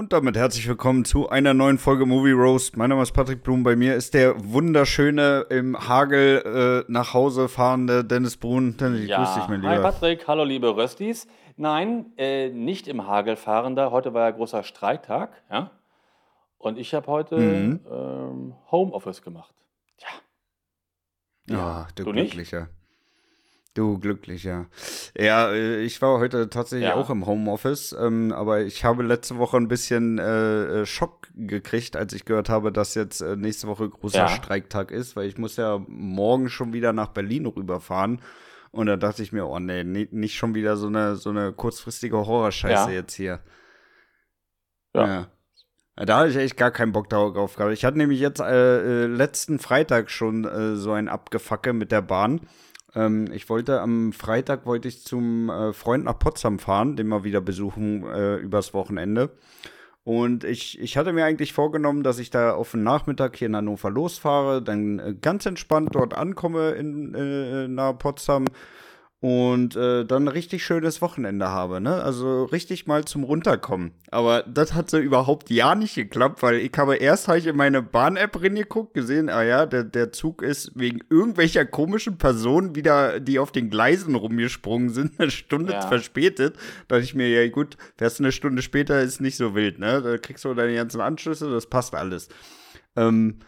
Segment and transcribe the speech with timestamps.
[0.00, 2.74] Und damit herzlich willkommen zu einer neuen Folge Movie Roast.
[2.74, 3.62] Mein Name ist Patrick Blum.
[3.64, 8.78] Bei mir ist der wunderschöne im Hagel äh, nach Hause fahrende Dennis Brun.
[8.78, 9.18] Dennis, ich ja.
[9.18, 9.74] grüße dich, mein Lieber.
[9.74, 11.28] Hi Patrick, hallo liebe Röstis.
[11.58, 13.90] Nein, äh, nicht im Hagel fahrender.
[13.90, 15.42] Heute war ja großer Streiktag.
[15.50, 15.70] Ja?
[16.56, 17.80] Und ich habe heute Mhm.
[17.92, 19.54] ähm, Homeoffice gemacht.
[21.46, 21.58] Ja.
[21.58, 22.34] Ja, du, Du nicht?
[23.74, 24.66] Du Glücklicher.
[25.16, 26.96] Ja, äh, ich war heute tatsächlich Ja.
[26.96, 31.94] auch im Homeoffice, ähm, aber ich habe letzte Woche ein bisschen äh, äh, Schock gekriegt,
[31.96, 34.28] als ich gehört habe, dass jetzt äh, nächste Woche großer Ja.
[34.28, 38.20] Streiktag ist, weil ich muss ja morgen schon wieder nach Berlin rüberfahren.
[38.72, 41.52] Und da dachte ich mir, oh nee, ni- nicht schon wieder so eine, so eine
[41.52, 42.96] kurzfristige Horrorscheiße Ja.
[42.96, 43.38] jetzt hier.
[44.94, 45.06] Ja.
[45.06, 45.26] Ja.
[46.06, 47.72] Da hatte ich echt gar keinen Bock darauf gehabt.
[47.72, 52.40] Ich hatte nämlich jetzt äh, letzten Freitag schon äh, so ein Abgefacke mit der Bahn.
[52.94, 57.24] Ähm, ich wollte am Freitag wollte ich zum äh, Freund nach Potsdam fahren, den mal
[57.24, 59.30] wieder besuchen äh, übers Wochenende.
[60.02, 63.56] Und ich, ich hatte mir eigentlich vorgenommen, dass ich da auf den Nachmittag hier in
[63.56, 68.46] Hannover losfahre, dann äh, ganz entspannt dort ankomme in äh, nahe Potsdam
[69.20, 72.02] und äh, dann ein richtig schönes Wochenende habe, ne?
[72.02, 73.92] Also richtig mal zum Runterkommen.
[74.10, 77.54] Aber das hat so überhaupt ja nicht geklappt, weil ich habe erst habe ich in
[77.56, 83.20] meine Bahn-App reingeguckt, gesehen, ah ja, der, der Zug ist wegen irgendwelcher komischen Personen wieder,
[83.20, 85.82] die auf den Gleisen rumgesprungen sind, eine Stunde Ja.
[85.82, 86.56] verspätet.
[86.88, 89.78] Da dachte ich mir, ja gut, wärst du eine Stunde später, ist nicht so wild,
[89.78, 90.00] ne?
[90.00, 92.30] Da kriegst du deine ganzen Anschlüsse, das passt alles.
[92.96, 93.40] Ähm,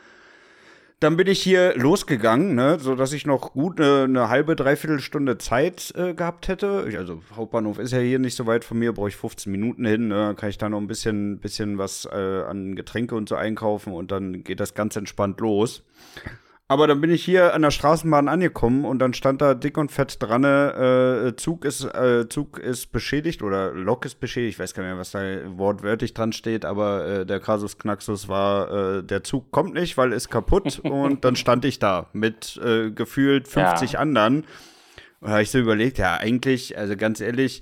[1.03, 5.01] dann bin ich hier losgegangen, ne, so dass ich noch gut eine, eine halbe, dreiviertel
[5.01, 6.87] Stunde Zeit äh, gehabt hätte.
[6.89, 9.85] Ich- Also Hauptbahnhof ist ja hier nicht so weit von mir, brauche ich 15 Minuten
[9.85, 10.09] hin.
[10.09, 13.93] Ne, kann ich da noch ein bisschen, bisschen was äh, an Getränke und so einkaufen
[13.93, 15.83] und dann geht das ganz entspannt los.
[16.73, 19.93] Aber dann bin ich hier an der Straßenbahn angekommen und dann stand da dick und
[19.93, 24.55] fett dran, äh, Zug ist, äh, Zug ist beschädigt oder Lok ist beschädigt.
[24.55, 25.21] Ich weiß gar nicht mehr, was da
[25.59, 28.71] wortwörtlich dran steht, aber äh, der Kasus Knaxus war,
[29.01, 30.79] äh, der Zug kommt nicht, weil ist kaputt.
[30.83, 33.99] und dann stand ich da mit äh, gefühlt 50 Ja.
[33.99, 34.37] anderen.
[35.21, 37.61] Und da habe ich so überlegt, ja, eigentlich, also ganz ehrlich,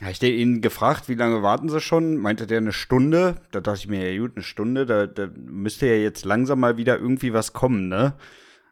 [0.00, 2.16] habe ich den ihn gefragt, wie lange warten sie schon?
[2.16, 3.36] Meinte der eine Stunde?
[3.52, 6.76] Da dachte ich mir, ja gut, eine Stunde, da, da müsste ja jetzt langsam mal
[6.76, 8.14] wieder irgendwie was kommen, ne?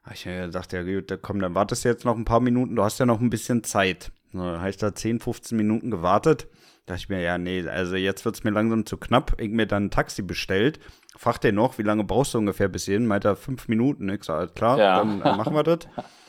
[0.04, 2.74] Hab ich gedacht, ja gut, da komm, dann wartest du jetzt noch ein paar Minuten,
[2.74, 4.10] du hast ja noch ein bisschen Zeit.
[4.32, 6.48] Dann habe ich da 10, 15 Minuten gewartet.
[6.86, 9.36] Da dachte ich mir, ja, nee, also jetzt wird's mir langsam zu knapp.
[9.38, 10.80] Ich mir dann ein Taxi bestellt.
[11.16, 13.06] Fragt er noch, wie lange brauchst du ungefähr bis hierhin?
[13.06, 14.08] Meint er, fünf Minuten.
[14.08, 14.98] Ich sag, alles klar, Ja.
[15.04, 15.78] dann machen wir das.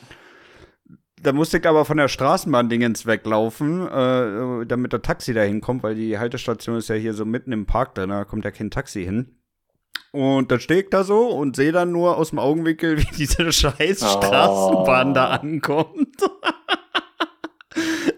[1.24, 5.94] Da musste ich aber von der Straßenbahn-Dingens weglaufen, äh, damit der Taxi da hinkommt, weil
[5.94, 9.04] die Haltestation ist ja hier so mitten im Park drin, da kommt ja kein Taxi
[9.04, 9.34] hin.
[10.12, 13.50] Und dann stehe ich da so und sehe dann nur aus dem Augenwinkel, wie diese
[13.52, 14.18] scheiß Oh.
[14.18, 16.18] Straßenbahn da ankommt.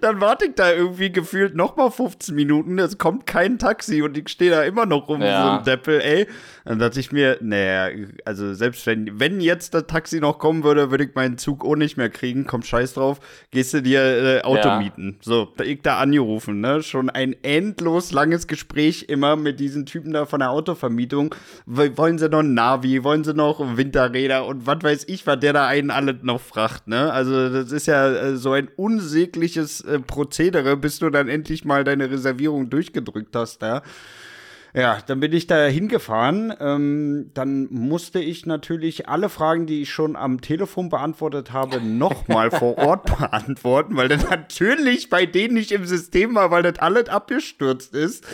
[0.07, 4.17] dann warte ich da irgendwie gefühlt noch mal 15 Minuten, es kommt kein Taxi und
[4.17, 5.59] ich stehe da immer noch rum wie so Ja.
[5.59, 6.27] ein Deppel, ey.
[6.65, 7.89] Dann dachte ich mir, naja,
[8.25, 11.77] also selbst wenn, wenn jetzt das Taxi noch kommen würde, würde ich meinen Zug auch
[11.77, 14.79] nicht mehr kriegen, komm scheiß drauf, gehst du dir äh, Auto Ja.
[14.79, 15.19] mieten.
[15.23, 20.13] So, da ich da angerufen, ne, schon ein endlos langes Gespräch immer mit diesen Typen
[20.13, 21.35] da von der Autovermietung.
[21.67, 25.53] Wollen sie noch ein Navi, wollen sie noch Winterräder und was weiß ich, was der
[25.53, 27.13] da einen alles noch fragt, ne?
[27.13, 31.85] Also das ist ja äh, so ein unsägliches äh, Prozedere, bis du dann endlich mal
[31.85, 33.83] deine Reservierung durchgedrückt hast, da.
[34.77, 36.53] Ja, dann bin ich da hingefahren.
[36.61, 42.51] Ähm, dann musste ich natürlich alle Fragen, die ich schon am Telefon beantwortet habe, nochmal
[42.51, 47.09] vor Ort beantworten, weil das natürlich bei denen nicht im System war, weil das alles
[47.09, 48.27] abgestürzt ist.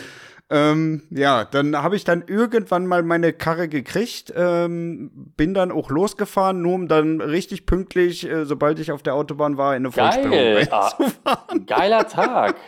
[0.55, 5.89] Ähm, ja, dann habe ich dann irgendwann mal meine Karre gekriegt, ähm, bin dann auch
[5.89, 9.91] losgefahren, nur um dann richtig pünktlich, äh, sobald ich auf der Autobahn war, in eine
[9.91, 10.67] Vollsperrung.
[10.69, 11.65] Ah, reinzufahren.
[11.65, 12.55] geiler Tag.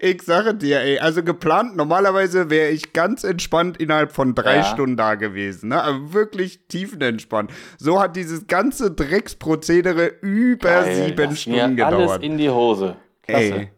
[0.00, 4.64] Ich sage dir, ey, also geplant, normalerweise wäre ich ganz entspannt innerhalb von drei Ja.
[4.64, 5.80] Stunden da gewesen, ne?
[5.82, 7.52] Aber wirklich tiefenentspannt.
[7.78, 12.22] So hat dieses ganze Drecksprozedere über Geil, sieben Stunden mir Alles gedauert.
[12.24, 12.96] in die Hose.
[13.22, 13.54] Klasse.
[13.54, 13.70] Ey.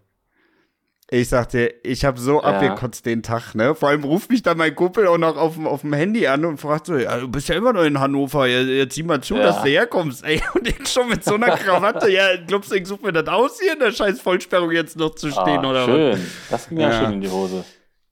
[1.08, 2.48] Ich sag dir, ich habe so Ja.
[2.48, 3.76] abgekotzt den Tag, ne?
[3.76, 6.44] Vor allem ruft mich dann mein Kumpel auch noch auf, dem- auf dem Handy an
[6.44, 9.20] und fragt so, ja, du bist ja immer noch in Hannover, jetzt, jetzt sieh mal
[9.20, 9.44] zu, Ja.
[9.44, 10.42] dass du herkommst, ey.
[10.54, 13.60] Und ich schon mit so einer Krawatte, ja, glaubst du, ich suche mir das aus,
[13.60, 15.94] hier in der scheiß Vollsperrung jetzt noch zu stehen, Ah, oder was?
[15.94, 16.26] schön.
[16.50, 16.98] Das ging ja, Ja.
[17.04, 17.64] schön in die Hose.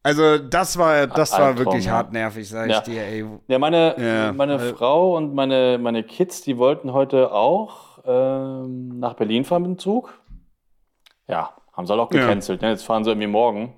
[0.04, 1.92] Also das war, das war Albtraum, wirklich ja.
[1.92, 3.24] hartnervig, sag ich dir, ey.
[3.48, 4.32] Ja, meine, Ja.
[4.32, 4.72] meine Äh.
[4.74, 9.78] Frau und meine, meine Kids, die wollten heute auch ähm, nach Berlin fahren mit dem
[9.78, 10.14] Zug.
[11.26, 12.20] Ja, haben sie halt auch Ja.
[12.26, 12.62] gecancelt.
[12.62, 12.70] Ne?
[12.70, 13.74] Jetzt fahren sie irgendwie morgen.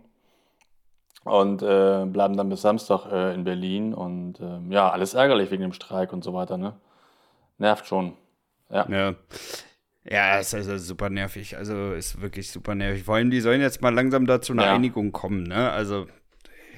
[1.25, 3.93] und äh, bleiben dann bis Samstag äh, in Berlin.
[3.95, 6.75] Und ähm, ja, alles ärgerlich wegen dem Streik und so weiter, ne?
[7.59, 8.13] Nervt schon.
[8.71, 8.87] Ja.
[8.89, 9.15] Ja.
[10.09, 11.57] Ja, ist also super nervig.
[11.57, 13.03] Also ist wirklich super nervig.
[13.03, 14.75] Vor allem, die sollen jetzt mal langsam dazu einer Ja.
[14.75, 15.73] Einigung kommen, ne?
[15.73, 16.07] Also,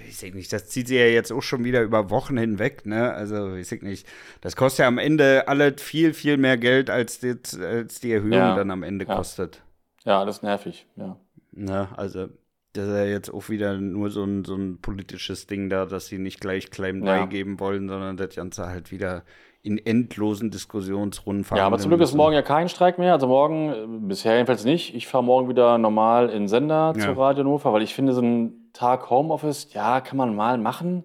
[0.08, 3.12] ich sehe nicht, das zieht sie ja jetzt auch schon wieder über Wochen hinweg, ne?
[3.12, 4.06] Also, ich sehe nicht.
[4.40, 8.32] Das kostet ja am Ende alle viel, viel mehr Geld, als die, als die Erhöhung
[8.32, 8.54] Ja.
[8.56, 9.14] dann am Ende Ja.
[9.16, 9.60] kostet.
[10.08, 11.16] Ja, alles nervig, ja.
[11.52, 11.88] Ne?
[11.96, 12.28] Also,
[12.72, 16.06] das ist ja jetzt auch wieder nur so ein, so ein politisches Ding da, dass
[16.06, 17.18] sie nicht gleich Claim Ja.
[17.20, 19.22] 3 geben wollen, sondern das Ganze halt wieder
[19.62, 23.12] in endlosen Diskussionsrunden Ja, aber zum Glück ist morgen ja kein Streik mehr.
[23.12, 24.94] Also morgen, äh, bisher jedenfalls nicht.
[24.94, 27.02] Ich fahre morgen wieder normal in Sender Ja.
[27.02, 31.04] zu Radio Hannover, weil ich finde, so einen Tag Homeoffice, ja, kann man mal machen.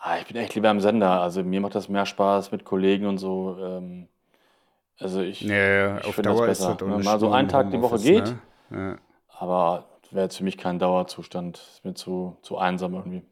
[0.00, 1.20] Aber ich bin echt lieber im Sender.
[1.20, 3.56] Also mir macht das mehr Spaß mit Kollegen und so.
[3.60, 4.08] Ähm,
[4.98, 6.74] also ich, Ja, ja, ich finde das ist besser.
[6.76, 6.96] das ne?
[6.96, 8.34] nicht Mal so einen Tag die Woche geht,
[8.70, 8.92] Ne?
[8.92, 8.96] Ja.
[9.38, 11.56] aber wäre jetzt für mich kein Dauerzustand.
[11.58, 13.22] Ist mir zu, zu einsam irgendwie.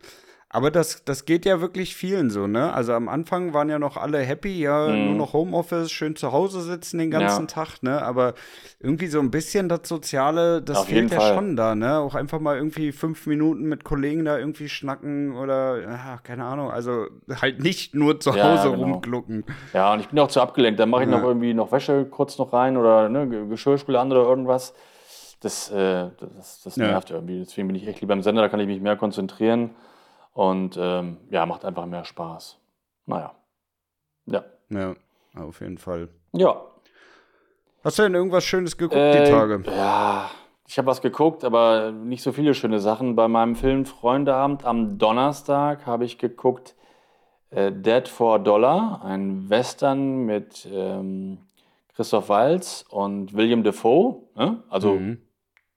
[0.53, 2.73] Aber das, das geht ja wirklich vielen so, ne?
[2.73, 5.05] Also am Anfang waren ja noch alle happy, ja, Mhm.
[5.05, 7.47] nur noch Homeoffice, schön zu Hause sitzen den ganzen Ja.
[7.47, 8.03] Tag, ne?
[8.03, 8.35] Aber
[8.81, 11.35] irgendwie so ein bisschen das Soziale, das Auf fehlt ja Fall.
[11.37, 11.99] schon da, ne?
[12.01, 16.73] Auch einfach mal irgendwie fünf Minuten mit Kollegen da irgendwie schnacken oder, ja, keine Ahnung,
[16.73, 17.07] also
[17.41, 18.83] halt nicht nur zu Ja, Hause genau.
[18.95, 19.45] rumglucken.
[19.73, 20.81] Ja, und ich bin auch zu abgelenkt.
[20.81, 21.17] Dann mache ich Ja.
[21.19, 24.75] noch irgendwie noch Wäsche kurz noch rein oder ne, Ge- Geschirrspüler an oder irgendwas.
[25.43, 26.89] Das, äh, das, das Ja.
[26.89, 27.39] nervt irgendwie.
[27.39, 29.71] Deswegen bin ich echt lieber im Sender, da kann ich mich mehr konzentrieren.
[30.33, 32.59] Und ähm, ja, macht einfach mehr Spaß.
[33.07, 33.35] Naja.
[34.27, 34.45] Ja.
[34.69, 34.95] Ja,
[35.37, 36.09] auf jeden Fall.
[36.33, 36.63] Ja.
[37.83, 39.63] Hast du denn irgendwas Schönes geguckt Äh, die Tage?
[39.67, 40.31] Ja,
[40.69, 43.17] ich habe was geguckt, aber nicht so viele schöne Sachen.
[43.17, 46.77] Bei meinem Film Freundeabend am Donnerstag habe ich geguckt
[47.51, 51.39] äh, Dead for Dollar, ein Western mit ähm,
[51.97, 54.23] Christoph Waltz und William Defoe.
[54.37, 54.63] Ne?
[54.69, 55.19] Also Mhm.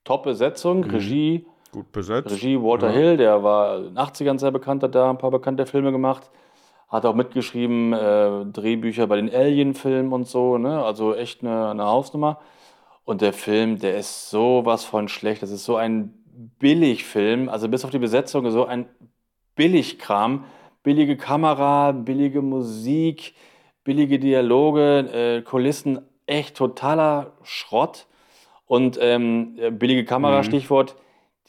[0.04, 2.32] Top-Besetzung, Regie, Gut besetzt.
[2.32, 2.94] Regie Walter Ja.
[2.94, 6.30] Hill, der war in den 80ern sehr bekannt, hat da ein paar bekannte Filme gemacht.
[6.88, 10.84] Hat auch mitgeschrieben, äh, Drehbücher bei den Alien-Filmen und so, ne?
[10.86, 12.40] Also echt eine, eine Hausnummer.
[13.04, 15.42] Und der Film, der ist sowas von schlecht.
[15.42, 16.14] Das ist so ein
[16.60, 18.86] Billigfilm, also bis auf die Besetzung so ein
[19.56, 20.46] Billigkram.
[20.84, 23.34] Billige Kamera, billige Musik,
[23.84, 28.06] billige Dialoge, äh, Kulissen, echt totaler Schrott.
[28.66, 30.44] Und ähm, äh, billige Kamera, Mhm.
[30.44, 30.96] Stichwort,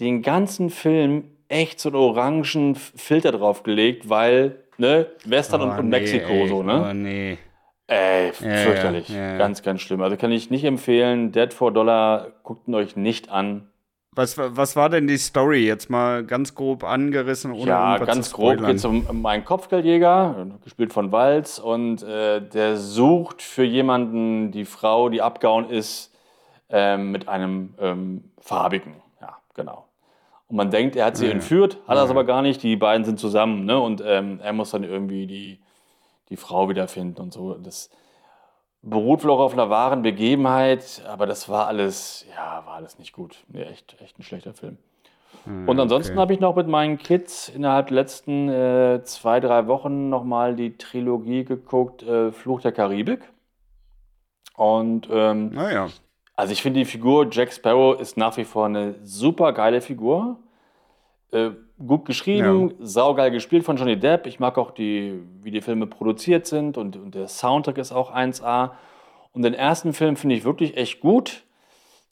[0.00, 5.88] den ganzen Film echt so einen orangen Filter draufgelegt, weil, ne, Western und, Oh, und
[5.88, 6.48] nee, Mexiko ey.
[6.48, 6.86] so, ne?
[6.90, 7.38] Oh, nee.
[7.86, 9.08] Ey, Ja, fürchterlich.
[9.10, 9.38] ja, ja.
[9.38, 10.00] Ganz, ganz schlimm.
[10.00, 11.32] Also kann ich nicht empfehlen.
[11.32, 13.68] Dead for Dollar, guckt ihn euch nicht an.
[14.16, 15.66] Was, wa- was war denn die Story?
[15.66, 20.46] Jetzt mal ganz grob angerissen, ohne ja, ganz grob geht es um, um einen Kopfgeldjäger,
[20.62, 26.14] gespielt von Walz, und äh, der sucht für jemanden die Frau, die abgehauen ist,
[26.70, 28.94] ähm, mit einem ähm, farbigen.
[29.20, 29.83] Ja, genau.
[30.54, 31.32] Und man denkt, er hat sie Ja.
[31.32, 32.10] entführt, hat er es Ja.
[32.12, 32.62] aber gar nicht.
[32.62, 33.76] Die beiden sind zusammen, ne?
[33.80, 35.58] Und ähm, er muss dann irgendwie die,
[36.28, 37.54] die Frau wiederfinden und so.
[37.54, 37.90] Das
[38.80, 43.12] beruht wohl auch auf einer wahren Begebenheit, aber das war alles, ja, war alles nicht
[43.12, 43.42] gut.
[43.48, 44.78] Nee, echt, echt ein schlechter Film.
[45.42, 46.20] Hm, Und ansonsten okay.
[46.20, 50.76] habe ich noch mit meinen Kids innerhalb der letzten äh, zwei, drei Wochen nochmal die
[50.78, 53.28] Trilogie geguckt, äh, Fluch der Karibik.
[54.56, 55.88] Und ähm, Naja.
[56.36, 60.36] also ich finde die Figur Jack Sparrow ist nach wie vor eine super geile Figur.
[61.34, 61.50] Äh,
[61.84, 64.26] gut geschrieben, saugeil gespielt von Johnny Depp.
[64.26, 68.14] Ich mag auch die, wie die Filme produziert sind und, und der Soundtrack ist auch
[68.14, 68.70] 1A.
[69.32, 71.42] Und den ersten Film finde ich wirklich echt gut.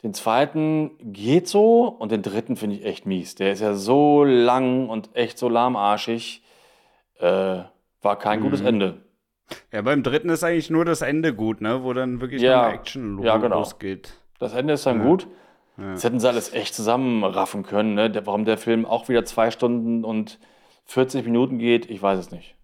[0.03, 3.37] Den zweiten geht so und den dritten finde ich echt mies.
[3.37, 6.43] Der ist ja so lang und echt so lahmarschig.
[7.21, 7.61] Äh,
[8.01, 8.43] war kein Mhm.
[8.43, 9.03] gutes Ende.
[9.71, 11.85] Ja, beim dritten ist eigentlich nur das Ende gut, ne?
[11.85, 12.69] Wo dann wirklich Ja.
[12.71, 13.59] Action lo- Ja, genau.
[13.61, 14.15] losgeht.
[14.41, 15.05] Das Ende ist dann Ja.
[15.07, 15.29] gut.
[15.79, 15.93] Ja.
[15.93, 17.95] Das hätten sie alles echt zusammenraffen können.
[17.95, 18.11] Ne?
[18.11, 20.39] Der, warum der Film auch wieder zwei Stunden und
[20.85, 22.57] 40 Minuten geht, ich weiß es nicht.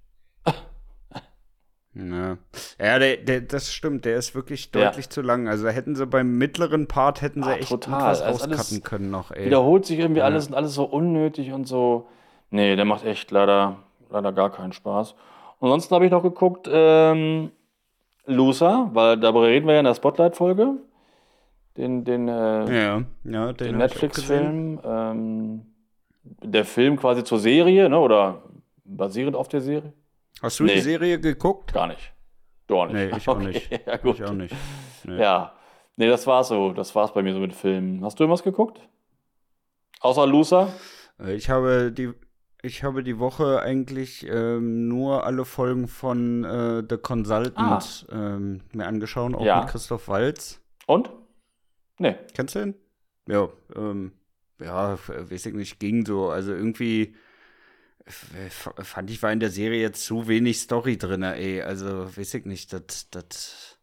[1.94, 2.36] Ja,
[2.80, 4.84] ja der, der, das stimmt, der ist wirklich Ja.
[4.84, 5.48] deutlich zu lang.
[5.48, 8.02] Also hätten sie beim mittleren Part hätten sie Ah, echt total.
[8.02, 9.46] was alles rauscutten können noch, ey.
[9.46, 10.26] Wiederholt sich irgendwie Ja.
[10.26, 12.06] alles und alles so unnötig und so.
[12.50, 13.78] Nee, der macht echt leider,
[14.10, 15.12] leider gar keinen Spaß.
[15.58, 17.50] Und ansonsten habe ich noch geguckt, ähm,
[18.26, 20.74] Loser, weil darüber reden wir ja in der Spotlight-Folge.
[21.78, 23.78] Den, den, äh, Ja, ja, den, den auch.
[23.78, 24.80] Netflix-Film.
[24.84, 25.66] Ähm,
[26.24, 27.98] der Film quasi zur Serie, ne?
[27.98, 28.42] oder
[28.84, 29.92] basierend auf der Serie?
[30.42, 30.74] Hast du Nee.
[30.74, 31.72] die Serie geguckt?
[31.72, 32.12] Gar nicht.
[32.66, 32.94] Du auch nicht.
[32.94, 33.86] Nee, ich auch Okay, nicht.
[33.86, 34.16] Ja, gut.
[34.16, 34.54] Ich auch nicht.
[35.04, 35.18] Nee.
[35.20, 35.52] Ja.
[35.96, 36.72] Nee, das war's so.
[36.72, 38.04] Das war's bei mir so mit Filmen.
[38.04, 38.80] Hast du irgendwas geguckt?
[40.00, 40.72] Außer Loser?
[41.20, 42.10] Äh, Ich habe die,
[42.62, 48.86] ich habe die Woche eigentlich ähm, nur alle Folgen von äh, The Consultant ähm, mir
[48.86, 49.44] angeschaut, auch Ah.
[49.44, 49.60] Ja.
[49.60, 50.60] mit Christoph Waltz.
[50.86, 51.10] Und?
[51.98, 52.16] Nee.
[52.34, 52.74] Kennst du den?
[53.26, 54.12] Ja, ähm,
[54.60, 56.30] ja, weiß ich nicht, ging so.
[56.30, 57.14] Also irgendwie
[58.10, 61.62] fand ich, war in der Serie jetzt zu wenig Story drin, ey.
[61.62, 63.78] Also, weiß ich nicht, das, das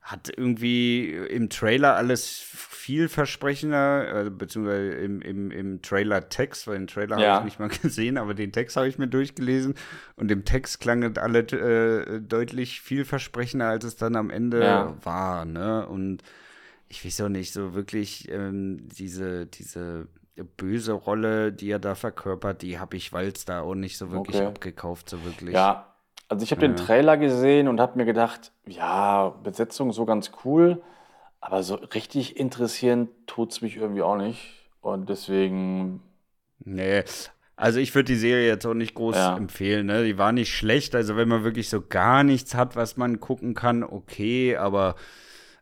[0.00, 7.18] hat irgendwie im Trailer alles vielversprechender, äh, beziehungsweise im, im, im Trailer-Text, weil den Trailer
[7.18, 7.34] ja.
[7.34, 9.74] habe ich nicht mal gesehen, aber den Text habe ich mir durchgelesen
[10.16, 14.96] und im Text klang es alle äh, deutlich vielversprechender, als es dann am Ende ja.
[15.02, 15.86] war, ne?
[15.86, 16.22] Und
[16.88, 20.08] ich weiß auch nicht, so wirklich ähm, diese, diese
[20.56, 24.36] böse Rolle, die er da verkörpert, die habe ich Walz da auch nicht so wirklich
[24.36, 24.46] okay.
[24.46, 25.54] abgekauft, so wirklich.
[25.54, 25.94] Ja,
[26.28, 26.68] also ich habe ja.
[26.68, 30.82] den Trailer gesehen und habe mir gedacht, ja, Besetzung so ganz cool,
[31.40, 34.54] aber so richtig interessieren tut es mich irgendwie auch nicht.
[34.80, 36.02] Und deswegen.
[36.60, 37.04] Nee,
[37.56, 39.36] also ich würde die Serie jetzt auch nicht groß ja.
[39.36, 39.86] empfehlen.
[39.86, 40.04] Ne?
[40.04, 40.94] Die war nicht schlecht.
[40.94, 44.94] Also wenn man wirklich so gar nichts hat, was man gucken kann, okay, aber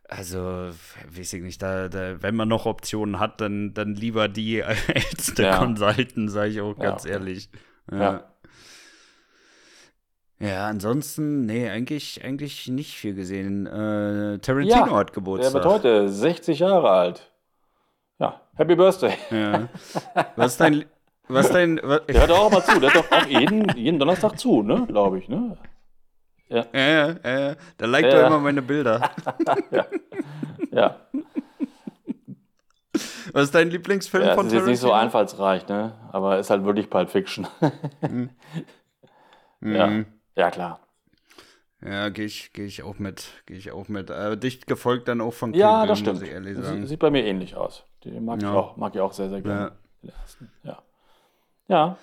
[0.09, 4.63] also, weiß ich nicht, da, da, wenn man noch Optionen hat, dann, dann lieber die
[4.63, 5.57] als der ja.
[5.57, 7.11] Consultant, sage ich auch ganz ja.
[7.11, 7.49] ehrlich.
[7.91, 8.23] Ja.
[10.39, 13.65] Ja, ansonsten, nee, eigentlich, eigentlich nicht viel gesehen.
[13.65, 15.51] Äh, Tarantino ja, hat Geburtstag.
[15.51, 17.31] Der wird heute 60 Jahre alt.
[18.19, 19.13] Ja, Happy Birthday.
[19.31, 19.67] Ja.
[20.35, 20.85] Was ist dein.
[21.27, 21.79] Was dein.
[21.83, 22.79] Was, der hört auch mal zu.
[22.79, 24.85] Der hört doch auch jeden, jeden Donnerstag zu, ne?
[24.87, 25.57] Glaube ich, ne?
[26.49, 26.65] Ja.
[26.73, 27.55] Ja, ja, ja.
[27.79, 28.21] Der liked ja.
[28.21, 29.09] doch immer meine Bilder.
[29.71, 29.85] ja.
[30.71, 30.95] ja.
[33.33, 34.61] Was ist dein Lieblingsfilm ja, von Tarantino?
[34.61, 35.93] Das ist jetzt nicht so einfallsreich, ne?
[36.11, 37.47] Aber ist halt wirklich Pulp Fiction.
[38.01, 38.29] mhm.
[39.61, 40.03] Ja.
[40.35, 40.79] Ja, klar.
[41.85, 43.27] Ja, gehe ich, geh ich auch mit.
[43.45, 44.09] Gehe ich auch mit.
[44.09, 46.19] Aber dicht gefolgt dann auch von Kill Ja, das stimmt.
[46.87, 47.85] Sieht bei mir ähnlich aus.
[48.03, 48.51] Den mag, ja.
[48.51, 49.73] ich, auch, mag ich auch sehr, sehr gerne.
[50.01, 50.13] Ja.
[50.63, 50.83] ja.
[51.67, 51.97] Ja.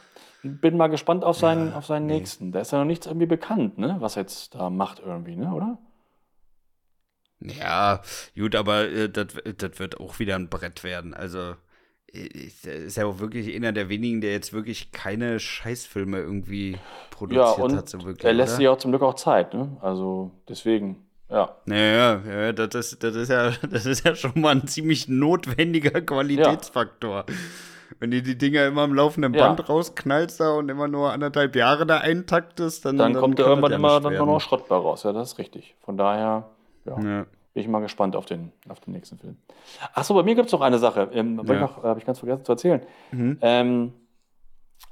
[0.45, 2.15] Bin mal gespannt auf seinen, ja, auf seinen nee.
[2.15, 2.53] nächsten.
[2.53, 3.97] Da ist ja noch nichts irgendwie bekannt, ne?
[4.01, 5.53] Was er jetzt da macht irgendwie, ne?
[5.55, 5.79] Oder?
[7.41, 8.03] Ja,
[8.37, 11.15] gut, aber äh, das wird auch wieder ein Brett werden.
[11.15, 11.55] Also
[12.15, 16.79] ist ja auch wirklich einer der wenigen, der jetzt wirklich keine Scheißfilme irgendwie
[17.11, 17.89] produziert ja, und hat.
[17.89, 18.57] So wirklich, er lässt oder?
[18.59, 19.77] sich auch zum Glück auch Zeit, ne?
[19.81, 21.57] Also deswegen, ja.
[21.67, 26.01] Ja, ja, das ist, das ist ja, das ist ja schon mal ein ziemlich notwendiger
[26.01, 27.25] Qualitätsfaktor.
[27.29, 27.35] Ja.
[28.01, 29.65] Wenn du die Dinger immer am laufenden Band ja.
[29.65, 33.73] rausknallst da und immer nur anderthalb Jahre da eintaktest, dann, dann, dann kommt da irgendwann
[33.73, 35.03] immer dann noch Schrott bei raus.
[35.05, 35.75] Ja, das ist richtig.
[35.81, 36.49] Von daher,
[36.85, 37.01] ja.
[37.01, 37.27] ja.
[37.55, 39.37] Bin ich mal gespannt auf den, auf den nächsten Film.
[39.93, 41.09] Achso, bei mir gibt es noch eine Sache.
[41.13, 41.41] Ähm.
[41.49, 42.83] Äh, Habe ich ganz vergessen zu erzählen.
[43.13, 43.39] Mhm.
[43.41, 43.93] Ähm,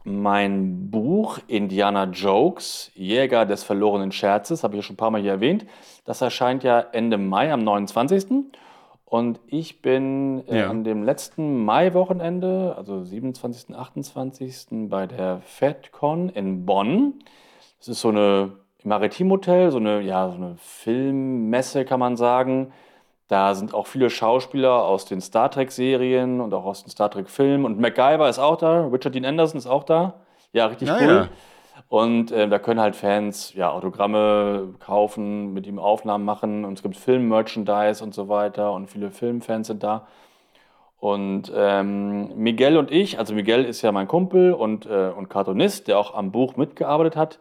[0.05, 5.21] mein Buch Indiana Jokes, Jäger des verlorenen Scherzes, habe ich ja schon ein paar Mal
[5.21, 5.67] hier erwähnt.
[6.05, 8.27] Das erscheint ja Ende Mai am 29.
[9.13, 10.71] Und ich bin äh, ja.
[10.71, 14.89] an dem letzten Mai-Wochenende, also 27., 28.
[14.89, 17.23] bei der FedCon in Bonn.
[17.79, 18.53] Das ist so eine
[18.83, 22.73] im Maritimhotel, so eine, ja, so eine Filmmesse kann man sagen.
[23.29, 27.67] Da sind auch viele Schauspieler aus den Star Trek-Serien und auch aus den Star Trek-Filmen.
[27.67, 30.23] Und MacGyver ist auch da, Richard Dean Anderson ist auch da.
[30.55, 31.07] Ja, richtig ja, cool.
[31.07, 31.29] Ja.
[31.93, 36.65] Und äh, da können halt Fans ja, Autogramme kaufen, mit ihm Aufnahmen machen.
[36.65, 38.73] Und es gibt Film-Merchandise und so weiter.
[38.73, 40.07] Und viele Filmfans sind da.
[41.01, 45.87] Und ähm, Miguel und ich, also Miguel ist ja mein Kumpel und, äh, und Cartoonist,
[45.87, 47.41] der auch am Buch mitgearbeitet hat.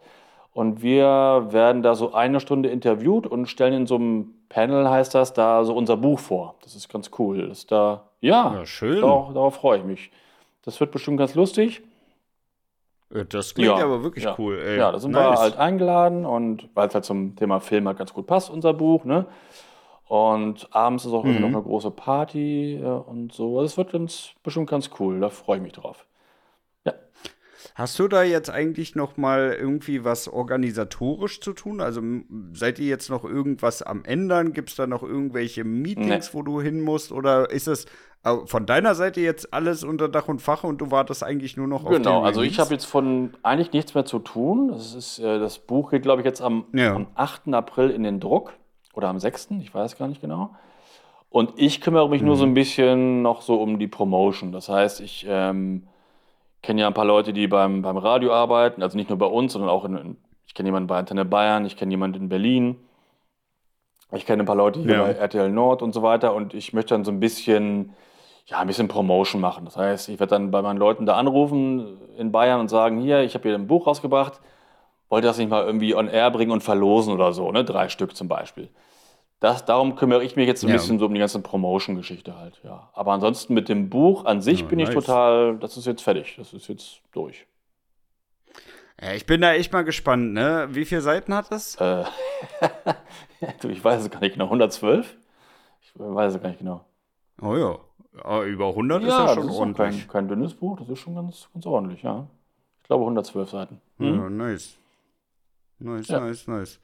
[0.52, 5.16] Und wir werden da so eine Stunde interviewt und stellen in so einem Panel, heißt
[5.16, 6.56] das, da so unser Buch vor.
[6.64, 7.48] Das ist ganz cool.
[7.48, 9.00] Das ist da, ja, ja schön.
[9.00, 10.12] Darauf, darauf freue ich mich.
[10.66, 11.84] Das wird bestimmt ganz lustig.
[13.30, 14.36] Das klingt ja, aber wirklich ja.
[14.38, 14.60] cool.
[14.60, 14.78] Ey.
[14.78, 15.38] Ja, da sind nice.
[15.38, 18.74] wir halt eingeladen und weil es halt zum Thema Film halt ganz gut passt, unser
[18.74, 19.26] Buch, ne?
[20.08, 21.40] Und abends ist auch mhm.
[21.40, 23.62] noch eine große Party äh, und so.
[23.62, 25.20] Das wird ganz, bestimmt ganz cool.
[25.20, 26.06] Da freue ich mich drauf.
[27.76, 31.80] Hast du da jetzt eigentlich noch mal irgendwie was organisatorisch zu tun?
[31.80, 32.02] Also
[32.54, 34.54] seid ihr jetzt noch irgendwas am ändern?
[34.54, 36.34] Gibt es da noch irgendwelche Meetings, nee.
[36.34, 37.12] wo du hin musst?
[37.12, 37.86] Oder ist es
[38.46, 41.86] von deiner Seite jetzt alles unter Dach und Fach und du wartest eigentlich nur noch
[41.86, 44.70] genau, auf Genau, also ich habe jetzt von eigentlich nichts mehr zu tun.
[44.70, 46.94] Das, ist, äh, das Buch geht, glaube ich, jetzt am, ja.
[46.94, 47.54] am 8.
[47.54, 48.54] April in den Druck
[48.94, 50.52] oder am 6., ich weiß gar nicht genau.
[51.30, 52.28] Und ich kümmere mich mhm.
[52.28, 54.52] nur so ein bisschen noch so um die Promotion.
[54.52, 55.88] Das heißt, ich ähm,
[56.62, 59.54] kenne ja ein paar Leute, die beim, beim Radio arbeiten, also nicht nur bei uns,
[59.54, 62.76] sondern auch in, ich kenne jemanden bei Antenne Bayern, ich kenne jemanden in Berlin,
[64.12, 65.04] ich kenne ein paar Leute hier ja.
[65.04, 67.94] bei RTL Nord und so weiter und ich möchte dann so ein bisschen,
[68.52, 69.64] ja, ein bisschen Promotion machen.
[69.64, 73.22] Das heißt, ich werde dann bei meinen Leuten da anrufen in Bayern und sagen, hier,
[73.22, 74.42] ich habe hier ein Buch rausgebracht,
[75.08, 77.64] wollte das nicht mal irgendwie on air bringen und verlosen oder so, ne?
[77.64, 78.70] Drei Stück zum Beispiel.
[79.40, 80.76] Das, darum kümmere ich mich jetzt ein ja.
[80.76, 82.90] bisschen so um die ganze Promotion-Geschichte halt, ja.
[82.94, 84.90] Aber ansonsten mit dem Buch an sich ja, bin nice.
[84.90, 87.48] ich total, das ist jetzt fertig, das ist jetzt durch.
[89.02, 90.68] Ja, ich bin da echt mal gespannt, ne?
[90.72, 91.76] Wie viele Seiten hat das?
[91.78, 92.04] Äh,
[93.68, 94.46] ich weiß es gar nicht genau.
[94.46, 95.18] 112?
[95.82, 96.86] Ich weiß es gar nicht genau.
[97.42, 97.80] Oh ja.
[98.24, 100.00] Aber über 100 ja, ist ja schon das ist ordentlich.
[100.00, 102.28] Kein, kein dünnes Buch, das ist schon ganz, ganz ordentlich, ja.
[102.84, 103.82] glaube 112 Seiten.
[104.00, 104.16] Hm?
[104.16, 104.78] Ja, nice.
[105.80, 106.20] Nice, Ja.
[106.20, 106.80] nice, nice.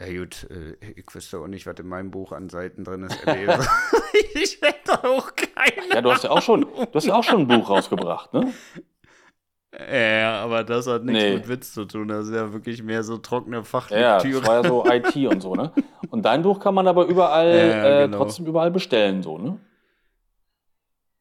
[0.00, 3.18] Ja gut, äh, ich wüsste auch nicht, was in meinem Buch an Seiten drin ist.
[4.34, 5.88] ich hätte auch keine.
[5.92, 8.52] Ja, du hast ja auch schon, du hast ja auch schon ein Buch rausgebracht, ne?
[9.92, 11.34] Ja, aber das hat nichts Nee.
[11.34, 12.08] mit Witz zu tun.
[12.08, 14.40] Das ist ja wirklich mehr so trockene Ja, Fachlektüre.
[14.40, 15.72] das war ja so IT und so, ne?
[16.10, 18.16] Und dein Buch kann man aber überall, Ja, äh, genau.
[18.18, 19.58] trotzdem überall bestellen, so, ne?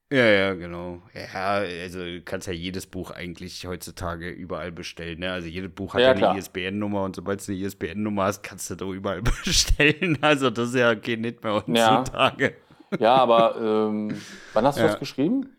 [0.09, 1.01] Ja, ja, genau.
[1.13, 5.19] Ja, also du kannst ja jedes Buch eigentlich heutzutage überall bestellen.
[5.19, 5.31] Ne?
[5.33, 8.69] Also jedes Buch hat Ja, ja, eine ISBN-Nummer und sobald es eine ISBN-Nummer hast, kannst
[8.69, 10.17] du da überall bestellen.
[10.21, 11.97] Also das ist ja geht nicht mehr Ja.
[11.99, 12.55] heutzutage.
[12.99, 14.87] Ja, aber ähm, wann hast du Ja.
[14.87, 15.49] das geschrieben?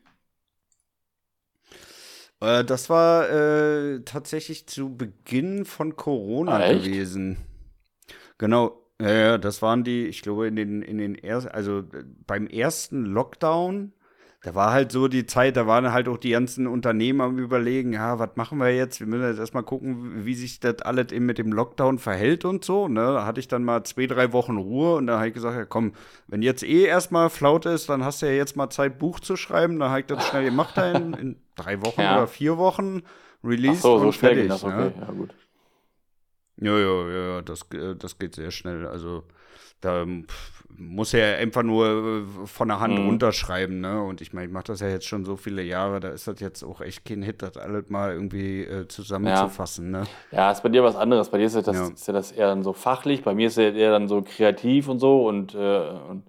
[2.40, 7.36] Äh, das war äh, tatsächlich zu Beginn von Corona Ah, gewesen.
[8.38, 8.82] Genau.
[9.00, 11.84] Ja, ja, das waren die, ich glaube, in den, in den ersten, also
[12.26, 13.92] beim ersten Lockdown,
[14.42, 17.92] da war halt so die Zeit, da waren halt auch die ganzen Unternehmen am überlegen,
[17.92, 19.00] ja, was machen wir jetzt?
[19.00, 22.64] Wir müssen jetzt erstmal gucken, wie sich das alles eben mit dem Lockdown verhält und
[22.64, 22.86] so.
[22.86, 23.00] Ne?
[23.00, 25.64] Da hatte ich dann mal zwei, drei Wochen Ruhe und da habe ich gesagt, ja
[25.64, 25.92] komm,
[26.28, 29.36] wenn jetzt eh erstmal Flaut ist, dann hast du ja jetzt mal Zeit, Buch zu
[29.36, 29.80] schreiben.
[29.80, 32.18] Da habe ich das schnell gemacht, da in, in drei Wochen Ja.
[32.18, 34.42] oder vier Wochen Ach released so, so und schnell fertig.
[34.44, 34.76] ging das, okay.
[34.76, 34.92] ne?
[35.00, 35.34] Ja, gut.
[36.60, 38.86] Ja, ja, ja, das, äh, das geht sehr schnell.
[38.86, 39.24] Also
[39.80, 40.06] da
[40.76, 41.86] muss er einfach nur
[42.42, 43.06] äh, von der Hand Mhm.
[43.06, 44.02] runterschreiben, ne?
[44.02, 46.40] Und ich meine, ich mache das ja jetzt schon so viele Jahre, da ist das
[46.40, 50.04] jetzt auch echt kein Hit, das alles mal irgendwie äh, zusammenzufassen, ne?
[50.30, 51.30] Ja, ist bei dir was anderes.
[51.30, 51.86] Bei dir ist ja das, Ja.
[51.88, 54.88] ist ja das eher dann so fachlich, bei mir ist ja eher dann so kreativ
[54.88, 56.22] und so und, äh, und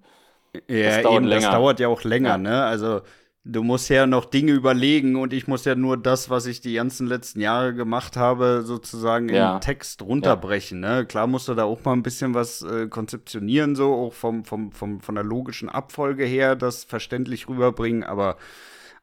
[0.68, 1.52] Ja, Das dauert eben, das länger.
[1.52, 2.38] dauert ja auch länger, Ja.
[2.38, 2.64] ne?
[2.64, 3.02] Also
[3.46, 6.74] du musst ja noch Dinge überlegen und ich muss ja nur das, was ich die
[6.74, 9.56] ganzen letzten Jahre gemacht habe, sozusagen Ja.
[9.56, 11.06] in Text runterbrechen, ne?
[11.06, 14.72] Klar musst du da auch mal ein bisschen was äh, konzeptionieren, so auch vom, vom,
[14.72, 18.38] vom, von der logischen Abfolge her, das verständlich rüberbringen, aber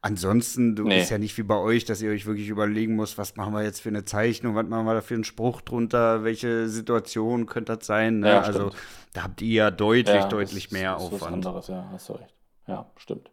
[0.02, 1.00] ansonsten, du Nee.
[1.00, 3.62] ist ja nicht wie bei euch, dass ihr euch wirklich überlegen müsst, was machen wir
[3.64, 7.76] jetzt für eine Zeichnung, was machen wir da für einen Spruch drunter, welche Situation könnte
[7.76, 8.28] das sein, ne?
[8.28, 8.70] Ja, also
[9.14, 11.34] da habt ihr ja deutlich, ja, deutlich mehr das ist was Aufwand.
[11.46, 12.34] anderes, ja, hast du recht.
[12.68, 13.30] Ja, stimmt.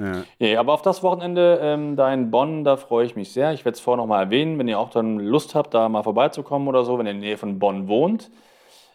[0.00, 0.24] Ja.
[0.38, 3.52] Nee, aber auf das Wochenende ähm, da in Bonn, da freue ich mich sehr.
[3.52, 6.68] Ich werde es vorher nochmal erwähnen, wenn ihr auch dann Lust habt, da mal vorbeizukommen
[6.68, 8.30] oder so, wenn ihr in der Nähe von Bonn wohnt,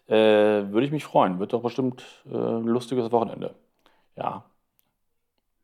[0.07, 1.39] äh, würde ich mich freuen.
[1.39, 3.55] Wird doch bestimmt äh, ein lustiges Wochenende.
[4.15, 4.45] Ja,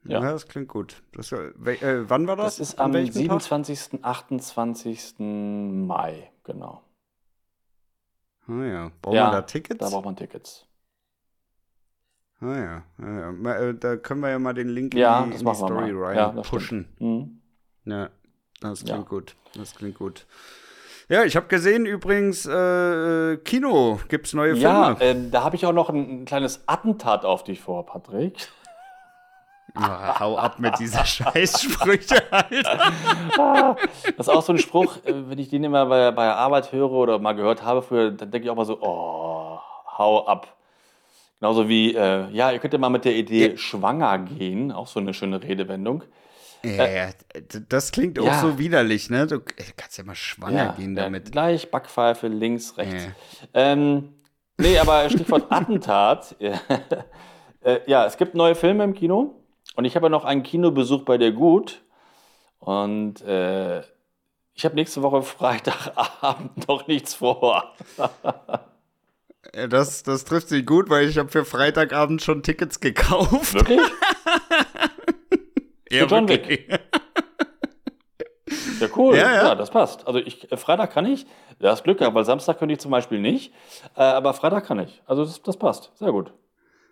[0.04, 0.20] Ja.
[0.22, 0.32] Ja.
[0.32, 1.02] das klingt gut.
[1.14, 2.58] Das, äh, äh, wann war das?
[2.58, 3.42] das ist am welchem Tag?
[3.42, 5.16] 27., 28.
[5.20, 6.82] Mai, genau.
[8.48, 8.92] Ah ja.
[9.02, 9.80] Brauchen Ja, wir da Tickets?
[9.80, 10.68] Da braucht man Tickets.
[12.42, 12.84] Ah ja.
[13.00, 13.54] ja, ja.
[13.70, 16.16] Äh, Da können wir ja mal den Link Ja, in die, in die Story rein
[16.18, 16.88] Ja, pushen.
[17.00, 17.42] Mhm.
[17.86, 18.10] Ja,
[18.62, 19.04] das klingt Ja.
[19.08, 19.36] gut.
[19.58, 20.26] Das klingt gut.
[21.10, 24.98] Ja, ich habe gesehen übrigens, äh, Kino gibt's neue Ja, Filme.
[25.02, 28.48] ähm, da habe ich auch noch ein, ein kleines Attentat auf dich vor, Patrick.
[29.74, 33.76] Ah, hau ab mit dieser Scheißsprüche, Alter.
[34.18, 36.72] Das ist auch so ein Spruch, äh, wenn ich den immer bei, bei der Arbeit
[36.72, 39.60] höre oder mal gehört habe früher, dann denke ich auch mal so, oh,
[39.98, 40.56] hau ab.
[41.42, 45.00] Genauso wie, äh, ja, ihr könnt ja mal mit der Idee schwanger gehen, auch so
[45.00, 46.04] eine schöne Redewendung.
[46.64, 48.40] Ja, ja, d- das klingt auch ja.
[48.40, 49.26] so widerlich, ne?
[49.26, 51.32] Du äh, kannst ja mal schwanger gehen ja, damit.
[51.32, 53.06] Gleich Backpfeife, links, rechts.
[53.06, 53.12] Ja.
[53.56, 54.14] Ähm,
[54.60, 56.36] nee, aber Stichwort Attentat.
[57.62, 59.34] äh, ja, es gibt neue Filme im Kino
[59.76, 61.82] und ich habe ja noch einen Kinobesuch bei der Gut
[62.60, 63.80] und äh,
[64.54, 67.74] ich habe nächste Woche Freitagabend noch nichts vor.
[69.56, 73.54] Ja, Das, das trifft sich gut, weil ich habe für Freitagabend schon Tickets gekauft.
[73.54, 73.82] Wirklich?
[75.92, 76.70] Ja, John wirklich.
[78.80, 79.16] Ja, cool.
[79.18, 79.56] Ja, Ja, ja.
[79.56, 80.08] das passt.
[80.08, 81.26] Also ich, äh, Freitag kann ich.
[81.60, 83.54] Da hast Glück gehabt, weil Samstag könnte ich zum Beispiel nicht.
[83.98, 85.02] Äh, aber Freitag kann ich.
[85.06, 85.92] Also das, das passt.
[85.96, 86.32] Sehr gut.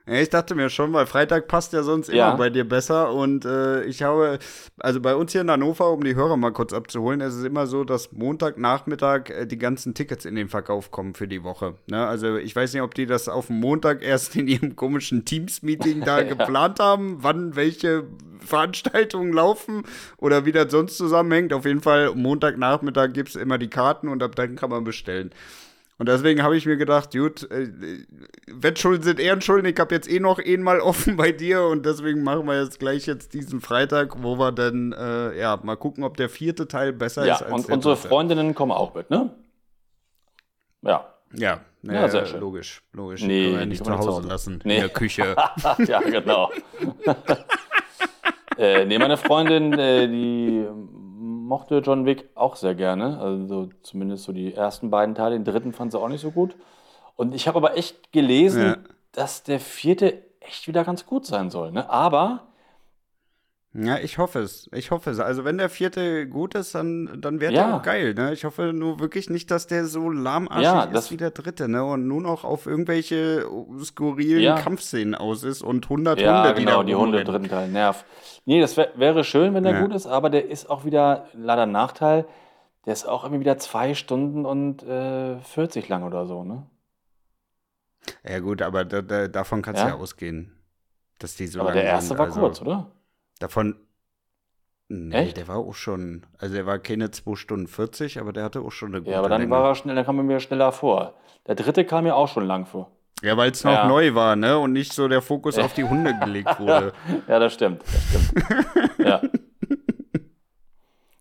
[0.10, 2.36] Ja, ich dachte mir schon, weil Freitag passt ja sonst immer Ja.
[2.36, 3.14] bei dir besser.
[3.14, 4.40] Und äh, ich habe,
[4.80, 7.68] also bei uns hier in Hannover, um die Hörer mal kurz abzuholen, es ist immer
[7.68, 11.76] so, dass Montagnachmittag äh, die ganzen Tickets in den Verkauf kommen für die Woche.
[11.88, 12.08] Ne?
[12.08, 16.02] Also ich weiß nicht, ob die das auf dem Montag erst in ihrem komischen Teams-Meeting
[16.04, 18.06] da geplant haben, wann welche
[18.40, 19.84] Veranstaltungen laufen
[20.18, 21.54] oder wie das sonst zusammenhängt.
[21.54, 25.32] Auf jeden Fall, Montagnachmittag gibt es immer die Karten und ab dann kann man bestellen.
[26.00, 27.68] Und deswegen habe ich mir gedacht, gut, äh,
[28.48, 29.70] Wettschulden sind Ehrenschulden.
[29.70, 33.06] Ich habe jetzt eh noch einmal offen bei dir und deswegen machen wir jetzt gleich
[33.06, 37.26] jetzt diesen Freitag, wo wir dann, äh, ja, mal gucken, ob der vierte Teil besser
[37.26, 38.08] Ja, ist als und unsere dritte.
[38.08, 39.30] Freundinnen kommen auch mit, ne?
[40.82, 41.06] Ja.
[41.34, 42.40] Ja, Ja, ja, sehr ja schön.
[42.40, 43.22] logisch, logisch.
[43.22, 44.28] Nee, können wir die nicht zu Hause zu Hause.
[44.30, 44.76] lassen, Nee.
[44.76, 45.36] in der Küche.
[45.86, 46.50] ja, genau.
[48.58, 50.66] äh, nee, meine Freundin, äh, die
[51.50, 53.20] mochte John Wick auch sehr gerne.
[53.20, 55.36] Also zumindest so die ersten beiden Teile.
[55.36, 56.56] Den dritten fand sie auch nicht so gut.
[57.18, 58.78] Und ich habe aber echt gelesen, Ja.
[59.12, 61.72] dass der vierte echt wieder ganz gut sein soll.
[61.72, 61.90] Ne?
[61.90, 62.44] Aber
[63.74, 64.68] Ja, ich hoffe es.
[64.74, 65.20] Ich hoffe es.
[65.20, 67.68] Also wenn der vierte gut ist, dann, dann wäre Ja.
[67.68, 68.16] der auch geil.
[68.16, 68.34] Ne?
[68.34, 71.84] Ich hoffe nur wirklich nicht, dass der so lahmarschig Ja, ist wie der dritte, ne?
[71.84, 73.46] Und nur noch auf irgendwelche
[73.84, 74.56] skurrilen Ja.
[74.56, 77.44] Kampfszenen aus ist und 100 Ja, Hunde, die genau, da die Hunde im rumrennen.
[77.44, 78.06] dritten Teil, nerv.
[78.46, 81.68] Nee, das wär, wäre schön, wenn der gut ist, aber der ist auch wieder, leider
[81.68, 82.26] Nachteil,
[82.88, 86.66] der ist auch irgendwie wieder zwei Stunden und äh, 40 lang oder so, ne?
[88.28, 89.94] Ja gut, aber da, da, davon kannst du Ja?
[89.96, 90.58] ausgehen,
[91.20, 92.90] dass die so aber der erste war also, kurz, oder?
[93.40, 93.76] Davon.
[94.92, 95.38] Nee, Echt?
[95.38, 96.26] der war auch schon.
[96.40, 99.20] Also der war keine 2 Stunden 40, aber der hatte auch schon eine gute Ja,
[99.20, 99.52] aber dann Länge.
[99.52, 101.14] war er schnell, dann kam er mir schneller vor.
[101.48, 102.92] Der dritte kam mir auch schon lang vor.
[103.22, 103.88] ja, weil es noch Ja.
[103.88, 104.58] neu war, ne?
[104.58, 106.94] Und nicht so der Fokus auf die Hunde gelegt wurde.
[107.28, 108.98] Ja, das stimmt, das stimmt.
[109.00, 109.22] ja.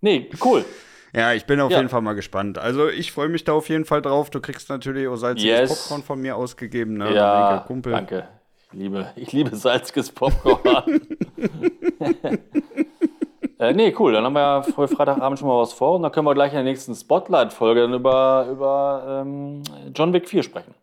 [0.00, 0.64] Nee, cool.
[1.12, 1.78] Ja, ich bin auf Ja.
[1.78, 2.56] jeden Fall mal gespannt.
[2.58, 4.30] Also ich freue mich da auf jeden Fall drauf.
[4.30, 5.68] Du kriegst natürlich auch salziges Yes.
[5.88, 7.14] Popcorn von mir ausgegeben, ne?
[7.14, 7.92] Ja, Kumpel.
[7.92, 8.28] danke.
[8.70, 11.00] Ich liebe, ich liebe salziges Popcorn.
[13.58, 14.12] äh, nee, cool.
[14.12, 16.56] Dann haben wir ja Freitagabend schon mal was vor und dann können wir gleich in
[16.56, 19.62] der nächsten Spotlight-Folge dann über, über ähm,
[19.94, 20.74] John Wick 4 sprechen.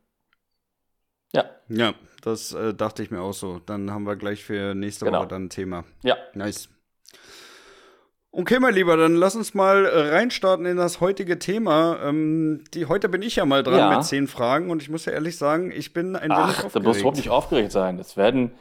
[1.33, 3.59] Ja, Ja, das äh, dachte ich mir auch so.
[3.65, 5.19] Dann haben wir gleich für nächste Genau.
[5.19, 5.83] Woche dann ein Thema.
[6.03, 6.15] ja.
[6.33, 6.69] Nice.
[8.37, 11.97] Okay, mein Lieber, dann lass uns mal äh, reinstarten in das heutige Thema.
[12.03, 13.95] Ähm, die, heute bin ich ja mal dran Ja.
[13.95, 16.75] mit zehn Fragen und ich muss ja ehrlich sagen, ich bin ein wenig Ach, aufgeregt.
[16.75, 17.97] da musst du überhaupt nicht aufgeregt sein.
[17.97, 18.51] Es werden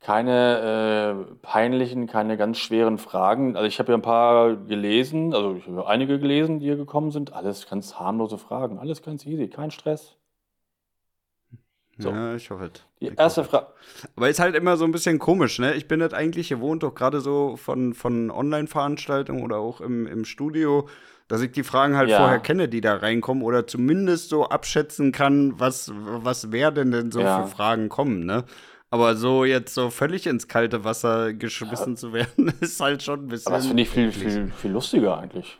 [0.00, 3.56] keine äh, peinlichen, keine ganz schweren Fragen.
[3.56, 7.10] Also ich habe ja ein paar gelesen, also ich habe einige gelesen, die hier gekommen
[7.10, 7.32] sind.
[7.34, 10.16] Alles ganz harmlose Fragen, alles ganz easy, kein Stress.
[11.98, 12.10] So.
[12.10, 12.82] Ja, ich hoffe es.
[13.00, 13.48] Die Ich erste es.
[13.48, 13.66] Frage.
[14.16, 15.74] Aber ist halt immer so ein bisschen komisch, ne?
[15.74, 20.24] Ich bin das eigentlich gewohnt, auch gerade so von, von Online-Veranstaltungen oder auch im, im
[20.24, 20.88] Studio,
[21.28, 22.16] dass ich die Fragen halt Ja.
[22.16, 27.20] vorher kenne, die da reinkommen oder zumindest so abschätzen kann, was, was werden denn so
[27.20, 27.42] Ja.
[27.42, 28.44] für Fragen kommen, ne?
[28.90, 33.28] Aber so jetzt so völlig ins kalte Wasser geschmissen zu werden, ist halt schon ein
[33.28, 33.48] bisschen.
[33.48, 35.58] Aber das finde ich viel, viel, viel lustiger eigentlich.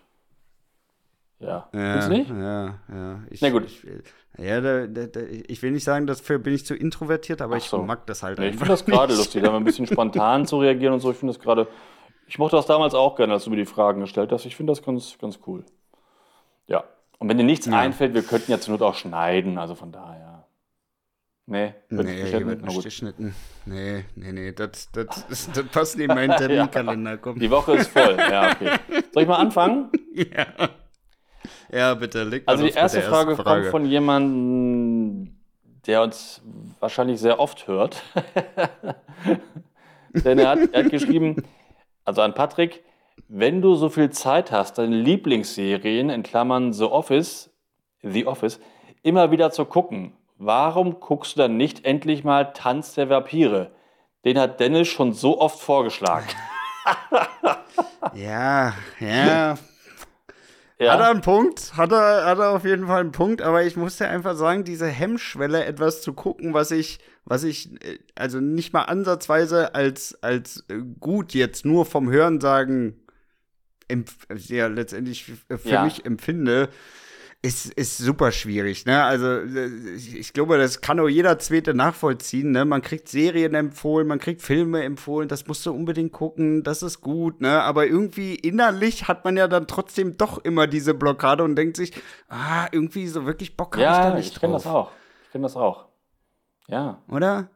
[1.38, 1.68] Ja.
[1.72, 2.30] Ja, Findest nicht?
[2.30, 3.20] ja, ja.
[3.30, 3.64] Ich, Na gut.
[3.66, 4.02] Ich, will-
[4.38, 7.58] ja, da, da, da, ich will nicht sagen, dafür bin ich zu introvertiert, aber Ach
[7.58, 7.82] ich so.
[7.82, 10.58] mag das halt Nee, ich finde das gerade lustig, da mal ein bisschen spontan zu
[10.58, 11.10] reagieren und so.
[11.10, 11.66] Ich finde das gerade.
[12.26, 14.44] Ich mochte das damals auch gerne, als du mir die Fragen gestellt hast.
[14.44, 15.64] Ich finde das ganz, ganz cool.
[16.68, 16.84] Ja.
[17.18, 17.78] Und wenn dir nichts Ja.
[17.78, 20.29] einfällt, wir könnten ja zur Not auch schneiden, also von daher.
[21.52, 22.62] Nee, wird Nee, geschnitten?
[22.62, 23.34] wird geschnitten.
[23.66, 27.16] Nee, nee, nee, das, das, ist- das passt nicht in meinen Terminkalender.
[27.18, 27.40] Komm.
[27.40, 28.16] Die Woche ist voll.
[28.18, 28.70] Ja, okay.
[29.12, 29.90] Soll ich mal anfangen?
[30.14, 30.46] Ja.
[31.72, 35.34] ja, bitte, leg mal Also die erste der Frage, ersten kommt von jemandem,
[35.86, 36.40] der uns
[36.78, 38.00] wahrscheinlich sehr oft hört.
[40.12, 41.36] Denn er hat, er hat geschrieben,
[42.04, 42.82] also an Patrick,
[43.28, 47.50] wenn du so viel Zeit hast, deine Lieblingsserien, in Klammern The Office,
[48.02, 48.60] The Office,
[49.02, 53.70] immer wieder zu gucken, warum guckst du dann nicht endlich mal Tanz der Vampire?
[54.24, 56.26] Den hat Dennis schon so oft vorgeschlagen.
[58.14, 59.56] Ja, ja.
[60.78, 60.92] Ja?
[60.92, 61.76] Hat er einen Punkt?
[61.76, 64.64] Hat er, hat er auf jeden Fall einen Punkt, aber ich muss dir einfach sagen,
[64.64, 70.18] diese Hemmschwelle, etwas zu gucken, was ich, was ich, äh, also nicht mal ansatzweise als,
[70.22, 72.96] als äh, gut jetzt nur vom Hörensagen
[74.46, 75.84] ja, letztendlich für für Ja.
[75.84, 76.68] mich empfinde,
[77.42, 79.02] ist, ist super schwierig, ne?
[79.02, 82.66] Also ich, ich glaube, das kann auch jeder Zweite nachvollziehen, ne?
[82.66, 87.00] Man kriegt Serien empfohlen, man kriegt Filme empfohlen, das musst du unbedingt gucken, das ist
[87.00, 87.62] gut, ne?
[87.62, 91.92] Aber irgendwie innerlich hat man ja dann trotzdem doch immer diese Blockade und denkt sich,
[92.28, 94.62] ah, irgendwie so wirklich Bock habe ich da ja, nicht ich kenne drauf.
[94.64, 94.90] das auch.
[95.24, 95.86] Ich kenne das auch.
[96.68, 97.02] Ja.
[97.08, 97.48] Oder?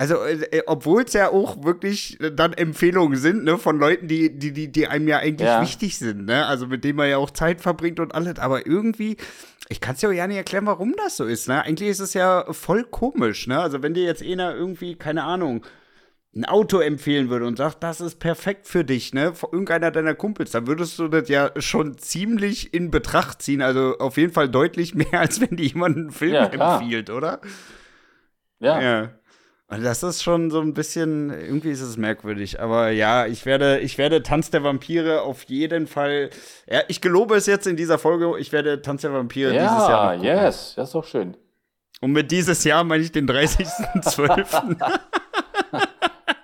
[0.00, 4.38] Also, äh, obwohl es ja auch wirklich äh, dann Empfehlungen sind, ne, von Leuten, die,
[4.38, 5.60] die, die, die einem ja eigentlich Ja.
[5.60, 6.46] wichtig sind, ne?
[6.46, 8.38] Also mit denen man ja auch Zeit verbringt und alles.
[8.38, 9.16] Aber irgendwie,
[9.68, 11.62] ich kann es ja auch ja nicht erklären, warum das so ist, ne?
[11.64, 13.58] Eigentlich ist es ja voll komisch, ne?
[13.58, 15.66] Also wenn dir jetzt einer irgendwie, keine Ahnung,
[16.36, 19.34] ein Auto empfehlen würde und sagt, das ist perfekt für dich, ne?
[19.34, 23.62] Von irgendeiner deiner Kumpels, dann würdest du das ja schon ziemlich in Betracht ziehen.
[23.62, 27.40] Also auf jeden Fall deutlich mehr, als wenn dir jemand einen Film Ja, empfiehlt, oder?
[28.60, 28.80] Ja.
[28.80, 29.10] Ja.
[29.70, 32.58] Und das ist schon so ein bisschen, irgendwie ist es merkwürdig.
[32.60, 36.30] Aber ja, ich werde, ich werde Tanz der Vampire auf jeden Fall.
[36.66, 40.14] Ja, ich gelobe es jetzt in dieser Folge, ich werde Tanz der Vampire dieses Jahr.
[40.14, 41.36] Ja, yes, das ist doch schön.
[42.00, 44.98] Und mit dieses Jahr meine ich den 30.12.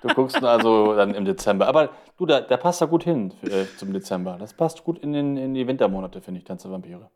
[0.05, 1.67] Du guckst ihn also dann im Dezember.
[1.67, 4.37] Aber du, da, da passt da gut hin äh, zum Dezember.
[4.39, 7.11] Das passt gut in, den, in die Wintermonate, finde ich, Tanz der Vampire.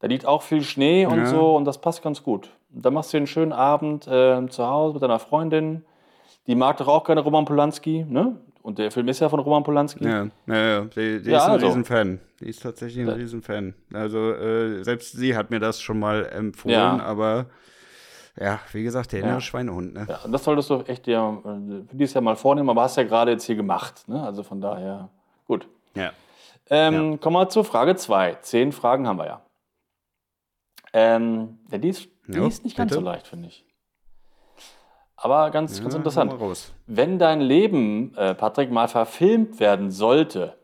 [0.00, 1.26] Da liegt auch viel Schnee und Ja.
[1.26, 2.50] so und das passt ganz gut.
[2.70, 5.84] Da machst du einen schönen Abend äh, zu Hause mit deiner Freundin.
[6.46, 8.36] Die mag doch auch gerne Roman Polanski, ne?
[8.62, 10.04] Und der Film ist ja von Roman Polanski.
[10.04, 11.66] ja, ja, ja, die, die Ja, ist ein also.
[11.66, 12.20] Riesenfan.
[12.40, 13.74] Die ist tatsächlich ein Da- Riesenfan.
[13.92, 16.98] Also, äh, selbst sie hat mir das schon mal empfohlen, Ja.
[17.02, 17.46] aber
[18.40, 19.26] Ja, wie gesagt, der Ja.
[19.26, 20.06] innere Schweinehund, ne?
[20.08, 22.96] Ja, und das solltest du echt dir äh, für dieses Jahr mal vornehmen, aber hast
[22.96, 24.06] ja gerade jetzt hier gemacht.
[24.06, 24.22] Ne?
[24.22, 25.08] Also von daher,
[25.48, 25.66] gut.
[25.96, 26.10] Ja.
[26.70, 28.34] Ähm, Kommen wir zur Frage 2.
[28.42, 29.40] Zehn Fragen haben wir ja.
[30.92, 33.00] Ähm, ja, die ist, die Ja, ist nicht ganz bitte.
[33.00, 33.64] so leicht, finde ich.
[35.16, 36.34] Aber ganz, ganz Ja, interessant.
[36.86, 40.56] Wenn dein Leben, äh, Patrick, mal verfilmt werden sollte,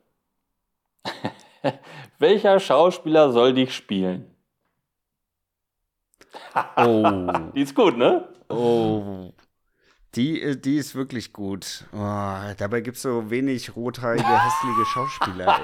[2.19, 4.31] welcher Schauspieler soll dich spielen?
[6.77, 7.51] Oh.
[7.55, 8.29] Die ist gut, ne?
[8.49, 9.33] Oh.
[10.15, 11.85] Die, die ist wirklich gut.
[11.93, 11.99] Oh,
[12.57, 15.61] dabei gibt es so wenig rothaarige, hässliche Schauspieler.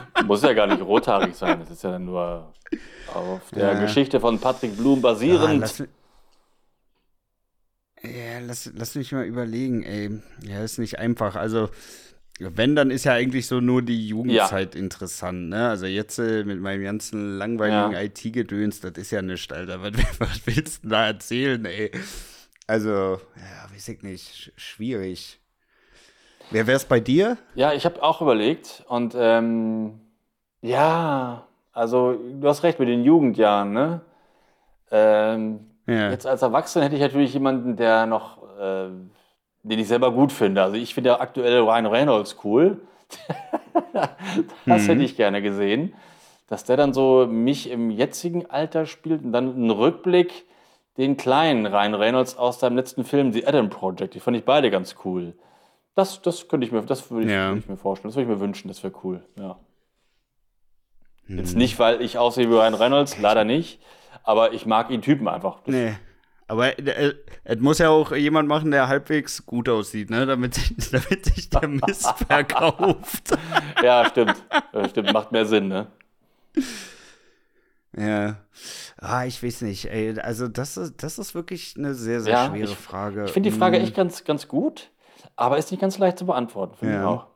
[0.26, 1.60] Muss ja gar nicht rothaarig sein.
[1.60, 2.52] Das ist ja dann nur
[3.06, 3.80] auf der Ja.
[3.80, 5.60] Geschichte von Patrick Blum Ah, basierend.
[5.60, 5.88] lass, mi-
[8.02, 10.20] ja, lass, lass mich mal überlegen, ey.
[10.42, 11.34] Ja, ist nicht einfach.
[11.36, 11.70] Also,
[12.38, 15.68] wenn, dann ist ja eigentlich so nur die Jugendzeit interessant, ne?
[15.70, 18.02] Also jetzt äh, mit meinem ganzen langweiligen Ja.
[18.02, 19.80] IT-Gedöns, das ist ja nichts, Alter.
[19.82, 21.90] Was, was willst du da erzählen, ey?
[22.66, 22.90] Also,
[23.36, 24.34] ja, weiß ich nicht.
[24.34, 25.40] Sch schwierig.
[26.50, 27.38] Wer wär's bei dir?
[27.54, 30.00] Ja, ich habe auch überlegt und ähm,
[30.66, 34.00] ja, also du hast recht mit den Jugendjahren, ne?
[34.90, 36.10] Ähm, Ja.
[36.10, 38.88] Jetzt als Erwachsener hätte ich natürlich jemanden, der noch, äh,
[39.62, 40.62] den ich selber gut finde.
[40.62, 42.80] Also ich finde ja aktuell Ryan Reynolds cool.
[44.66, 44.86] das Mhm.
[44.88, 45.94] hätte ich gerne gesehen.
[46.48, 50.44] Dass der dann so mich im jetzigen Alter spielt und dann einen Rückblick
[50.96, 54.14] den kleinen Ryan Reynolds aus seinem letzten Film, The Adam Project.
[54.14, 55.34] Die fand ich beide ganz cool.
[55.94, 57.48] Das, das könnte ich mir, das würde ich, Ja.
[57.48, 58.08] würde ich mir vorstellen.
[58.10, 59.22] Das würde ich mir wünschen, das wäre cool.
[59.38, 59.56] Ja.
[61.26, 61.38] Hm.
[61.38, 63.80] Jetzt nicht, weil ich aussehe wie Ryan Reynolds, leider nicht.
[64.22, 65.60] Aber ich mag ihn Typen einfach.
[65.60, 65.94] Das- Nee.
[66.48, 70.26] Aber äh, es muss ja auch jemand machen, der halbwegs gut aussieht, ne?
[70.26, 73.36] Damit, sich- damit sich der Mist verkauft.
[73.82, 74.36] Ja, stimmt.
[74.90, 75.88] Stimmt, macht mehr Sinn, ne?
[77.96, 78.36] Ja.
[78.98, 80.18] Ah, ich weiß nicht, ey.
[80.20, 83.24] Also, das ist, das ist wirklich eine sehr, sehr Ja, schwere ich- Frage.
[83.24, 84.90] Ich finde die Frage Mm, echt ganz, ganz gut,
[85.34, 87.08] aber ist nicht ganz leicht zu beantworten, finde ich Ja.
[87.08, 87.26] auch.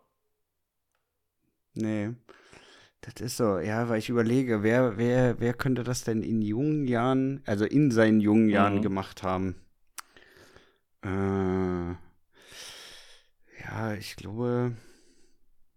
[1.75, 2.11] Nee.
[3.03, 6.87] Das ist so, ja, weil ich überlege, wer, wer, wer könnte das denn in jungen
[6.87, 8.83] Jahren, also in seinen jungen Jahren Mhm.
[8.83, 9.55] gemacht haben?
[11.03, 11.09] Äh,
[13.65, 14.77] ja, ich glaube.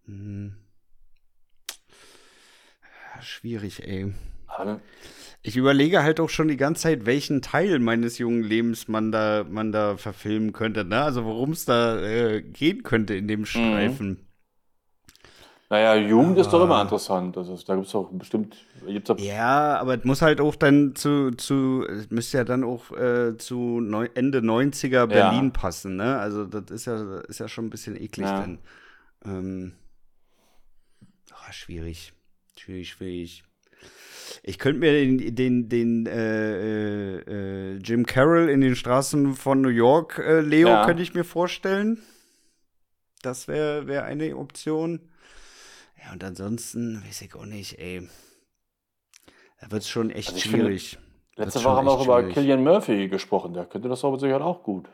[0.06, 0.56] Hm,
[3.16, 4.14] ja, schwierig, ey.
[4.48, 4.82] Aber,
[5.44, 9.46] Ich überlege halt auch schon die ganze Zeit, welchen Teil meines jungen Lebens man da,
[9.50, 11.02] man da verfilmen könnte, ne?
[11.04, 14.28] Also worum es da äh, gehen könnte in dem Streifen.
[15.70, 17.38] Naja, Jugend ist doch Aber- immer interessant.
[17.38, 18.58] Also, da gibt es doch bestimmt.
[18.86, 22.64] Gibt's doch, Ja, aber es muss halt auch dann zu, zu es müsste ja dann
[22.64, 26.18] auch äh, zu neu, Ende 90er Berlin passen, ne?
[26.20, 28.42] Also das ist ja, ist ja schon ein bisschen eklig Ja.
[28.42, 28.60] dann.
[29.26, 29.74] Ähm,
[31.32, 32.14] ah, schwierig.
[32.58, 33.44] Schwierig, schwierig.
[34.44, 39.62] Ich könnte mir den, den, den äh, äh, äh, Jim Carroll in den Straßen von
[39.62, 40.86] New York, äh, Leo, Ja.
[40.86, 42.00] könnte ich mir vorstellen.
[43.22, 45.00] Das wäre wär eine Option.
[46.04, 48.08] Ja, und ansonsten weiß ich auch nicht, ey.
[49.62, 50.98] Da wird es schon echt Also ich finde, schwierig.
[51.38, 52.34] letzte Woche haben wir auch über schwierig.
[52.34, 53.54] Killian Murphy gesprochen.
[53.54, 54.90] Der könnte das aber sicher auch gut.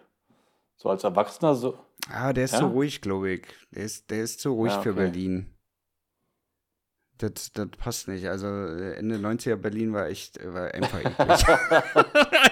[0.77, 1.77] So als Erwachsener so.
[2.09, 2.59] Ah, der ist Ja?
[2.59, 3.47] zu ruhig, glaube ich.
[3.71, 4.99] Der ist, der ist zu ruhig Ja, für okay.
[4.99, 5.53] Berlin.
[7.21, 8.27] Das, das passt nicht.
[8.29, 11.47] Also äh, Ende 90er Berlin war echt, äh, war einfach eklig.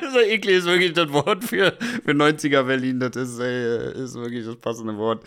[0.04, 1.72] also eklig ist wirklich das Wort für,
[2.04, 3.00] für 90er Berlin.
[3.00, 5.24] Das ist, äh, ist wirklich das passende Wort.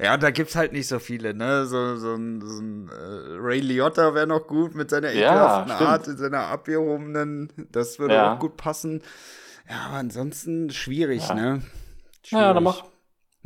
[0.00, 1.66] Ja, da gibt's halt nicht so viele, ne?
[1.66, 5.74] So, so ein, so ein äh, Ray Liotta wäre noch gut mit seiner Ja, ekelhaften
[5.74, 5.88] stimmt.
[5.90, 7.48] Art, in seiner abgehobenen.
[7.72, 8.34] Das würde Ja.
[8.34, 9.02] auch gut passen.
[9.68, 11.34] Ja, aber ansonsten schwierig, Ja.
[11.34, 11.62] ne?
[12.26, 12.62] Ja, dann Schwierig.
[12.62, 12.93] mach.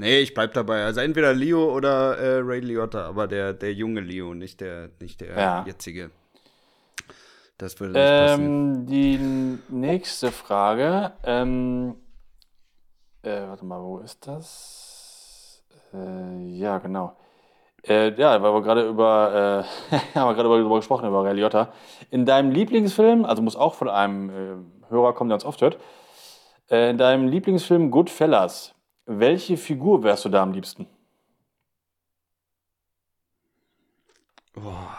[0.01, 0.85] Nee, ich bleib dabei.
[0.85, 5.21] Also entweder Leo oder äh, Ray Liotta, aber der, der junge Leo, nicht der, nicht
[5.21, 5.65] der Ja.
[5.67, 6.11] jetzige.
[7.59, 8.45] Das würde nicht passen.
[8.45, 9.19] Ähm, die
[9.75, 11.11] nächste Frage.
[11.25, 11.97] Ähm,
[13.23, 15.65] äh, warte mal, wo ist das?
[15.93, 17.17] Äh, ja, genau.
[17.83, 21.73] Äh, ja, weil wir gerade über, äh, haben wir gerade darüber gesprochen, über Ray Liotta.
[22.11, 25.77] In deinem Lieblingsfilm, also muss auch von einem äh, Hörer kommen, der uns oft hört,
[26.71, 28.75] äh, in deinem Lieblingsfilm Goodfellas,
[29.09, 30.87] welche Figur wärst du da am liebsten?
[34.53, 34.97] Boah.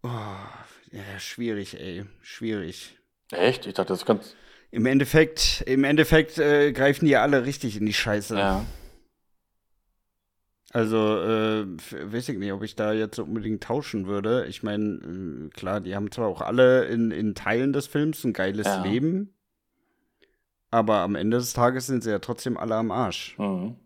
[0.00, 0.48] Boah.
[0.92, 2.04] Ja, schwierig, ey.
[2.22, 2.96] Schwierig.
[3.32, 3.66] Echt?
[3.66, 4.36] Ich dachte, das kannst.
[4.70, 8.36] Im Endeffekt, im Endeffekt äh, greifen die ja alle richtig in die Scheiße.
[8.36, 8.64] Ja.
[10.72, 14.46] Also, äh, weiß ich nicht, ob ich da jetzt unbedingt tauschen würde.
[14.46, 18.32] Ich meine, äh, klar, die haben zwar auch alle in, in Teilen des Films ein
[18.32, 18.82] geiles Ja.
[18.84, 19.34] Leben,
[20.70, 23.36] aber am Ende des Tages sind sie ja trotzdem alle am Arsch.
[23.38, 23.76] Mhm.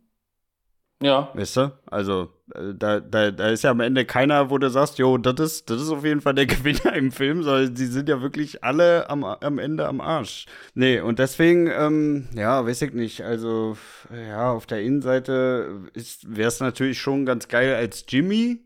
[1.03, 1.31] Ja.
[1.35, 1.73] Weißt du?
[1.87, 5.39] Also, äh, da, da, da ist ja am Ende keiner, wo du sagst, jo, das
[5.39, 8.65] ist, das ist auf jeden Fall der Gewinner im Film, sondern die sind ja wirklich
[8.65, 10.47] alle am, am Ende am Arsch.
[10.75, 13.23] Nee, und deswegen, ähm, ja, weiß ich nicht.
[13.23, 13.77] Also,
[14.11, 15.81] ja, auf der Innenseite
[16.23, 18.63] wäre es natürlich schon ganz geil als Jimmy.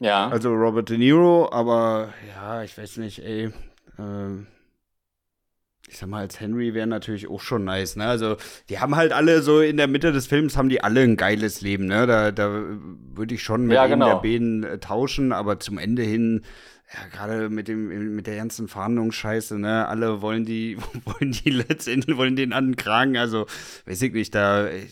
[0.00, 0.28] Ja.
[0.28, 3.50] Also Robert De Niro, aber ja, ich weiß nicht, ey.
[3.98, 4.46] Ähm,
[5.88, 8.06] ich sag mal, als Henry wäre natürlich auch schon nice, ne?
[8.06, 8.36] Also,
[8.68, 11.60] die haben halt alle so in der Mitte des Films haben die alle ein geiles
[11.60, 12.06] Leben, ne?
[12.06, 12.62] Da, da
[13.14, 14.20] würde ich schon mit Ja, genau.
[14.20, 16.42] der beiden äh, tauschen, aber zum Ende hin,
[16.92, 19.88] ja, gerade mit dem, mit der ganzen Fahndungsscheiße, ne?
[19.88, 23.46] Alle wollen die, wollen die letztendlich, wollen den an den Kragen, also,
[23.86, 24.86] weiß ich nicht, da äh,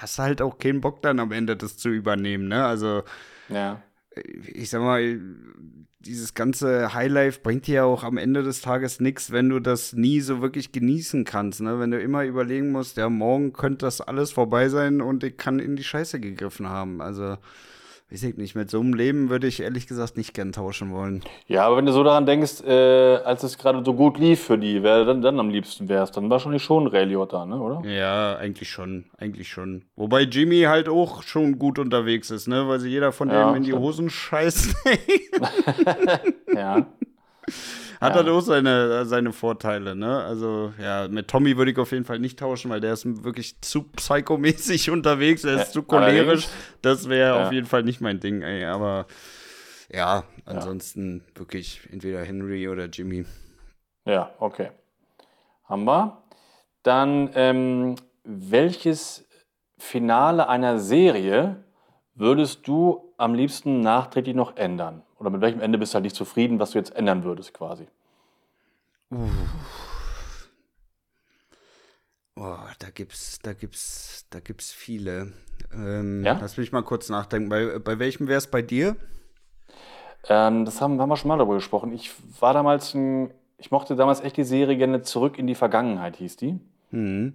[0.00, 2.64] hast du halt auch keinen Bock dann am Ende das zu übernehmen, ne?
[2.64, 3.02] Also,
[3.48, 3.82] ja.
[4.52, 5.20] Ich sag mal,
[6.00, 9.94] dieses ganze Highlife bringt dir ja auch am Ende des Tages nichts, wenn du das
[9.94, 11.60] nie so wirklich genießen kannst.
[11.60, 11.78] Ne?
[11.78, 15.58] Wenn du immer überlegen musst, ja, morgen könnte das alles vorbei sein und ich kann
[15.58, 17.00] in die Scheiße gegriffen haben.
[17.00, 17.38] Also,
[18.10, 21.22] weiß ich nicht, mit so einem Leben würde ich ehrlich gesagt nicht gern tauschen wollen.
[21.48, 24.58] Ja, aber wenn du so daran denkst, äh, als es gerade so gut lief für
[24.58, 27.82] die, wer dann, dann am liebsten wärst, dann wahrscheinlich schon Ray Liotta, ne, oder?
[27.88, 29.84] Ja, eigentlich schon, eigentlich schon.
[29.96, 32.68] Wobei Jimmy halt auch schon gut unterwegs ist, ne?
[32.68, 33.82] Weil sie jeder von Ja, dem in die stimmt.
[33.82, 34.74] Hosen scheißt.
[36.54, 36.86] Ja.
[38.04, 38.16] Hat Ja.
[38.20, 40.22] halt auch seine, seine Vorteile, ne?
[40.24, 43.58] Also, ja, mit Tommy würde ich auf jeden Fall nicht tauschen, weil der ist wirklich
[43.62, 46.48] zu psychomäßig unterwegs, er ist Ja, zu cholerisch.
[46.82, 47.46] Das wäre Ja.
[47.46, 48.66] auf jeden Fall nicht mein Ding, ey.
[48.66, 49.06] Aber
[49.90, 53.24] ja, ansonsten wirklich entweder Henry oder Jimmy.
[54.04, 54.70] Ja, okay.
[55.64, 56.22] Haben wir.
[56.82, 59.26] Dann, ähm, welches
[59.78, 61.64] Finale einer Serie
[62.14, 65.03] würdest du am liebsten nachträglich noch ändern?
[65.24, 67.86] Oder mit welchem Ende bist du halt nicht zufrieden, was du jetzt ändern würdest, quasi?
[72.34, 75.32] Boah, da gibt's, da gibt's, da gibt's viele.
[75.72, 76.36] Ähm, Ja?
[76.38, 77.48] Lass mich mal kurz nachdenken.
[77.48, 78.96] Bei, bei welchem wäre es bei dir?
[80.28, 81.90] Ähm, das haben, haben wir schon mal darüber gesprochen.
[81.94, 86.16] Ich war damals ein, ich mochte damals echt die Serie gerne Zurück in die Vergangenheit,
[86.16, 86.60] hieß die.
[86.90, 87.32] Hm.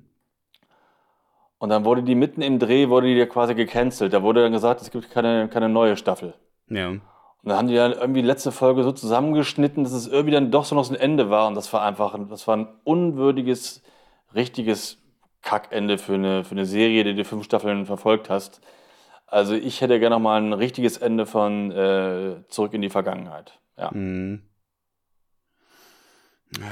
[1.58, 4.14] Und dann wurde die mitten im Dreh, wurde die ja quasi gecancelt.
[4.14, 6.36] Da wurde dann gesagt, es gibt keine, keine neue Staffel.
[6.68, 6.98] Ja.
[7.42, 10.52] Und dann haben die dann irgendwie die letzte Folge so zusammengeschnitten, dass es irgendwie dann
[10.52, 11.48] doch so noch so ein Ende war.
[11.48, 13.82] Und das war einfach, ein- das war ein unwürdiges,
[14.36, 14.98] richtiges
[15.42, 18.60] Kackende für eine, für eine Serie, die du fünf Staffeln verfolgt hast.
[19.26, 23.58] Also ich hätte gerne noch mal ein richtiges Ende von äh, Zurück in die Vergangenheit.
[23.78, 24.42] Ja, Hm.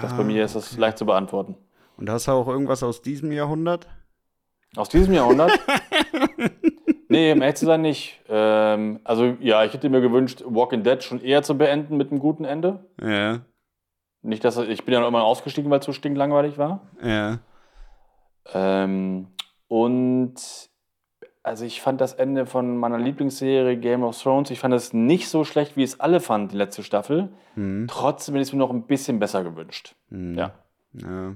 [0.02, 1.56] das bei mir ist das leicht zu beantworten.
[1.98, 3.88] Und hast du auch irgendwas aus diesem Jahrhundert?
[4.76, 5.58] Aus diesem Jahrhundert?
[7.10, 8.22] nee, um ehrlich zu sein nicht.
[8.30, 12.20] Ähm, also ja, ich hätte mir gewünscht, Walking Dead schon eher zu beenden mit einem
[12.20, 12.86] guten Ende.
[13.02, 13.40] Ja.
[14.22, 16.82] Nicht, dass ich bin ja noch immer ausgestiegen, weil es so stinklangweilig war.
[17.02, 17.40] Ja.
[18.54, 19.28] Ähm,
[19.68, 20.36] und
[21.44, 25.30] also ich fand das Ende von meiner Lieblingsserie Game of Thrones, ich fand es nicht
[25.30, 27.30] so schlecht, wie es alle fanden, die letzte Staffel.
[27.54, 27.88] Hm.
[27.90, 29.96] Trotzdem hätte ich es mir noch ein bisschen besser gewünscht.
[30.10, 30.36] Hm.
[30.36, 30.52] Ja.
[30.94, 31.36] Ja.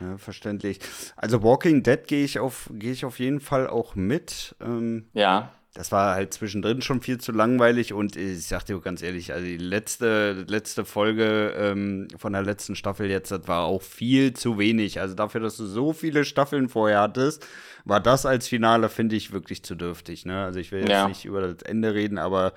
[0.00, 0.80] Ja, verständlich.
[1.16, 4.54] Also Walking Dead gehe ich auf gehe ich auf jeden Fall auch mit.
[4.60, 5.52] Ähm, Ja.
[5.74, 9.46] das war halt zwischendrin schon viel zu langweilig und ich sag dir ganz ehrlich, also
[9.46, 14.58] die letzte letzte Folge ähm, von der letzten Staffel jetzt, das war auch viel zu
[14.58, 15.00] wenig.
[15.00, 17.46] Also dafür, dass du so viele Staffeln vorher hattest,
[17.84, 20.26] war das als Finale finde ich wirklich zu dürftig.
[20.26, 20.44] Ne?
[20.44, 21.08] Also ich will jetzt Ja.
[21.08, 22.52] nicht über das Ende reden, aber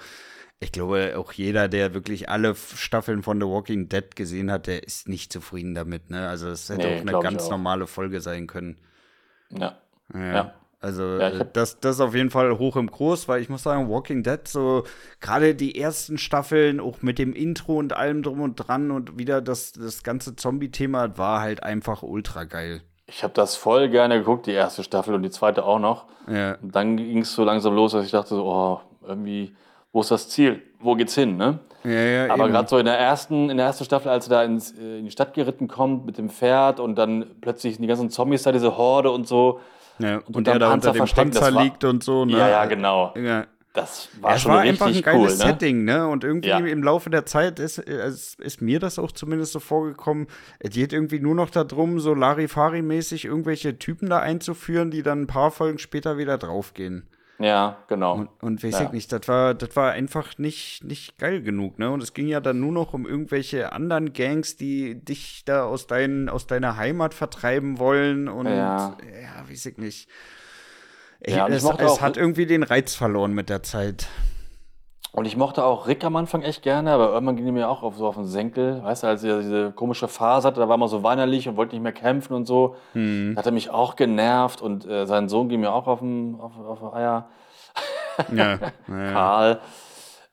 [0.64, 4.84] ich glaube, auch jeder, der wirklich alle Staffeln von The Walking Dead gesehen hat, der
[4.84, 6.10] ist nicht zufrieden damit.
[6.12, 6.28] Ne?
[6.30, 7.52] Also es hätte Nee, auch eine ganz auch.
[7.52, 8.78] normale Folge sein können.
[9.50, 9.78] Ja.
[10.14, 10.34] Ja.
[10.34, 10.54] Ja.
[10.80, 13.90] Also Ja, das, das ist auf jeden Fall hoch im Kurs, weil ich muss sagen,
[13.90, 14.84] Walking Dead, so
[15.20, 19.42] gerade die ersten Staffeln, auch mit dem Intro und allem drum und dran und wieder
[19.42, 22.82] das, das ganze Zombie-Thema war halt einfach ultra geil.
[23.08, 26.06] Ich habe das voll gerne geguckt, die erste Staffel und die zweite auch noch.
[26.28, 29.56] Ja, Und dann ging es so langsam los, dass ich dachte so, oh, irgendwie,
[29.92, 30.62] wo ist das Ziel?
[30.80, 31.60] Wo geht's hin, ne?
[31.84, 34.44] ja, ja Aber gerade so in der ersten, in der ersten Staffel, als er da
[34.44, 38.10] ins, äh, in die Stadt geritten kommt mit dem Pferd und dann plötzlich die ganzen
[38.10, 39.60] Zombies da, diese Horde und so.
[40.00, 40.18] ja.
[40.18, 42.26] und Und, am er da Panzer unter dem Panzer war- liegt und so.
[42.26, 42.34] Ne?
[42.38, 43.14] Ja, ja, genau.
[43.16, 43.46] Ja.
[43.74, 45.52] Das war Ja, schon war richtig einfach ein geiles cool, ne?
[45.54, 46.06] Setting, ne?
[46.08, 46.58] Und irgendwie Ja.
[46.58, 50.28] im Laufe der Zeit ist, ist, ist mir das auch zumindest so vorgekommen.
[50.60, 55.28] Es geht irgendwie nur noch darum, so Larifari-mäßig irgendwelche Typen da einzuführen, die dann ein
[55.28, 57.08] paar Folgen später wieder draufgehen.
[57.42, 58.16] Ja, genau.
[58.16, 58.86] Und, und weiß Ja.
[58.86, 61.90] ich nicht, das war, das war einfach nicht, nicht geil genug, ne?
[61.90, 65.88] Und es ging ja dann nur noch um irgendwelche anderen Gangs, die dich da aus,
[65.88, 68.28] dein, aus deiner Heimat vertreiben wollen.
[68.28, 68.98] Und Ja.
[69.22, 70.10] ja, weiß ich nicht.
[71.20, 74.08] Ich, Ja, es es hat irgendwie den Reiz verloren mit der Zeit.
[75.14, 77.84] Und ich mochte auch Rick am Anfang echt gerne, aber irgendwann ging er mir auch
[77.84, 78.82] auf, so auf den Senkel.
[78.82, 81.76] Weißt du, als er diese komische Phase hatte, da war man so weinerlich und wollte
[81.76, 82.76] nicht mehr kämpfen und so.
[82.94, 83.34] Hm.
[83.36, 86.40] Da hat er mich auch genervt und äh, sein Sohn ging mir auch auf, den,
[86.40, 87.28] auf, auf Eier.
[88.34, 88.58] Ja,
[88.88, 89.12] ja.
[89.12, 89.60] Karl.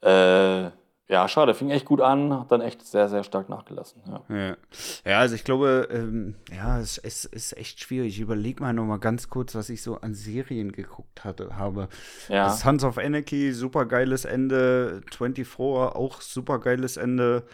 [0.00, 0.70] Äh,
[1.08, 4.02] ja, schade, fing echt gut an, hat dann echt sehr, sehr stark nachgelassen.
[4.06, 4.24] Ja.
[4.28, 4.56] Ja,
[5.06, 8.14] ja also ich glaube, ähm, ja, es, es ist echt schwierig.
[8.14, 11.88] Ich überlege mal noch mal ganz kurz, was ich so an Serien geguckt hatte, habe.
[12.28, 12.50] Ja.
[12.50, 15.00] Sons of Anarchy, super geiles Ende.
[15.10, 17.44] 24, auch super geiles Ende.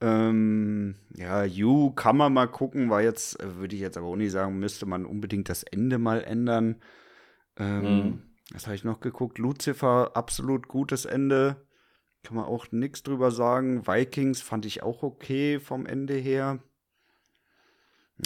[0.00, 4.16] Ähm, ja, You kann man mal gucken, war jetzt, äh, würde ich jetzt aber auch
[4.16, 6.76] nicht sagen, müsste man unbedingt das Ende mal ändern.
[7.58, 8.22] Ähm, Mhm.
[8.52, 9.38] Was habe ich noch geguckt?
[9.38, 11.65] Lucifer, absolut gutes Ende.
[12.26, 13.86] Kann man auch nichts drüber sagen.
[13.86, 16.58] Vikings fand ich auch okay vom Ende her.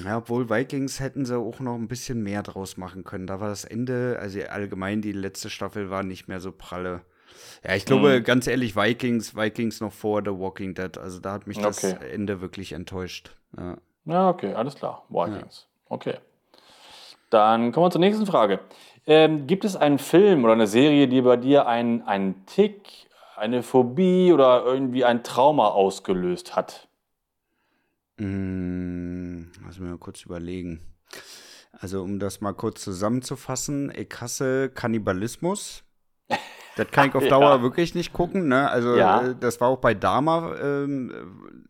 [0.03, 3.27] Ja, obwohl Vikings hätten sie auch noch ein bisschen mehr draus machen können.
[3.27, 7.03] Da war das Ende, also allgemein die letzte Staffel war nicht mehr so pralle.
[7.63, 8.25] Ja, ich glaube, Mhm.
[8.25, 10.97] ganz ehrlich, Vikings, Vikings noch vor The Walking Dead.
[10.97, 11.97] Also da hat mich das Okay.
[12.11, 13.37] Ende wirklich enttäuscht.
[13.59, 13.77] Ja.
[14.07, 15.05] Ja, okay, alles klar.
[15.11, 15.69] Vikings.
[15.91, 16.15] Okay.
[17.29, 18.61] Dann kommen wir zur nächsten Frage.
[19.07, 23.10] Ähm, gibt es einen Film oder eine Serie, die bei dir einen, einen Tick,
[23.41, 26.88] eine Phobie oder irgendwie ein Trauma ausgelöst hat?
[28.18, 30.80] Mm, Lass mich mal kurz überlegen.
[31.72, 35.84] Also, um das mal kurz zusammenzufassen, ich hasse Kannibalismus.
[36.76, 37.30] Das kann ich auf Ja.
[37.30, 38.49] Dauer wirklich nicht gucken.
[38.49, 38.68] Ne?
[38.68, 39.22] Also, Ja.
[39.28, 41.11] äh, das war auch bei Dama, ähm,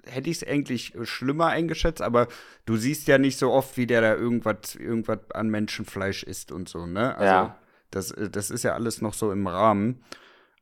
[0.04, 2.26] äh, hätte ich es eigentlich schlimmer eingeschätzt, aber
[2.66, 6.68] du siehst ja nicht so oft, wie der da irgendwas irgendwas an Menschenfleisch isst und
[6.68, 6.86] so.
[6.86, 7.14] Ne?
[7.16, 7.58] Also, Ja.
[7.92, 10.02] das, äh, das ist ja alles noch so im Rahmen.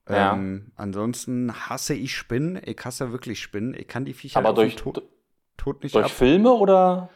[0.09, 0.35] Ja.
[0.35, 2.61] Ähm, ansonsten hasse ich Spinnen.
[2.65, 3.75] Ich hasse wirklich Spinnen.
[3.75, 5.03] Ich kann die Viecher Aber durch, Tod,
[5.57, 6.11] Tod nicht durch ab.
[6.11, 7.11] Filme oder?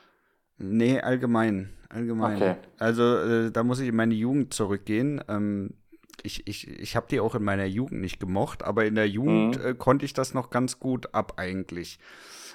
[0.58, 1.70] Nee, allgemein.
[1.88, 2.36] Allgemein.
[2.36, 2.54] Okay.
[2.78, 5.22] Also, äh, da muss ich in meine Jugend zurückgehen.
[5.28, 5.74] Ähm,
[6.22, 9.58] ich ich, ich habe die auch in meiner Jugend nicht gemocht, aber in der Jugend
[9.58, 9.66] Mhm.
[9.66, 11.98] äh, konnte ich das noch ganz gut ab eigentlich.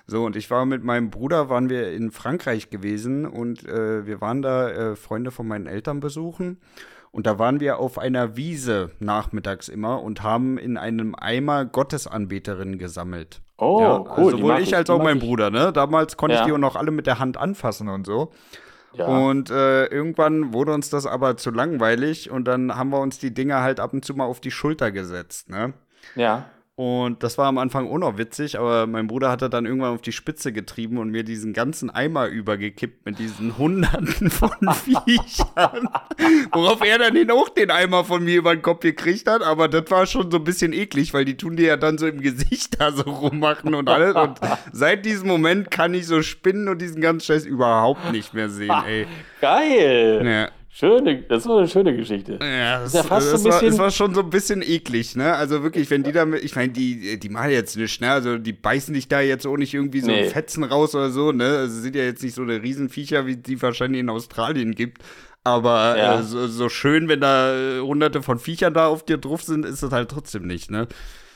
[0.06, 4.22] So, und ich war mit meinem Bruder, waren wir in Frankreich gewesen und äh, wir
[4.22, 6.60] waren da äh, Freunde von meinen Eltern besuchen.
[7.12, 12.78] Und da waren wir auf einer Wiese nachmittags immer und haben in einem Eimer Gottesanbeterinnen
[12.78, 13.42] gesammelt.
[13.58, 14.10] Oh, ja, cool.
[14.10, 15.24] also sowohl ich als auch mein ich.
[15.24, 15.72] Bruder, ne?
[15.74, 16.42] Damals konnte Ja.
[16.42, 18.32] ich die auch noch alle mit der Hand anfassen und so.
[18.94, 19.06] Ja.
[19.06, 23.34] Und äh, irgendwann wurde uns das aber zu langweilig und dann haben wir uns die
[23.34, 25.74] Dinger halt ab und zu mal auf die Schulter gesetzt, ne?
[26.16, 26.46] ja.
[26.78, 29.96] Und das war am Anfang auch noch witzig, aber mein Bruder hat das dann irgendwann
[29.96, 34.52] auf die Spitze getrieben und mir diesen ganzen Eimer übergekippt mit diesen Hunderten von
[34.86, 35.90] Viechern.
[36.52, 39.70] Worauf er dann hin auch den Eimer von mir über den Kopf gekriegt hat, aber
[39.70, 42.22] das war schon so ein bisschen eklig, weil die tun dir ja dann so im
[42.22, 44.14] Gesicht da so rummachen und alles.
[44.14, 44.40] Und
[44.72, 48.76] seit diesem Moment kann ich so Spinnen und diesen ganzen Scheiß überhaupt nicht mehr sehen,
[48.86, 49.08] ey.
[49.42, 50.22] Geil.
[50.24, 50.57] Ja.
[50.80, 52.38] Schöne, das war eine schöne Geschichte.
[52.40, 55.16] Ja, das, ja fast das, so ein war, das war schon so ein bisschen eklig,
[55.16, 55.34] ne?
[55.34, 58.12] Also wirklich, wenn die da mit, ich meine, die, die machen jetzt nichts, ne?
[58.12, 60.26] Also die beißen dich da jetzt auch nicht irgendwie so Nee.
[60.30, 61.46] Fetzen raus oder so, ne?
[61.46, 65.02] Also sind ja jetzt nicht so eine Riesenviecher, wie die wahrscheinlich in Australien gibt.
[65.44, 66.20] Aber Ja.
[66.20, 69.66] äh, so, so schön, wenn da äh, hunderte von Viechern da auf dir drauf sind,
[69.66, 70.88] ist das halt trotzdem nicht, ne?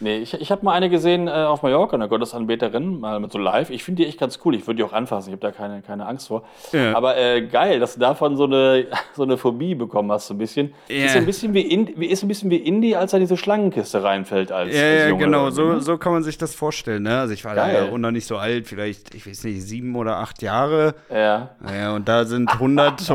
[0.01, 3.37] Nee, ich, ich habe mal eine gesehen äh, auf Mallorca, eine Gottesanbeterin, mal mit so
[3.37, 3.69] live.
[3.69, 4.55] Ich finde die echt ganz cool.
[4.55, 5.29] Ich würde die auch anfassen.
[5.29, 6.43] Ich habe da keine, keine Angst vor.
[6.71, 6.95] Ja.
[6.95, 10.37] Aber äh, geil, dass du davon so eine, so eine Phobie bekommen hast, so ein
[10.39, 10.73] bisschen.
[10.87, 11.05] Ja.
[11.05, 14.03] Ist ein bisschen wie, In, ist ein bisschen wie Indy, als er in diese Schlangenkiste
[14.03, 15.81] reinfällt als, Ja, als ja, genau, so, ne?
[15.81, 17.19] so kann man sich das vorstellen, ne?
[17.19, 17.73] Also ich war Geil.
[17.73, 20.95] da ja auch noch nicht so alt, vielleicht, ich weiß nicht, sieben oder acht Jahre.
[21.13, 21.51] Ja.
[21.59, 23.13] Naja, und da sind 100,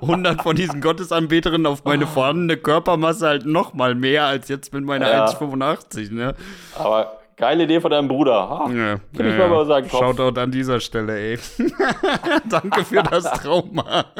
[0.00, 4.84] 100 von diesen Gottesanbeterinnen auf meine vorhandene Körpermasse halt noch mal mehr als jetzt mit
[4.84, 5.26] meiner Ja.
[5.26, 6.34] 1,85, ne?
[6.76, 8.48] Aber geile Idee von deinem Bruder.
[8.48, 10.00] Ha, Ja, Kenn ich mal über seinen Kopf.
[10.00, 11.38] Shoutout an dieser Stelle, ey.
[12.48, 14.04] Danke für das Trauma.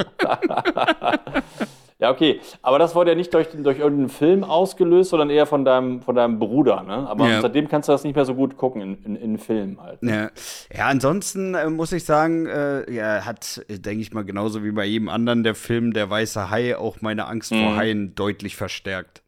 [1.99, 2.41] Ja, okay.
[2.63, 6.15] Aber das wurde ja nicht durch, durch irgendeinen Film ausgelöst, sondern eher von deinem, von
[6.17, 6.83] deinem Bruder.
[6.83, 7.07] Ne?
[7.07, 7.43] Aber Ja.
[7.43, 9.99] seitdem kannst du das nicht mehr so gut gucken in, in, in Filmen halt.
[10.03, 10.31] Ja,
[10.75, 14.87] ja ansonsten äh, muss ich sagen, äh, ja, hat, denke ich mal, genauso wie bei
[14.87, 17.77] jedem anderen der Film Der Weiße Hai auch meine Angst vor Mhm.
[17.77, 19.21] Haien deutlich verstärkt.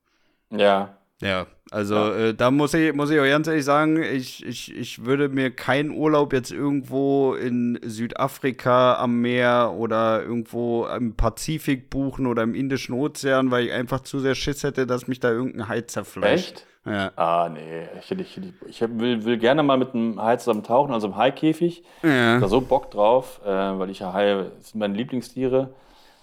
[0.48, 0.96] Ja.
[1.20, 5.05] Ja, also Äh, da muss ich, muss ich auch ganz ehrlich sagen, ich, ich, ich
[5.05, 12.27] würde mir keinen Urlaub jetzt irgendwo in Südafrika am Meer oder irgendwo im Pazifik buchen
[12.27, 15.68] oder im Indischen Ozean, weil ich einfach zu sehr Schiss hätte, dass mich da irgendein
[15.68, 16.53] Hai zerfleischt.
[16.53, 16.66] Echt?
[16.85, 17.12] Ja.
[17.16, 17.87] Ah, nee.
[18.01, 21.85] Ich, ich, ich, will, will gerne mal mit einem Hai zusammen tauchen, also im Haikäfig.
[22.03, 22.41] Ja.
[22.41, 25.73] Da so Bock drauf, äh, weil ich ja Haie das sind meine Lieblingstiere.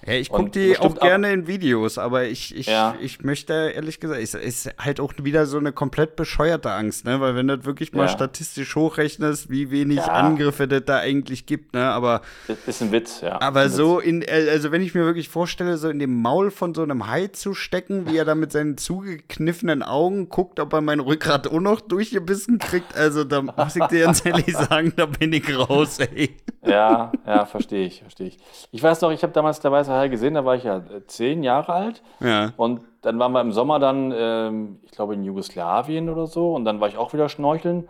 [0.05, 2.95] Ja, ich gucke die auch gerne in Videos, aber ich, ich, ja.
[3.01, 7.19] ich möchte ehrlich gesagt, es ist halt auch wieder so eine komplett bescheuerte Angst, ne?
[7.19, 8.07] Weil wenn du das wirklich mal ja.
[8.07, 10.05] statistisch hochrechnest, wie wenig ja.
[10.05, 11.85] Angriffe das da eigentlich gibt, ne?
[11.85, 12.21] Aber.
[12.47, 13.41] Das ist ein Witz, ja.
[13.41, 16.81] Aber so in, also wenn ich mir wirklich vorstelle, so in dem Maul von so
[16.81, 21.01] einem Hai zu stecken, wie er da mit seinen zugekniffenen Augen guckt, ob er mein
[21.01, 25.33] Rückgrat auch noch durchgebissen kriegt, also da muss ich dir ganz ehrlich sagen, da bin
[25.33, 26.37] ich raus, ey.
[26.65, 28.37] Ja, ja, verstehe ich, verstehe ich.
[28.71, 31.05] Ich weiß noch, ich habe damals der Weiße Hai gesehen, da war ich ja äh,
[31.07, 32.03] zehn Jahre alt.
[32.19, 32.53] Ja.
[32.57, 36.65] Und dann waren wir im Sommer dann, ähm, ich glaube in Jugoslawien oder so, und
[36.65, 37.89] dann war ich auch wieder schnorcheln.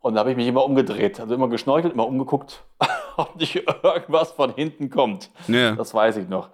[0.00, 2.64] Und da habe ich mich immer umgedreht, also immer geschnorchelt, immer umgeguckt,
[3.16, 5.30] ob nicht irgendwas von hinten kommt.
[5.48, 5.72] Ja.
[5.72, 6.50] Das weiß ich noch.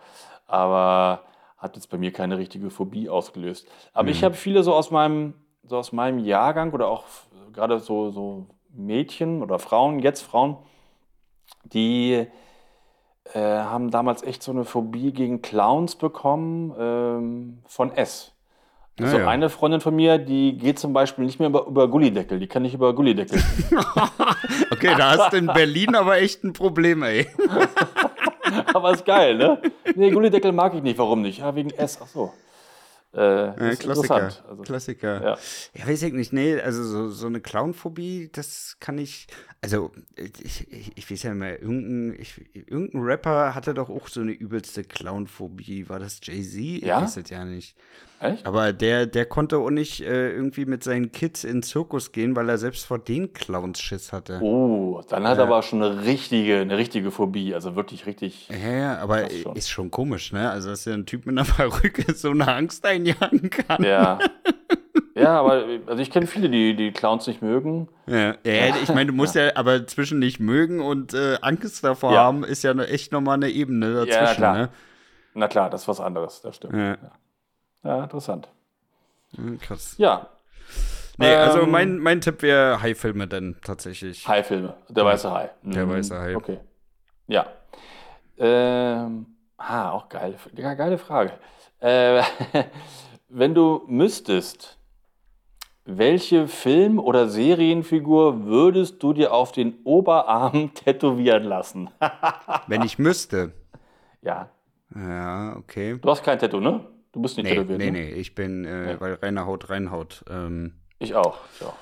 [0.47, 1.21] Aber
[1.59, 3.67] hat jetzt bei mir keine richtige Phobie ausgelöst.
[3.93, 4.11] Aber mhm.
[4.11, 5.35] ich habe viele so aus meinem,
[5.65, 7.05] so aus meinem Jahrgang oder auch
[7.53, 10.59] gerade so, so Mädchen oder Frauen, jetzt Frauen,
[11.65, 12.27] die
[13.35, 18.33] äh, haben damals echt so eine Phobie gegen Clowns bekommen ähm, von S.
[18.99, 19.29] Also ja.
[19.29, 22.63] eine Freundin von mir, die geht zum Beispiel nicht mehr über, über Gullideckel, die kann
[22.63, 23.39] nicht über Gullideckel.
[24.71, 27.27] okay, da hast du in Berlin aber echt ein Problem, ey.
[28.73, 29.61] aber ist geil, ne?
[29.95, 31.41] Nee, Gullideckel mag ich nicht, warum nicht?
[31.41, 32.33] Ja, wegen S, ach so.
[33.17, 34.31] Äh, ja, Klassiker.
[34.49, 35.23] Also, Klassiker.
[35.23, 35.39] Ja.
[35.75, 35.89] ja.
[35.89, 36.33] weiß ich nicht.
[36.33, 39.27] Nee, also so, so eine Clownphobie, das kann ich.
[39.67, 44.21] Also, ich, ich, ich weiß ja immer, irgendein, ich, irgendein Rapper hatte doch auch so
[44.21, 45.89] eine übelste Clownphobie.
[45.89, 46.85] War das Jay-Z?
[46.85, 46.99] Ja?
[46.99, 47.75] Ich weiß es ja nicht.
[48.21, 48.47] Echt?
[48.47, 52.37] Aber der, der konnte auch nicht äh, irgendwie mit seinen Kids in den Zirkus gehen,
[52.37, 54.39] weil er selbst vor den Clowns Schiss hatte.
[54.41, 57.53] Oh, dann hat er aber schon eine richtige, eine richtige Phobie.
[57.53, 58.49] Also wirklich richtig.
[58.49, 59.57] Ja, ja aber schon.
[59.57, 60.49] ist schon komisch, ne?
[60.49, 63.83] Also, dass ja ein Typ mit einer Perücke so eine Angst einjagen kann.
[63.83, 64.21] Ja.
[65.17, 67.89] Ja, aber also ich kenne viele, die die Clowns nicht mögen.
[68.07, 69.47] Ja, ja ich meine, du musst ja.
[69.47, 69.53] ja.
[69.55, 72.25] aber zwischen nicht mögen und äh, Angst davor ja.
[72.25, 74.23] haben, ist ja echt nochmal eine Ebene dazwischen.
[74.23, 74.57] Ja, klar.
[74.57, 74.69] Ne?
[75.33, 76.75] Na klar, das ist was anderes, das stimmt.
[76.75, 76.99] Ja,
[77.83, 78.49] ja interessant.
[79.37, 79.95] Hm, krass.
[79.97, 80.29] Ja.
[81.17, 84.29] Nee, also ähm, mein, mein Tipp wäre Hai-Filme dann tatsächlich.
[84.29, 85.51] Hai-Filme, der weiße Hai.
[85.63, 85.91] Der mhm.
[85.93, 86.37] weiße Hai.
[86.37, 86.61] Okay.
[87.27, 87.47] Ja.
[88.37, 91.33] Ähm, ah, auch geile, geile Frage.
[91.81, 92.23] Äh,
[93.31, 94.77] wenn du müsstest,
[95.87, 101.91] welche Film- oder Serienfigur würdest du dir auf den Oberarm tätowieren lassen?
[102.67, 103.53] Wenn ich müsste.
[104.21, 104.51] Ja.
[104.95, 105.99] Ja, okay.
[106.01, 106.85] Du hast kein Tattoo, ne?
[107.13, 107.79] Du bist nicht nee, tätowiert.
[107.79, 107.99] Nee, ne?
[107.99, 109.01] nee, ich bin, äh, nee.
[109.01, 110.25] weil reine Haut, Reinhaut.
[110.29, 111.39] Ähm, ich auch.
[111.55, 111.77] Ich auch.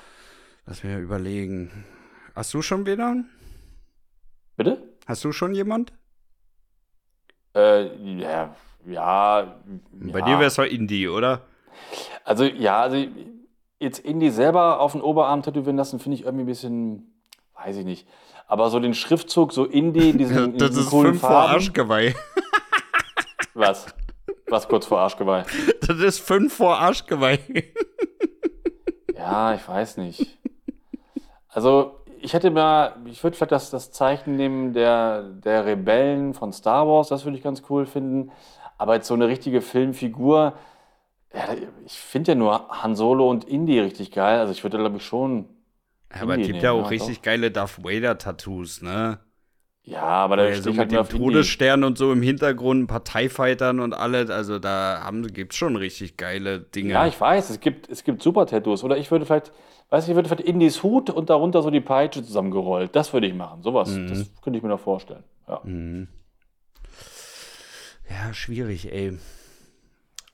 [0.65, 1.85] Lass mich überlegen.
[2.35, 3.15] Hast du schon wieder?
[4.55, 4.81] Bitte?
[5.05, 5.93] Hast du schon jemand?
[7.55, 7.85] Äh,
[8.19, 9.55] ja, ja.
[9.91, 10.25] Bei ja.
[10.25, 11.41] dir wäre es doch Indie, oder?
[12.23, 12.97] Also, ja, also
[13.79, 17.13] jetzt Indie selber auf den Oberarm tätowieren lassen, finde ich irgendwie ein bisschen,
[17.55, 18.07] weiß ich nicht.
[18.47, 21.35] Aber so den Schriftzug, so Indie, diesen, das diesen ist coolen fünf Farben.
[21.35, 22.15] vor Arschgeweih.
[23.53, 23.87] Was?
[24.47, 25.43] Was kurz vor Arschgeweih?
[25.81, 27.39] Das ist fünf vor Arschgeweih.
[29.15, 30.37] Ja, ich weiß nicht.
[31.49, 36.51] Also, ich hätte mir, ich würde vielleicht das, das Zeichen nehmen der, der Rebellen von
[36.51, 38.31] Star Wars, das würde ich ganz cool finden.
[38.77, 40.53] Aber jetzt so eine richtige Filmfigur,
[41.35, 41.55] ja,
[41.85, 44.39] ich finde ja nur Han Solo und Indy richtig geil.
[44.39, 45.49] Also ich würde, glaube ich, schon.
[46.13, 47.23] Ja, aber es gibt ja auch richtig doch.
[47.23, 49.19] geile Darth Vader-Tattoos, ne?
[49.83, 53.93] Ja, aber da ja, so mit halt dem Todesstern und so im Hintergrund, Parteifightern und
[53.93, 56.93] alles, also da gibt es schon richtig geile Dinge.
[56.93, 58.83] Ja, ich weiß, es gibt, es gibt super Tattoos.
[58.83, 59.51] Oder ich würde vielleicht,
[59.89, 62.95] weiß ich, ich würde vielleicht Indys Hut und darunter so die Peitsche zusammengerollt.
[62.95, 63.61] Das würde ich machen.
[63.61, 64.07] Sowas, mhm.
[64.07, 65.23] das könnte ich mir noch vorstellen.
[65.47, 65.61] Ja.
[65.63, 66.07] Mhm.
[68.09, 69.19] ja, schwierig, ey.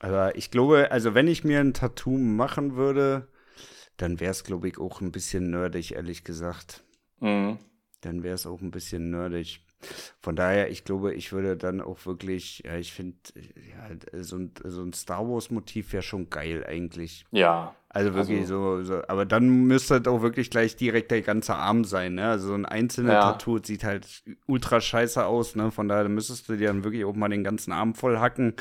[0.03, 3.27] Aber ich glaube, also wenn ich mir ein Tattoo machen würde,
[3.97, 6.83] dann wäre es, glaube ich, auch ein bisschen nerdig, ehrlich gesagt.
[7.19, 7.59] Mhm.
[8.01, 9.63] Dann wäre es auch ein bisschen nerdig.
[10.19, 14.51] Von daher, ich glaube, ich würde dann auch wirklich, ja, ich finde, ja, so ein,
[14.63, 17.25] so ein Star Wars-Motiv wäre schon geil eigentlich.
[17.29, 17.75] Ja.
[17.89, 21.55] Also wirklich also, so, so, aber dann müsste das auch wirklich gleich direkt der ganze
[21.55, 22.29] Arm sein, ne?
[22.29, 23.21] Also so ein einzelner ja.
[23.21, 25.69] Tattoo sieht halt ultra scheiße aus, ne?
[25.69, 28.55] Von daher müsstest du dir dann wirklich auch mal den ganzen Arm voll hacken.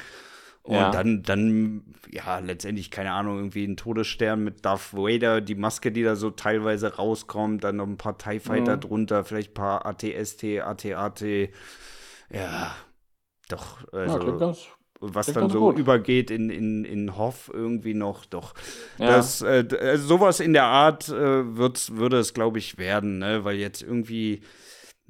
[0.63, 0.91] Und ja.
[0.91, 6.03] dann, dann, ja, letztendlich, keine Ahnung, irgendwie ein Todesstern mit Darth Vader, die Maske, die
[6.03, 8.81] da so teilweise rauskommt, dann noch ein paar TIE Fighter mhm.
[8.81, 11.23] drunter, vielleicht ein paar ATST, ATAT.
[12.31, 12.75] Ja,
[13.49, 14.39] doch, also.
[14.39, 14.55] Ja,
[15.03, 15.79] was dann so gut.
[15.79, 18.53] übergeht in, in, in Hoff irgendwie noch, doch.
[18.99, 19.07] Ja.
[19.17, 23.43] Das, äh, also sowas in der Art äh, würde es, glaube ich, werden, ne?
[23.45, 24.43] Weil jetzt irgendwie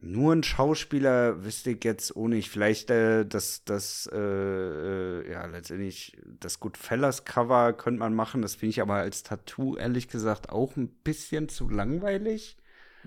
[0.03, 2.49] nur ein Schauspieler wüsste ich jetzt auch nicht.
[2.49, 8.41] Vielleicht äh, das, das, äh, äh, ja, letztendlich das Goodfellas-Cover könnte man machen.
[8.41, 12.57] Das finde ich aber als Tattoo, ehrlich gesagt, auch ein bisschen zu langweilig.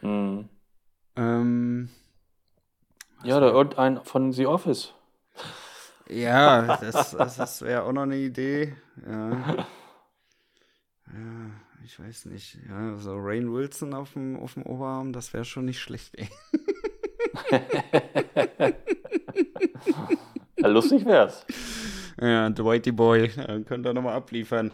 [0.01, 0.49] Mhm.
[1.15, 1.89] Ähm,
[3.23, 4.93] ja, oder irgendein von The Office.
[6.07, 8.75] Ja, das, das wäre auch noch eine Idee.
[9.07, 9.65] Ja.
[11.07, 11.51] ja,
[11.83, 12.59] ich weiß nicht.
[12.69, 16.29] Ja, so Rain Wilson auf dem, auf dem Oberarm, das wäre schon nicht schlecht, ey.
[20.57, 21.45] ja, lustig wär's.
[22.21, 23.29] Ja, Dwighty Boy,
[23.65, 24.71] könnte er nochmal abliefern.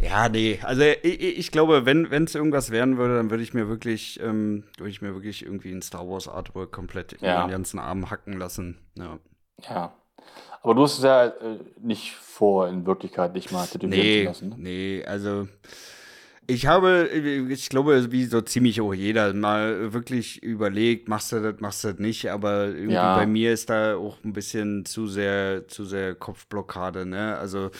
[0.00, 3.68] Ja, nee, also ich, ich glaube, wenn es irgendwas werden würde, dann würde ich mir
[3.68, 7.42] wirklich, ähm, würde ich mir wirklich irgendwie ein Star Wars Artwork komplett ja.
[7.42, 8.78] in den ganzen Arm hacken lassen.
[8.96, 9.18] Ja.
[9.68, 9.92] Ja.
[10.62, 14.24] Aber du hast es ja äh, nicht vor, in Wirklichkeit dich mal tätowieren nee, zu
[14.28, 14.48] lassen.
[14.50, 14.54] Ne?
[14.58, 15.48] Nee, also
[16.50, 21.60] ich habe, ich glaube, wie so ziemlich auch jeder, mal wirklich überlegt, machst du das,
[21.60, 23.16] machst du das nicht, aber irgendwie ja.
[23.16, 27.36] bei mir ist da auch ein bisschen zu sehr, zu sehr Kopfblockade, ne?
[27.38, 27.70] Also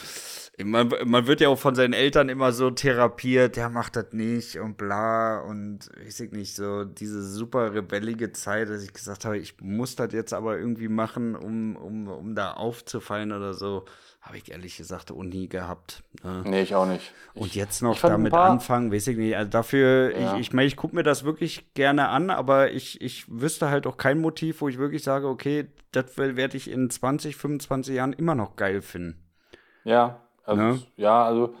[0.63, 4.57] man, man wird ja auch von seinen Eltern immer so therapiert, der macht das nicht
[4.57, 9.37] und bla und weiß ich nicht, so diese super rebellige Zeit, dass ich gesagt habe,
[9.37, 13.85] ich muss das jetzt aber irgendwie machen, um, um, um da aufzufallen oder so.
[14.21, 16.03] Habe ich ehrlich gesagt auch nie gehabt.
[16.23, 16.43] Ne?
[16.45, 17.11] Nee, ich auch nicht.
[17.33, 19.35] Und ich, jetzt noch damit anfangen, weiß ich nicht.
[19.35, 20.35] Also dafür, ja.
[20.35, 23.87] ich, ich meine, ich gucke mir das wirklich gerne an, aber ich, ich wüsste halt
[23.87, 28.13] auch kein Motiv, wo ich wirklich sage, okay, das werde ich in 20, 25 Jahren
[28.13, 29.17] immer noch geil finden.
[29.83, 30.79] Ja, also, ne?
[30.97, 31.55] ja, also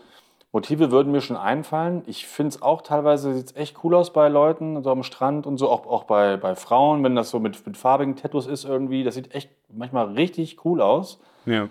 [0.51, 2.03] Motive würden mir schon einfallen.
[2.07, 5.57] Ich finde es auch teilweise sieht echt cool aus bei Leuten, so am Strand und
[5.57, 9.03] so, auch, auch bei, bei Frauen, wenn das so mit, mit farbigen Tattoos ist irgendwie.
[9.03, 11.19] Das sieht echt manchmal richtig cool aus.
[11.45, 11.69] Ja.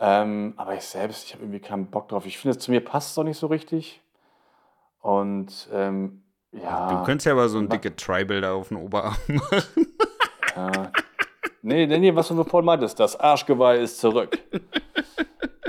[0.00, 2.26] Ähm, aber ich selbst, ich habe irgendwie keinen Bock drauf.
[2.26, 4.02] Ich finde, zu mir passt es doch nicht so richtig.
[5.00, 6.22] Und ähm,
[6.52, 6.88] ja.
[6.88, 9.88] Du könntest ja aber so ein dicke Tribal da auf den Oberarm machen.
[10.56, 10.92] ja.
[11.62, 14.38] Nee, nee, was du vorhin meintest, das Arschgeweih ist zurück.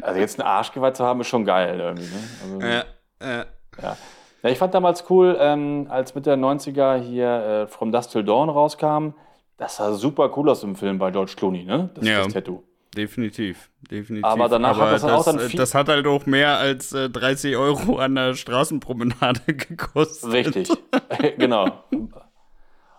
[0.01, 2.03] Also jetzt ein Arschgeweih zu haben, ist schon geil irgendwie.
[2.03, 2.23] Ne?
[2.43, 2.83] Also, ja,
[3.21, 3.45] ja.
[3.81, 3.97] ja.
[4.43, 8.23] Ja, ich fand damals cool, ähm, als mit der 90er hier äh, From Dust Till
[8.23, 9.15] Dawn rauskam.
[9.57, 11.89] Das sah super cool aus im Film bei George Clooney, ne?
[11.95, 12.23] Das, ja.
[12.23, 12.61] das Tattoo.
[12.95, 14.25] Definitiv, definitiv.
[14.25, 16.93] Aber danach Aber hat das, das auch dann viel Das hat halt auch mehr als
[16.93, 20.31] äh, 30 Euro an der Straßenpromenade gekostet.
[20.31, 20.69] Richtig,
[21.37, 21.83] genau.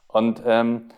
[0.09, 0.88] Und ähm,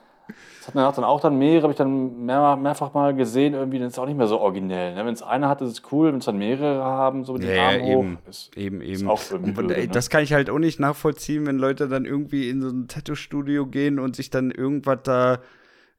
[0.59, 3.78] das hat danach dann auch dann mehrere, habe ich dann mehr, mehrfach mal gesehen, irgendwie,
[3.78, 4.94] das ist auch nicht mehr so originell.
[4.94, 5.07] Ne?
[5.07, 7.55] Wenn es eine hat, ist es cool, wenn es dann mehrere haben, so mit den
[7.55, 8.92] ja, Armen eben, hoch, ist, eben, eben.
[8.92, 9.88] Ist auch irgendwie und, blöde, ne?
[9.88, 13.66] Das kann ich halt auch nicht nachvollziehen, wenn Leute dann irgendwie in so ein Tattoo-Studio
[13.66, 15.38] gehen und sich dann irgendwas da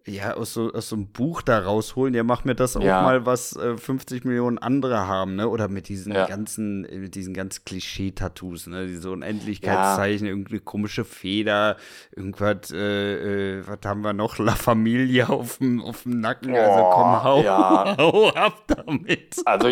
[0.08, 3.02] ja, aus so, aus so einem Buch da rausholen, ja, mach mir das auch Ja.
[3.02, 5.48] mal, was äh, 50 Millionen andere haben, ne?
[5.50, 6.26] Oder mit diesen Ja.
[6.26, 8.88] ganzen, äh, mit diesen ganz Klischee-Tattoos, ne?
[8.88, 11.76] Diese Unendlichkeitszeichen, irgendeine komische Feder,
[12.16, 14.40] irgendwas, äh, äh, was haben wir noch?
[14.40, 16.56] La Familia auf dem, auf dem Nacken.
[16.56, 17.96] also Oh, komm, hau, ja.
[17.98, 19.36] hau ab damit.
[19.46, 19.70] Also,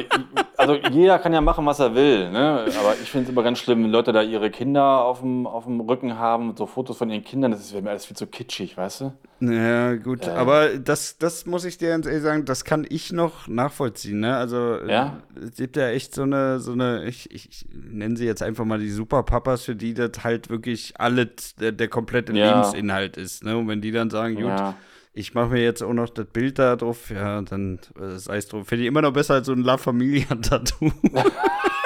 [0.58, 2.66] also jeder kann ja machen, was er will, ne?
[2.80, 5.64] aber ich finde es immer ganz schlimm, wenn Leute da ihre Kinder auf dem, auf
[5.66, 8.78] dem Rücken haben, so Fotos von ihren Kindern, das wäre mir alles viel zu kitschig,
[8.78, 9.14] weißt du?
[9.40, 10.32] Ja, gut, Äh.
[10.32, 14.36] aber das, das muss ich dir ganz ehrlich sagen, das kann ich noch nachvollziehen, ne?
[14.36, 15.22] Also Ja?
[15.40, 18.66] es gibt ja echt so eine, so eine, ich, ich, ich nenne sie jetzt einfach
[18.66, 22.56] mal die Superpapas, für die das halt wirklich alles der, der komplette Ja.
[22.62, 23.56] Lebensinhalt ist, ne?
[23.58, 24.76] Und wenn die dann sagen, gut, Ja.
[25.14, 28.48] ich mache mir jetzt auch noch das Bild da drauf, ja, dann äh, sei es
[28.48, 28.66] drum.
[28.66, 30.92] Finde ich immer noch besser als so ein La Familia-Tattoo.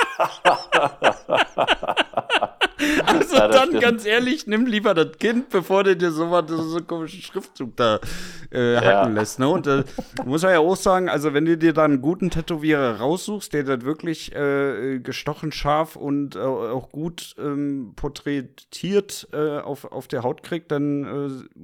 [3.06, 3.82] Also Ja, dann stimmt.
[3.84, 7.76] ganz ehrlich, nimm lieber das Kind, bevor du dir so was, so einen komischen Schriftzug
[7.76, 8.00] da
[8.52, 9.08] äh, hacken Ja.
[9.22, 9.40] lässt.
[9.40, 9.48] Ne?
[9.48, 9.84] Und äh,
[10.26, 13.64] muss man ja auch sagen, also wenn du dir dann einen guten Tätowierer raussuchst, der
[13.64, 20.24] das wirklich äh, gestochen scharf und äh, auch gut ähm, porträtiert äh, auf, auf der
[20.24, 21.04] Haut kriegt, dann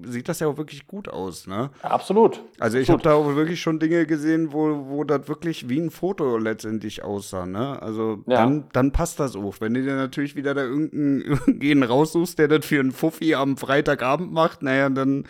[0.03, 1.47] äh, sieht das ja auch wirklich gut aus.
[1.47, 1.69] Ne?
[1.81, 2.41] Absolut.
[2.59, 5.91] Also ich habe da auch wirklich schon Dinge gesehen, wo, wo das wirklich wie ein
[5.91, 7.45] Foto letztendlich aussah.
[7.45, 7.81] Ne?
[7.81, 9.55] Also dann, dann passt das auch.
[9.59, 13.57] Wenn du dir natürlich wieder da irgendeinen, irgendeinen raussuchst, der das für einen Fuffi am
[13.57, 15.25] Freitagabend macht, naja, dann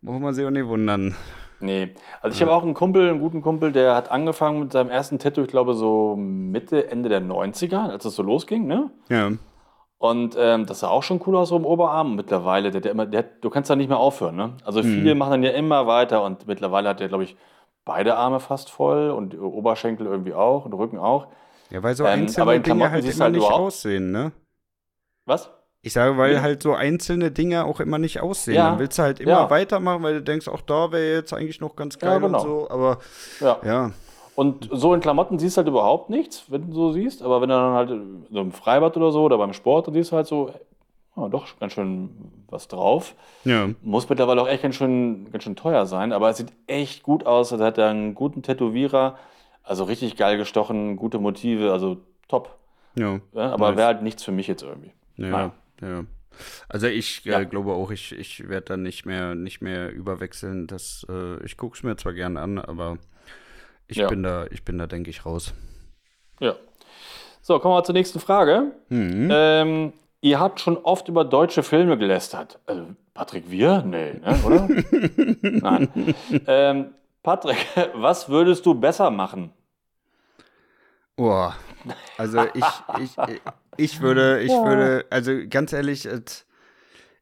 [0.00, 1.14] muss man sich auch nicht wundern.
[1.60, 1.94] Nee.
[2.20, 5.18] Also ich habe auch einen Kumpel, einen guten Kumpel, der hat angefangen mit seinem ersten
[5.18, 8.90] Tattoo, ich glaube so Mitte, Ende der 90er, als es so losging, ne?
[9.08, 9.30] Ja.
[9.98, 12.16] Und ähm, das sah auch schon cool aus so im Oberarm.
[12.16, 14.54] Mittlerweile, der, der immer, der, du kannst da nicht mehr aufhören, ne?
[14.64, 17.36] Also viele machen dann ja immer weiter und mittlerweile hat der, glaube ich,
[17.84, 21.28] beide Arme fast voll und Oberschenkel irgendwie auch und Rücken auch.
[21.70, 24.32] Ja, weil so Ähm, einzelne aber in Dinge halt immer halt nicht aussehen, ne?
[25.26, 25.50] Was?
[25.84, 26.42] Ich sage, weil Ja.
[26.42, 28.54] halt so einzelne Dinge auch immer nicht aussehen.
[28.54, 28.70] Ja.
[28.70, 29.50] Dann willst du halt immer Ja.
[29.50, 32.38] weitermachen, weil du denkst, auch da wäre jetzt eigentlich noch ganz geil genau.
[32.38, 32.70] und so.
[32.70, 32.98] Aber
[33.40, 33.58] Ja.
[33.64, 33.90] ja,
[34.34, 37.22] Und so in Klamotten siehst du halt überhaupt nichts, wenn du so siehst.
[37.22, 37.90] Aber wenn du dann halt
[38.30, 40.50] so im Freibad oder so oder beim Sport, dann siehst du halt so,
[41.16, 42.10] ja, doch ganz schön
[42.48, 43.14] was drauf.
[43.44, 43.68] ja.
[43.82, 47.26] Muss mittlerweile auch echt ganz schön, ganz schön teuer sein, aber es sieht echt gut
[47.26, 47.52] aus.
[47.52, 49.16] Also hat er einen guten Tätowierer,
[49.64, 51.98] also richtig geil gestochen, gute Motive, also
[52.28, 52.56] top.
[52.94, 53.18] ja.
[53.34, 53.76] Ja, aber Nice.
[53.78, 54.92] wäre halt nichts für mich jetzt irgendwie.
[55.30, 56.04] Ja, ja.
[56.68, 57.40] Also ich Ja.
[57.40, 60.66] äh, glaube auch, ich, ich werde dann nicht mehr, nicht mehr überwechseln.
[60.66, 62.98] Das, äh, ich gucke es mir zwar gern an, aber
[63.86, 64.08] ich Ja.
[64.08, 65.52] bin da, ich bin da, denke ich, raus.
[66.40, 66.54] Ja.
[67.42, 68.72] So, kommen wir zur nächsten Frage.
[68.88, 69.28] Mhm.
[69.30, 69.92] Ähm,
[70.22, 72.58] ihr habt schon oft über deutsche Filme gelästert.
[72.66, 73.82] Also, Patrick, wir?
[73.82, 74.68] Nee, ne, oder?
[75.42, 76.14] Nein.
[76.46, 77.58] Ähm, Patrick,
[77.94, 79.52] was würdest du besser machen?
[81.16, 81.54] Boah.
[82.16, 82.64] Also ich,
[83.00, 83.16] ich,
[83.76, 86.08] ich würde, ich würde, also ganz ehrlich,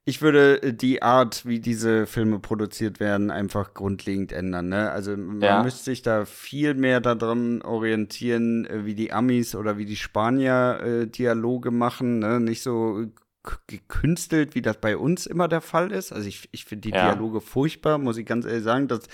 [0.05, 4.69] ich würde die Art, wie diese Filme produziert werden, einfach grundlegend ändern.
[4.69, 4.91] Ne?
[4.91, 5.63] Also man Ja.
[5.63, 10.81] müsste sich da viel mehr daran orientieren, äh, wie die Amis oder wie die Spanier
[10.83, 12.19] äh, Dialoge machen.
[12.21, 12.41] Ne?
[12.41, 13.07] Nicht so
[13.43, 16.13] k- gekünstelt, wie das bei uns immer der Fall ist.
[16.13, 17.13] Also ich, ich finde die Ja.
[17.15, 18.89] Dialoge furchtbar, muss ich ganz ehrlich sagen.
[18.89, 19.09] Das äh,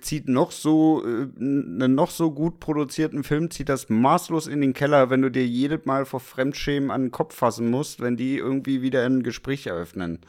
[0.00, 4.74] zieht noch so äh, einen noch so gut produzierten Film zieht das maßlos in den
[4.74, 8.36] Keller, wenn du dir jedes Mal vor Fremdschämen an den Kopf fassen musst, wenn die
[8.36, 10.20] irgendwie wieder ein Gespräch eröffnen.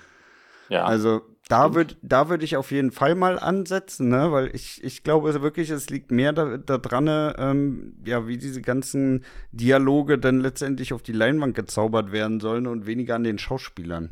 [0.69, 0.85] Ja.
[0.85, 4.31] Also da würde da würd ich auf jeden Fall mal ansetzen, ne?
[4.31, 8.61] weil ich, ich glaube wirklich, es liegt mehr da, da dran, ähm, ja, wie diese
[8.61, 14.11] ganzen Dialoge dann letztendlich auf die Leinwand gezaubert werden sollen und weniger an den Schauspielern.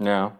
[0.00, 0.38] ja.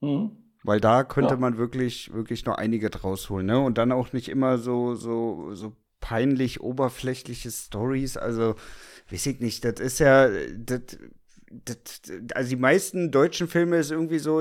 [0.00, 0.43] Mhm.
[0.64, 1.40] Weil da könnte Ja.
[1.40, 3.60] man wirklich, wirklich noch einige draus holen, ne?
[3.60, 8.16] Und dann auch nicht immer so, so, so peinlich oberflächliche Stories.
[8.16, 8.54] Also,
[9.10, 10.98] weiß ich nicht, das ist ja, das,
[11.50, 12.02] das,
[12.34, 14.40] also die meisten deutschen Filme ist irgendwie so,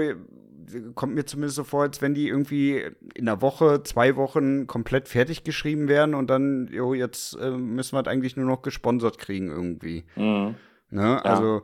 [0.95, 2.81] kommt mir zumindest so vor, als wenn die irgendwie
[3.15, 7.95] in einer Woche, zwei Wochen komplett fertig geschrieben werden und dann, jo, jetzt äh, müssen
[7.97, 10.05] wir das eigentlich nur noch gesponsert kriegen irgendwie.
[10.15, 10.55] Mhm.
[10.89, 11.23] Ne?
[11.25, 11.61] Also äh,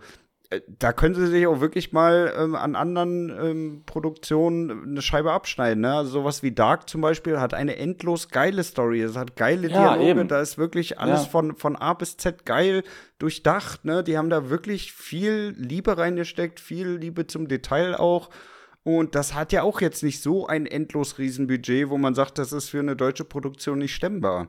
[0.79, 5.81] da können sie sich auch wirklich mal ähm, an anderen ähm, Produktionen eine Scheibe abschneiden.
[5.81, 5.93] Ne?
[5.93, 9.01] Also sowas wie Dark zum Beispiel hat eine endlos geile Story.
[9.01, 10.09] Es hat geile Ja, Dialoge.
[10.09, 10.27] eben.
[10.27, 11.29] Da ist wirklich alles Ja.
[11.29, 12.81] von, von A bis Z geil
[13.19, 13.85] durchdacht.
[13.85, 14.03] Ne?
[14.03, 18.29] Die haben da wirklich viel Liebe reingesteckt, viel Liebe zum Detail auch.
[18.83, 22.53] Und das hat ja auch jetzt nicht so ein endlos Riesenbudget, wo man sagt, das
[22.53, 24.47] ist für eine deutsche Produktion nicht stemmbar.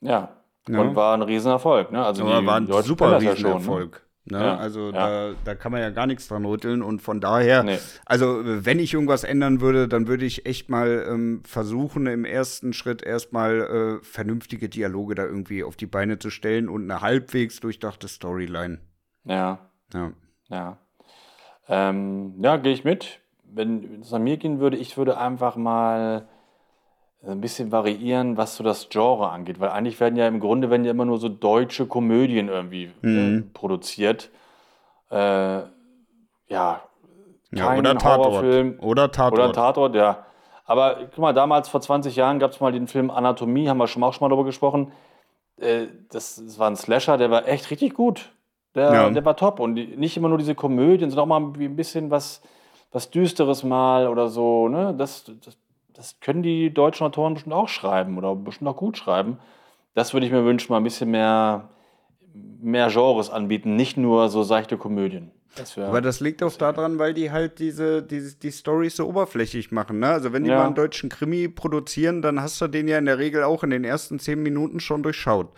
[0.00, 0.36] Ja.
[0.68, 0.80] Ja.
[0.80, 2.04] Und war ein Riesenerfolg, ne?
[2.04, 3.32] Also die war ein super ja ne?
[3.32, 4.05] Riesenerfolg.
[4.28, 4.38] Ne?
[4.38, 5.30] Ja, also ja.
[5.30, 7.78] Da, da kann man ja gar nichts dran rütteln und von daher, Nee.
[8.04, 12.72] also wenn ich irgendwas ändern würde, dann würde ich echt mal ähm, versuchen, im ersten
[12.72, 13.60] Schritt erstmal
[14.00, 18.80] äh, vernünftige Dialoge da irgendwie auf die Beine zu stellen und eine halbwegs durchdachte Storyline.
[19.24, 19.58] Ja.
[19.94, 20.12] Ja.
[20.48, 20.78] Ja.
[21.68, 23.20] Ähm, ja, gehe ich mit.
[23.44, 26.28] Wenn es an mir gehen würde, ich würde einfach mal
[27.24, 29.58] ein bisschen variieren, was so das Genre angeht.
[29.60, 33.06] Weil eigentlich werden ja im Grunde werden ja immer nur so deutsche Komödien irgendwie äh,
[33.06, 33.50] Mhm.
[33.52, 34.30] produziert.
[35.10, 35.62] Äh,
[36.48, 36.80] ja,
[37.52, 38.26] Ja, oder Tatort.
[38.26, 38.78] Horrorfilm.
[38.80, 39.32] Oder Tatort.
[39.40, 40.24] Oder Tatort, ja.
[40.64, 43.86] Aber guck mal, damals vor 20 Jahren gab es mal den Film Anatomie, haben wir
[43.86, 44.92] schon auch schon mal darüber gesprochen.
[45.58, 48.30] Äh, das, das war ein Slasher, der war echt richtig gut.
[48.74, 49.10] Der, Ja.
[49.10, 49.58] der war top.
[49.60, 52.42] Und die, nicht immer nur diese Komödien, sondern auch mal ein bisschen was,
[52.92, 54.68] was Düsteres mal oder so.
[54.68, 54.94] Ne?
[54.98, 55.56] Das, das,
[55.96, 59.38] das können die deutschen Autoren bestimmt auch schreiben oder bestimmt auch gut schreiben.
[59.94, 61.70] Das würde ich mir wünschen, mal ein bisschen mehr,
[62.60, 65.30] mehr Genres anbieten, nicht nur so seichte Komödien.
[65.56, 69.72] Das Aber das liegt auch daran, weil die halt diese, diese die Storys so oberflächlich
[69.72, 70.00] machen.
[70.00, 70.08] Ne?
[70.08, 70.58] Also wenn die Ja.
[70.58, 73.70] mal einen deutschen Krimi produzieren, dann hast du den ja in der Regel auch in
[73.70, 75.48] den ersten zehn Minuten schon durchschaut.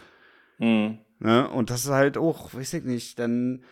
[0.58, 0.98] Mhm.
[1.18, 1.48] Ne?
[1.50, 3.64] Und das ist halt auch, weiß ich nicht, dann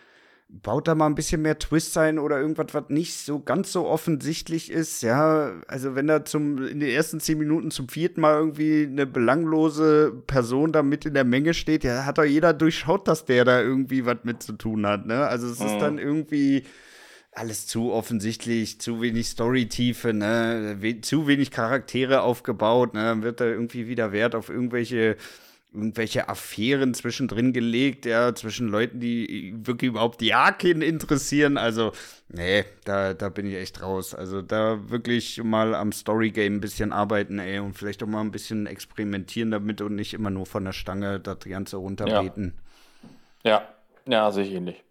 [0.49, 3.85] baut da mal ein bisschen mehr Twist ein oder irgendwas, was nicht so ganz so
[3.85, 5.01] offensichtlich ist.
[5.03, 9.05] Ja, also wenn da zum, in den ersten zehn Minuten zum vierten Mal irgendwie eine
[9.05, 13.43] belanglose Person da mit in der Menge steht, ja, hat doch jeder durchschaut, dass der
[13.43, 15.05] da irgendwie was mit zu tun hat.
[15.05, 15.27] Ne?
[15.27, 15.79] Also es ist Mhm.
[15.79, 16.63] dann irgendwie
[17.33, 23.39] alles zu offensichtlich, zu wenig Storytiefe, ne, we zu wenig Charaktere aufgebaut, ne, dann wird
[23.41, 25.17] da irgendwie wieder Wert auf irgendwelche
[25.73, 31.57] irgendwelche Affären zwischendrin gelegt, ja, zwischen Leuten, die wirklich überhaupt ja keinen interessieren.
[31.57, 31.91] Also,
[32.29, 34.15] nee, da, da bin ich echt raus.
[34.15, 38.31] Also, da wirklich mal am Storygame ein bisschen arbeiten, ey, und vielleicht auch mal ein
[38.31, 42.57] bisschen experimentieren damit und nicht immer nur von der Stange das Ganze runterbeten.
[43.43, 43.67] Ja,
[44.05, 44.83] ja, sehe ich ähnlich.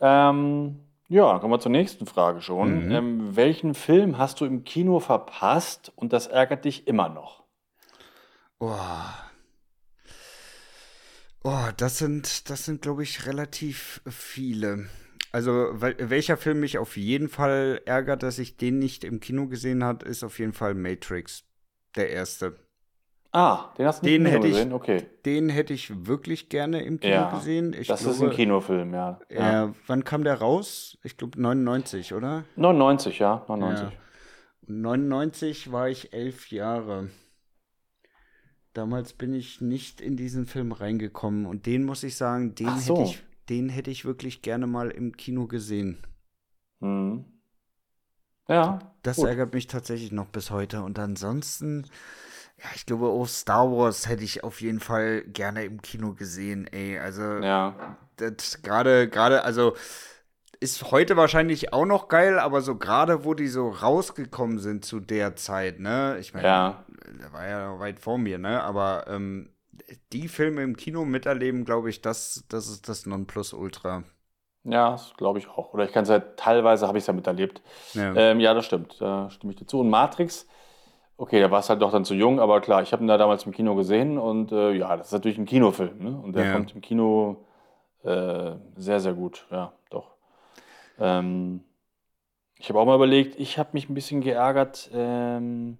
[0.00, 0.76] Ähm,
[1.08, 2.86] ja, kommen wir zur nächsten Frage schon.
[2.86, 2.92] Mhm.
[2.92, 7.42] Ähm, welchen Film hast du im Kino verpasst und das ärgert dich immer noch?
[8.60, 8.76] Oh.
[11.42, 14.86] Oh, das sind, das sind, glaube ich, relativ viele.
[15.32, 19.46] Also, wel welcher Film mich auf jeden Fall ärgert, dass ich den nicht im Kino
[19.46, 21.44] gesehen habe, ist auf jeden Fall Matrix.
[21.96, 22.56] Der erste.
[23.32, 24.72] Ah, den hast du nicht Den im Kino hätte ich- gesehen?
[24.72, 25.06] Okay.
[25.24, 27.72] Den hätte ich wirklich gerne im Kino Ja, gesehen.
[27.78, 29.20] Ich das ist glaube, ein Kinofilm, ja.
[29.30, 29.66] ja.
[29.66, 30.98] Äh, wann kam der raus?
[31.04, 32.44] Ich glaube 99, oder?
[32.56, 33.84] 99, ja, 99.
[33.92, 33.98] Ja.
[34.66, 37.08] 99 war ich elf Jahre.
[38.72, 42.94] Damals bin ich nicht in diesen Film reingekommen und den muss ich sagen, den so.
[42.94, 45.98] hätte ich, den hätte ich wirklich gerne mal im Kino gesehen.
[46.78, 47.24] Mhm.
[48.48, 48.78] Ja.
[49.02, 49.28] Das gut.
[49.28, 50.82] ärgert mich tatsächlich noch bis heute.
[50.82, 51.86] Und ansonsten,
[52.58, 56.66] Ja, ich glaube, auch Star Wars hätte ich auf jeden Fall gerne im Kino gesehen,
[56.66, 56.98] ey.
[56.98, 57.96] Also, Ja.
[58.62, 59.74] gerade, gerade, also
[60.60, 65.00] ist heute wahrscheinlich auch noch geil, aber so gerade, wo die so rausgekommen sind zu
[65.00, 66.18] der Zeit, ne?
[66.20, 66.84] Ich meine, Ja.
[67.20, 68.62] der war ja weit vor mir, ne?
[68.62, 69.50] Aber ähm,
[70.12, 74.04] die Filme im Kino miterleben, glaube ich, das, das ist das Nonplusultra.
[74.64, 75.72] Ja, das glaube ich auch.
[75.72, 77.62] Oder ich kann es ja, teilweise habe ich es ja miterlebt.
[77.94, 78.14] Ja.
[78.14, 79.00] Ähm, ja, das stimmt.
[79.00, 79.80] Da stimme ich dir zu.
[79.80, 80.46] Und Matrix,
[81.16, 83.16] okay, da war es halt doch dann zu jung, aber klar, ich habe ihn da
[83.16, 86.20] damals im Kino gesehen und äh, ja, das ist natürlich ein Kinofilm, ne?
[86.22, 86.52] Und der Ja.
[86.52, 87.46] kommt im Kino
[88.04, 89.46] äh, sehr, sehr gut.
[89.50, 90.10] Ja, doch.
[91.00, 91.60] Ähm,
[92.56, 95.78] ich habe auch mal überlegt, ich habe mich ein bisschen geärgert, ähm,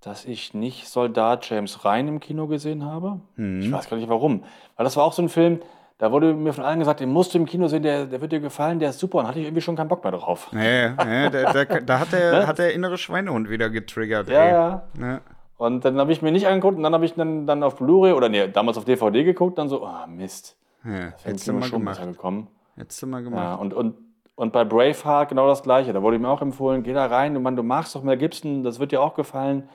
[0.00, 3.20] dass ich nicht Soldat James Ryan im Kino gesehen habe.
[3.36, 3.60] Mhm.
[3.62, 4.42] Ich weiß gar nicht warum.
[4.76, 5.60] Weil das war auch so ein Film,
[5.98, 8.32] da wurde mir von allen gesagt, den musst du im Kino sehen, der, der wird
[8.32, 9.18] dir gefallen, der ist super.
[9.18, 10.50] Und hatte ich irgendwie schon keinen Bock mehr drauf.
[10.52, 14.46] Ja, ja, ja, da, da, da hat der, hat der innere Schweinehund wieder getriggert, Ja,
[14.48, 14.82] ja.
[15.00, 15.20] Ja.
[15.56, 18.12] Und dann habe ich mir nicht angeguckt und dann habe ich dann, dann auf Blu-ray
[18.12, 20.56] oder nee, damals auf DVD geguckt, dann so, ah Mist.
[20.84, 22.02] Ja, hättest du mal schon gemacht.
[22.02, 22.48] gekommen.
[22.76, 23.60] Hättest du mal Ja, gemacht.
[23.60, 23.94] und, und,
[24.36, 25.92] und bei Braveheart genau das Gleiche.
[25.92, 28.78] Da wurde mir auch empfohlen, geh da rein, Mann, du magst doch Mel Gibson, das
[28.78, 29.68] wird dir auch gefallen.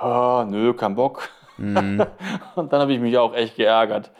[0.00, 1.28] Ja, nö, kein Bock.
[1.58, 2.04] Mhm.
[2.54, 4.10] und dann habe ich mich auch echt geärgert,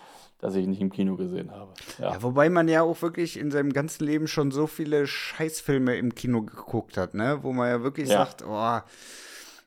[0.40, 1.72] dass ich ihn nicht im Kino gesehen habe.
[1.98, 5.96] Ja, Ja, wobei man ja auch wirklich in seinem ganzen Leben schon so viele Scheißfilme
[5.96, 7.38] im Kino geguckt hat, ne?
[7.42, 8.24] Wo man ja wirklich Ja.
[8.24, 8.78] sagt, oh,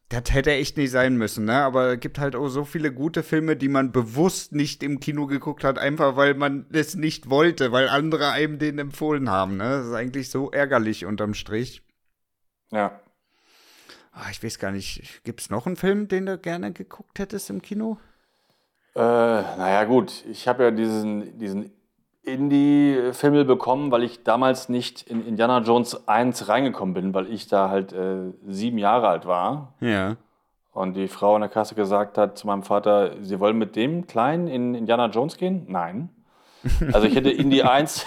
[0.09, 1.57] das hätte echt nicht sein müssen, ne?
[1.57, 5.27] Aber es gibt halt auch so viele gute Filme, die man bewusst nicht im Kino
[5.27, 9.69] geguckt hat, einfach weil man es nicht wollte, weil andere einem den empfohlen haben, ne?
[9.69, 11.83] Das ist eigentlich so ärgerlich unterm Strich.
[12.71, 12.99] ja.
[14.11, 17.49] Ah, ich weiß gar nicht, gibt es noch einen Film, den du gerne geguckt hättest
[17.51, 17.99] im Kino?
[18.95, 21.71] Äh, naja, gut, ich habe ja diesen, diesen
[22.23, 27.69] Indie-Film bekommen, weil ich damals nicht in Indiana Jones 1 reingekommen bin, weil ich da
[27.69, 29.73] halt äh, sieben Jahre alt war.
[29.79, 30.17] Ja.
[30.71, 34.07] Und die Frau an der Kasse gesagt hat zu meinem Vater, Sie wollen mit dem
[34.07, 35.65] Kleinen in Indiana Jones gehen?
[35.67, 36.09] Nein.
[36.93, 38.05] Also ich hätte Indie 1,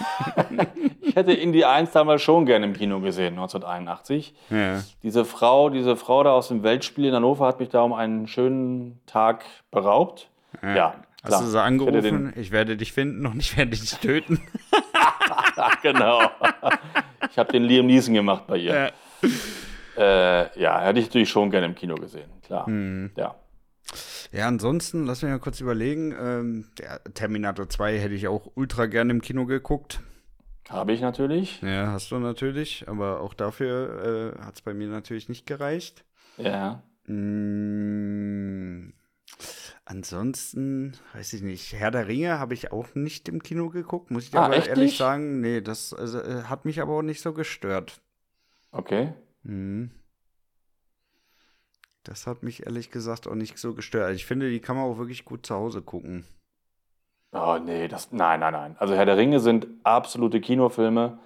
[1.01, 4.35] ich hätte Indie 1 damals schon gerne im Kino gesehen, 1981.
[4.51, 4.83] Ja.
[5.01, 8.27] Diese Frau, diese Frau da aus dem Weltspiel in Hannover hat mich da um einen
[8.27, 10.29] schönen Tag beraubt.
[10.61, 10.93] Ja,
[11.23, 12.33] Hast du sie angerufen?
[12.35, 14.41] Ich werde dich finden und ich werde dich töten.
[15.81, 16.21] genau.
[17.29, 18.73] Ich habe den Liam Neeson gemacht bei ihr.
[18.73, 18.89] Ja.
[19.95, 22.65] Äh, ja, hätte ich natürlich schon gerne im Kino gesehen, klar.
[22.65, 23.11] Hm.
[23.15, 23.35] Ja.
[24.31, 26.15] Ja, ansonsten, lass mich mal kurz überlegen.
[26.19, 26.65] Ähm,
[27.13, 30.01] Terminator 2 hätte ich auch ultra gerne im Kino geguckt.
[30.69, 31.61] Habe ich natürlich.
[31.61, 36.03] Ja, hast du natürlich, aber auch dafür äh, hat es bei mir natürlich nicht gereicht.
[36.37, 36.81] Ja.
[37.05, 38.93] Mm,
[39.85, 44.25] ansonsten, weiß ich nicht, Herr der Ringe habe ich auch nicht im Kino geguckt, muss
[44.25, 44.97] ich dir Ah, aber ehrlich nicht?
[44.97, 45.41] sagen.
[45.41, 48.01] Nee, das also, äh, hat mich aber auch nicht so gestört.
[48.71, 49.13] Okay.
[49.43, 49.91] Mhm.
[52.03, 54.05] Das hat mich ehrlich gesagt auch nicht so gestört.
[54.05, 56.25] Also ich finde, die kann man auch wirklich gut zu Hause gucken.
[57.31, 58.11] Oh, nee, das.
[58.11, 58.75] Nein, nein, nein.
[58.79, 61.17] Also Herr der Ringe sind absolute Kinofilme.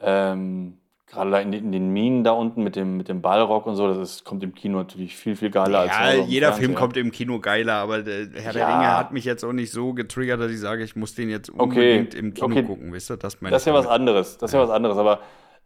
[0.00, 0.77] Ähm,
[1.10, 3.88] gerade in, den- in den Minen da unten mit dem, mit dem Ballrock und so,
[3.88, 6.74] das ist, kommt im Kino natürlich viel, viel geiler als zu Ja, am jeder Film
[6.74, 8.74] kommt im Kino geiler, aber der Herr der Ja.
[8.76, 11.50] Ringe hat mich jetzt auch nicht so getriggert, dass ich sage, ich muss den jetzt
[11.50, 11.62] Okay,
[11.98, 12.62] unbedingt im Kino okay.
[12.62, 13.16] gucken, wisst ihr?
[13.16, 14.38] Das, meine Das ist ja was anderes.
[14.38, 14.98] Das ist ja was anderes.
[14.98, 15.20] Aber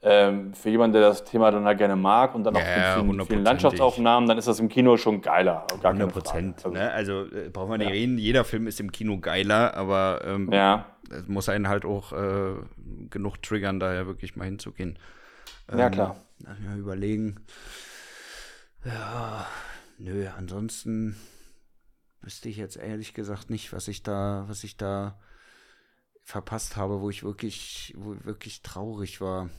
[0.04, 2.74] ähm, für jemanden, der das Thema dann halt gerne mag und dann auch Ja, mit
[2.74, 3.44] vielen, vielen hundertprozentig.
[3.44, 5.64] Landschaftaufnahmen, dann ist das im Kino schon geiler.
[5.80, 6.60] Gar keine 100 Prozent.
[6.60, 6.74] Frage.
[6.74, 6.90] Ne?
[6.92, 10.52] Also äh, brauchen wir nicht reden, jeder Film ist im Kino geiler, aber ähm, Also,
[10.56, 12.54] ja, es muss einen halt auch äh,
[13.10, 14.98] genug triggern, daher wirklich mal hinzugehen.
[15.70, 16.16] Ja, klar.
[16.40, 17.44] Lass mich mal überlegen.
[18.84, 19.46] Ja,
[19.98, 21.16] nö, ansonsten
[22.20, 25.18] wüsste ich jetzt ehrlich gesagt nicht, was ich da, was ich da
[26.22, 29.50] verpasst habe, wo ich wirklich, wo ich wirklich traurig war.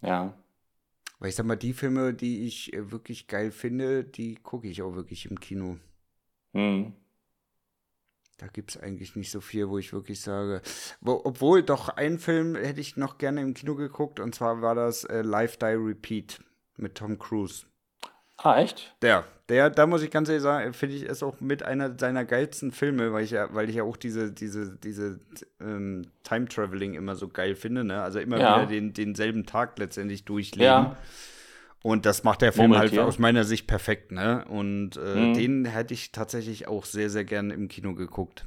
[0.00, 0.34] Ja.
[1.18, 4.82] Weil ich sag mal, die Filme, die ich äh, wirklich geil finde, die gucke ich
[4.82, 5.78] auch wirklich im Kino.
[6.52, 6.94] Hm.
[8.38, 10.62] Da gibt es eigentlich nicht so viel, wo ich wirklich sage.
[11.00, 14.74] Wo, obwohl, doch, einen Film hätte ich noch gerne im Kino geguckt, und zwar war
[14.76, 16.38] das äh, Live Die Repeat
[16.76, 17.66] mit Tom Cruise.
[18.36, 18.94] Ah, echt?
[19.02, 22.24] Der, der, da muss ich ganz ehrlich sagen, finde ich, ist auch mit einer seiner
[22.24, 25.18] geilsten Filme, weil ich ja, weil ich ja auch diese, diese, diese
[25.60, 28.00] ähm, Time-Traveling immer so geil finde, ne?
[28.00, 28.58] Also immer Ja.
[28.58, 30.64] wieder den, denselben Tag letztendlich durchleben.
[30.64, 30.96] Ja.
[31.82, 33.04] Und das macht der Film halt Murmeltier.
[33.06, 34.44] aus meiner Sicht perfekt, ne?
[34.48, 35.34] Und äh, Mhm.
[35.34, 38.46] den hätte ich tatsächlich auch sehr, sehr gern im Kino geguckt.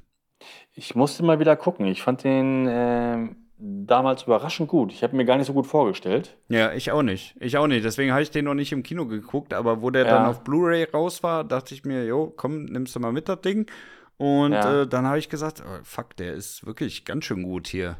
[0.73, 1.85] Ich musste mal wieder gucken.
[1.85, 4.91] Ich fand den ähm, damals überraschend gut.
[4.91, 6.35] Ich habe mir gar nicht so gut vorgestellt.
[6.49, 7.35] Ja, ich auch nicht.
[7.39, 7.85] Ich auch nicht.
[7.85, 10.09] Deswegen habe ich den noch nicht im Kino geguckt, aber wo der Ja.
[10.11, 13.39] dann auf Blu-ray raus war, dachte ich mir, jo, komm, nimmst du mal mit das
[13.41, 13.69] Ding.
[14.17, 14.81] Und Ja.
[14.81, 17.97] äh, dann habe ich gesagt, oh, fuck, der ist wirklich ganz schön gut hier.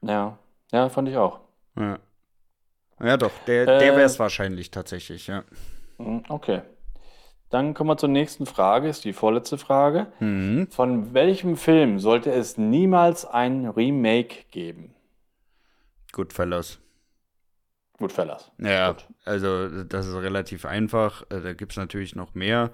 [0.00, 0.38] Ja.
[0.72, 1.40] Ja, fand ich auch.
[1.78, 1.98] Ja,
[3.02, 3.96] ja doch, der, der Äh.
[3.96, 5.44] wäre es wahrscheinlich tatsächlich, ja.
[5.98, 6.62] Hm, Okay.
[7.50, 10.06] Dann kommen wir zur nächsten Frage, ist die vorletzte Frage.
[10.20, 10.68] Mhm.
[10.70, 14.94] Von welchem Film sollte es niemals ein Remake geben?
[16.12, 16.78] Goodfellas.
[17.98, 18.50] Goodfellas.
[18.58, 19.06] Ja, Gut.
[19.26, 21.24] also das ist relativ einfach.
[21.30, 22.70] Äh, Da gibt es natürlich noch mehr.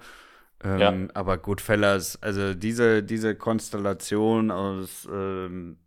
[0.63, 0.93] Ähm, Ja.
[1.13, 5.77] Aber Goodfellas, also diese, diese Konstellation aus ähm,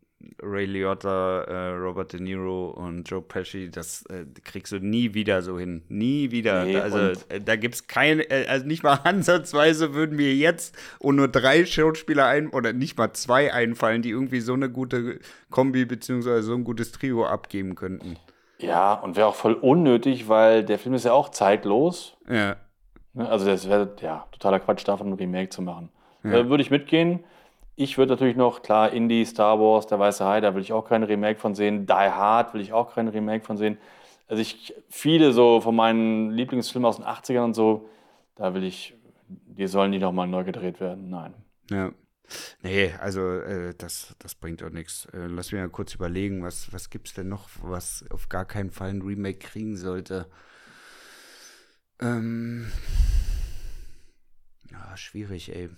[0.42, 5.42] Ray Liotta, äh, Robert De Niro und Joe Pesci, das äh, kriegst du nie wieder
[5.42, 5.82] so hin.
[5.88, 6.64] Nie wieder.
[6.64, 6.98] Nee, also
[7.28, 11.28] äh, da gibt es keine, äh, also nicht mal ansatzweise würden wir jetzt und nur
[11.28, 15.20] drei Schauspieler ein oder nicht mal zwei einfallen, die irgendwie so eine gute
[15.50, 18.16] Kombi beziehungsweise so ein gutes Trio abgeben könnten.
[18.58, 22.16] Ja, und wäre auch voll unnötig, weil der Film ist ja auch zeitlos.
[22.28, 22.56] Ja.
[23.14, 23.28] Ne?
[23.28, 25.90] Also das wäre ja totaler Quatsch, davon ein Remake zu machen.
[26.24, 26.48] Ja.
[26.48, 27.24] Würde ich mitgehen.
[27.74, 30.86] Ich würde natürlich noch, klar, Indie, Star Wars, Der Weiße Hai, da will ich auch
[30.86, 31.86] kein Remake von sehen.
[31.86, 33.78] Die Hard will ich auch kein Remake von sehen.
[34.28, 37.88] Also ich, viele so von meinen Lieblingsfilmen aus den 80ern und so,
[38.34, 38.94] da will ich,
[39.28, 41.08] die sollen die nochmal neu gedreht werden.
[41.10, 41.34] Nein.
[41.70, 41.92] Ja.
[42.62, 45.06] Nee, also äh, das, das bringt auch nichts.
[45.12, 48.44] Äh, lass mich mal kurz überlegen, was, was gibt es denn noch, was auf gar
[48.44, 50.26] keinen Fall ein Remake kriegen sollte.
[52.00, 52.70] Ähm,
[54.70, 55.70] ja, schwierig, ey.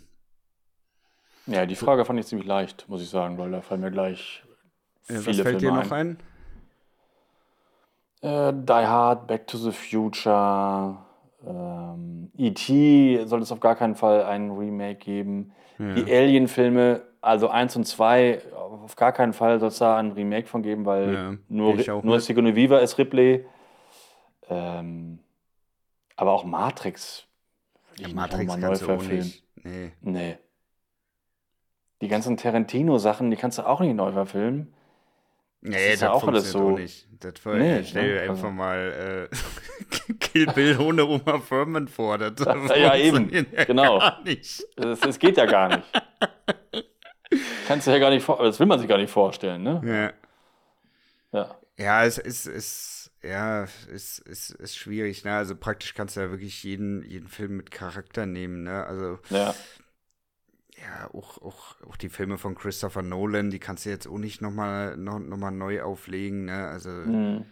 [1.46, 4.42] Ja, die Frage fand ich ziemlich leicht, muss ich sagen, weil da fallen mir gleich
[5.08, 6.18] Äh, viele was fällt dir Filme noch ein?
[8.22, 10.96] Äh, Die Hard, Back to the Future,
[11.46, 13.24] ähm, E.T.
[13.26, 15.52] sollte es auf gar keinen Fall ein Remake geben.
[15.78, 15.94] Ja.
[15.94, 20.46] Die Alien-Filme, also 1 und 2, auf gar keinen Fall soll es da ein Remake
[20.46, 22.20] von geben, weil Ja, nur, nur.
[22.20, 23.44] Sigourney Weaver ist Ripley.
[24.48, 25.18] Ähm,
[26.16, 27.26] aber auch Matrix
[27.96, 29.42] Ja, Matrix kannst du auch nicht.
[29.62, 29.92] Nee.
[30.00, 30.38] Nee.
[32.04, 34.74] Die ganzen Tarantino-Sachen, die kannst du auch nicht neu verfilmen.
[35.62, 37.08] Nee, ist ja auch alles so- auch nicht.
[37.20, 38.30] Das war, Nee, stell dir ne?
[38.30, 42.18] einfach mal äh, Kill Bill ohne Oma Furman vor.
[42.18, 42.34] Das
[42.76, 43.16] Ja, eben.
[43.16, 43.98] funktioniert ja Genau.
[44.76, 45.82] Das, das geht ja gar nicht.
[47.66, 50.12] Kannst du ja gar nicht vor, das will man sich gar nicht vorstellen, ne?
[51.32, 51.40] Ja.
[51.40, 51.54] Ja.
[51.78, 55.34] Ja, es ist, ist, ja, es ist, ist schwierig, ne?
[55.34, 58.84] Also praktisch kannst du ja wirklich jeden, jeden Film mit Charakter nehmen, ne?
[58.86, 59.54] Also, Ja.
[60.84, 64.40] Ja, auch, auch, auch die Filme von Christopher Nolan, die kannst du jetzt auch nicht
[64.42, 66.66] nochmal noch, noch mal neu auflegen, ne?
[66.68, 67.46] Also, Mhm.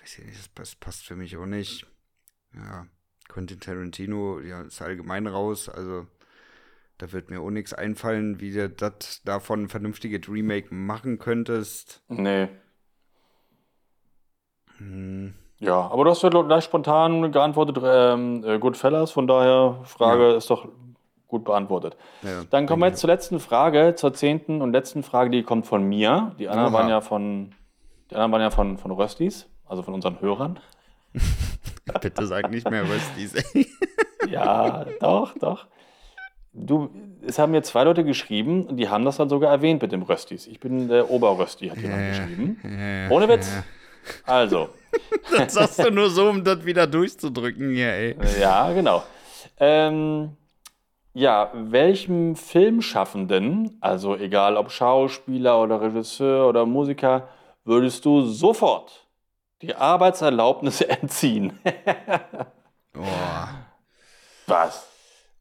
[0.00, 1.86] weiß ich nicht, das, passt für mich auch nicht.
[2.54, 2.86] Ja,
[3.28, 6.06] Quentin Tarantino, ja, ist allgemein raus, also
[6.98, 12.02] da wird mir auch nichts einfallen, wie du das davon ein vernünftiges Remake machen könntest.
[12.08, 12.48] Nee.
[14.78, 15.34] Hm.
[15.60, 20.50] Ja, aber du hast ja gleich spontan geantwortet, ähm, äh, Goodfellas, von daher, Frage ist
[20.50, 20.68] doch
[21.28, 21.96] gut beantwortet.
[22.22, 25.66] Ja, Dann kommen wir jetzt zur letzten Frage, zur zehnten und letzten Frage, die kommt
[25.66, 26.34] von mir.
[26.38, 26.80] Die anderen Oha.
[26.80, 27.54] waren ja von,
[28.10, 30.58] die anderen waren ja von, von Röstis, also von unseren Hörern.
[32.00, 33.34] Bitte sag nicht mehr Röstis.
[34.28, 35.66] Ja, doch, doch.
[36.52, 36.90] Du,
[37.26, 40.02] es haben mir zwei Leute geschrieben und die haben das dann sogar erwähnt mit dem
[40.02, 40.46] Röstis.
[40.46, 42.58] Ich bin der Oberrösti, hat jemand geschrieben.
[42.62, 43.50] ja, Ohne Witz.
[44.24, 44.68] Also,
[45.36, 48.16] Das sagst du nur so, um das wieder durchzudrücken hier, ey.
[48.38, 49.02] ja, genau.
[49.58, 50.32] Ähm,
[51.14, 57.28] ja, welchem Filmschaffenden, also egal ob Schauspieler oder Regisseur oder Musiker,
[57.64, 59.06] würdest du sofort
[59.62, 61.58] die Arbeitserlaubnis entziehen?
[62.96, 63.02] Oh,
[64.46, 64.86] Was?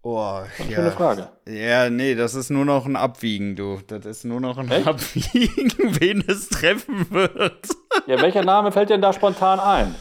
[0.02, 0.76] oh ja.
[0.76, 1.30] Schöne Frage.
[1.48, 3.80] Ja, nee, das ist nur noch ein Abwiegen, du.
[3.88, 4.88] Das ist nur noch ein Echt?
[4.88, 7.68] Abwiegen, wen es treffen wird.
[8.08, 9.96] Ja, welcher Name fällt dir denn da spontan ein?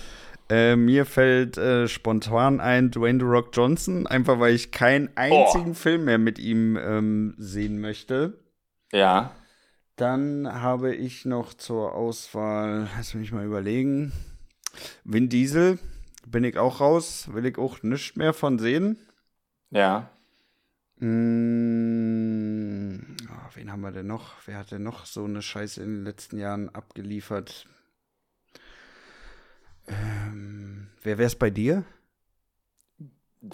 [0.49, 5.75] Äh, mir fällt äh, spontan ein Dwayne The Rock Johnson, einfach weil ich keinen einzigen
[5.75, 8.39] Film mehr mit ihm ähm, sehen möchte.
[8.93, 9.33] Ja.
[9.97, 14.13] Dann habe ich noch zur Auswahl, lass mich mal überlegen,
[15.05, 15.79] Vin Diesel,
[16.27, 18.99] bin ich auch raus, will ich auch nichts mehr von sehen.
[19.71, 20.11] Ja.
[20.99, 21.07] Mm,
[23.29, 24.35] oh, wen haben wir denn noch?
[24.47, 27.67] Wer hat denn noch so eine Scheiße in den letzten Jahren abgeliefert?
[29.89, 31.85] Ähm, wer wär's bei dir?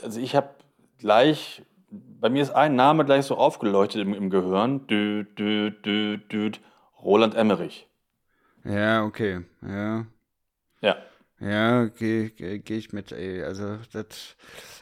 [0.02, 0.50] Also ich habe
[0.98, 4.86] gleich, bei mir ist ein Name gleich so aufgeleuchtet im, im Gehirn.
[4.86, 6.52] Dü, dü, dü, dü,
[7.02, 7.86] Roland Emmerich.
[8.64, 10.06] Ja, okay, ja.
[10.80, 10.96] Ja.
[11.40, 13.42] Ja, gehe geh, geh ich mit, ey.
[13.42, 14.36] Also, das.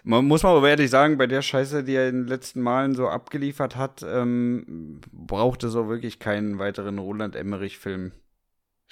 [0.04, 2.94] Man muss mal aber ehrlich sagen, bei der Scheiße, die er in den letzten Malen
[2.94, 8.12] so abgeliefert hat, ähm, braucht es auch wirklich keinen weiteren Roland Emmerich-Film.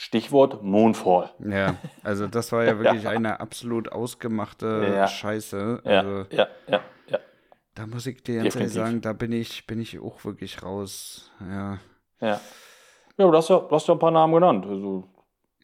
[0.00, 1.30] Stichwort Moonfall.
[1.40, 1.74] Ja,
[2.04, 5.08] also das war ja wirklich eine absolut ausgemachte Ja.
[5.08, 5.82] Scheiße.
[5.84, 7.18] Ja, Also, ja, ja, ja,
[7.74, 11.32] da muss ich dir ganz ehrlich sagen, da bin ich, bin ich auch wirklich raus.
[11.40, 11.78] Ja.
[12.20, 12.40] ja.
[13.16, 14.66] Ja, aber du hast ja, du hast ja ein paar Namen genannt.
[14.66, 15.08] Also,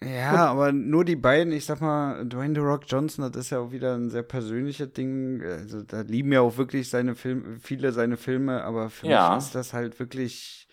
[0.02, 3.60] Ja, aber nur die beiden, ich sag mal, Dwayne The Rock Johnson, das ist ja
[3.60, 5.40] auch wieder ein sehr persönliches Ding.
[5.42, 9.28] Also da lieben ja auch wirklich seine Filme, viele seine Filme, aber für Ja.
[9.36, 10.63] mich ist das halt wirklich,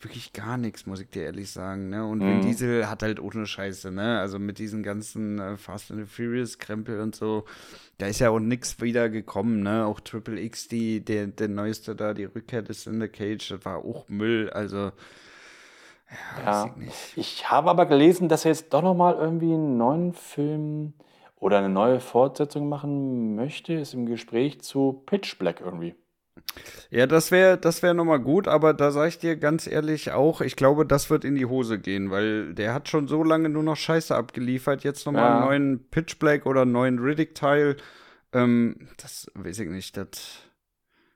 [0.00, 1.88] wirklich gar nichts, muss ich dir ehrlich sagen.
[1.88, 2.06] Ne?
[2.06, 2.26] Und Mhm.
[2.28, 4.20] Vin Diesel hat halt ohne Scheiße, ne?
[4.20, 7.44] Also mit diesen ganzen äh, Fast and the Furious Krempel und so,
[7.98, 9.86] da ist ja auch nichts wieder gekommen, ne?
[9.86, 13.64] Auch Triple X, die, der, der neueste da, die Rückkehr des In the Cage, das
[13.64, 14.92] war auch Müll, also.
[16.10, 16.66] Ja, weiß Ja.
[16.66, 17.12] ich nicht.
[17.16, 20.94] Ich habe aber gelesen, dass er jetzt doch noch mal irgendwie einen neuen Film
[21.36, 23.74] oder eine neue Fortsetzung machen möchte.
[23.74, 25.94] Ist im Gespräch zu Pitch Black irgendwie.
[26.90, 30.40] Ja, das wäre das wär nochmal gut, aber da sage ich dir ganz ehrlich auch,
[30.40, 33.62] ich glaube, das wird in die Hose gehen, weil der hat schon so lange nur
[33.62, 34.84] noch Scheiße abgeliefert.
[34.84, 35.30] Jetzt nochmal Ja.
[35.30, 37.76] einen neuen Pitch Black oder einen neuen Riddick-Teil.
[38.32, 40.08] Ähm, das weiß ich nicht, das,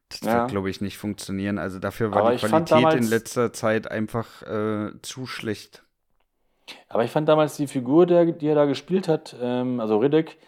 [0.08, 0.34] das Ja.
[0.34, 1.58] wird, glaube ich, nicht funktionieren.
[1.58, 5.82] Also dafür war Aber die Qualität in letzter Zeit einfach äh, zu schlecht.
[6.88, 10.38] Aber ich fand damals die Figur, der, die er da gespielt hat, ähm, also Riddick,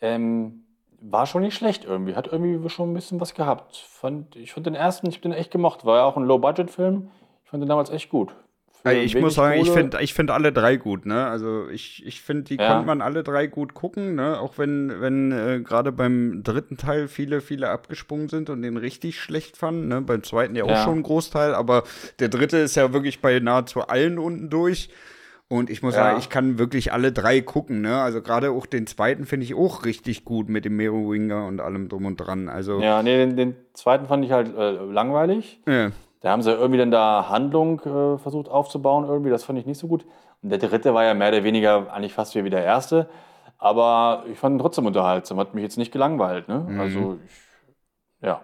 [0.00, 0.64] ähm,
[1.02, 2.14] war schon nicht schlecht irgendwie.
[2.14, 3.76] Hat irgendwie schon ein bisschen was gehabt.
[3.76, 5.84] Fand, ich fand den ersten, ich hab den echt gemocht.
[5.84, 7.10] War ja auch ein Low-Budget-Film.
[7.44, 8.34] Ich fand den damals echt gut.
[8.82, 11.26] Ey, ich muss sagen, ich Kohle- finde ich find alle drei gut, ne?
[11.26, 12.66] Also ich, ich finde, die Ja.
[12.72, 14.40] konnte man alle drei gut gucken, ne?
[14.40, 19.20] Auch wenn, wenn äh, gerade beim dritten Teil viele, viele abgesprungen sind und den richtig
[19.20, 20.00] schlecht fanden, ne?
[20.00, 20.82] Beim zweiten ja auch Ja.
[20.84, 21.82] schon ein Großteil, aber
[22.20, 24.88] der dritte ist ja wirklich bei nahezu allen unten durch.
[25.52, 26.04] Und ich muss Ja.
[26.04, 28.00] sagen, ich kann wirklich alle drei gucken, ne?
[28.00, 31.88] Also gerade auch den zweiten finde ich auch richtig gut mit dem Merowinger und allem
[31.88, 32.48] drum und dran.
[32.48, 35.60] Also, Ja, nee, den, den zweiten fand ich halt äh, langweilig.
[35.66, 35.90] ja.
[36.22, 39.30] Da haben sie irgendwie dann da Handlung äh, versucht aufzubauen, irgendwie.
[39.30, 40.04] Das fand ich nicht so gut.
[40.42, 43.08] Und der dritte war ja mehr oder weniger eigentlich fast wie der erste.
[43.56, 45.38] Aber ich fand ihn trotzdem unterhaltsam.
[45.40, 46.46] Hat mich jetzt nicht gelangweilt.
[46.46, 46.66] Ne?
[46.78, 48.42] Also, ich, ja.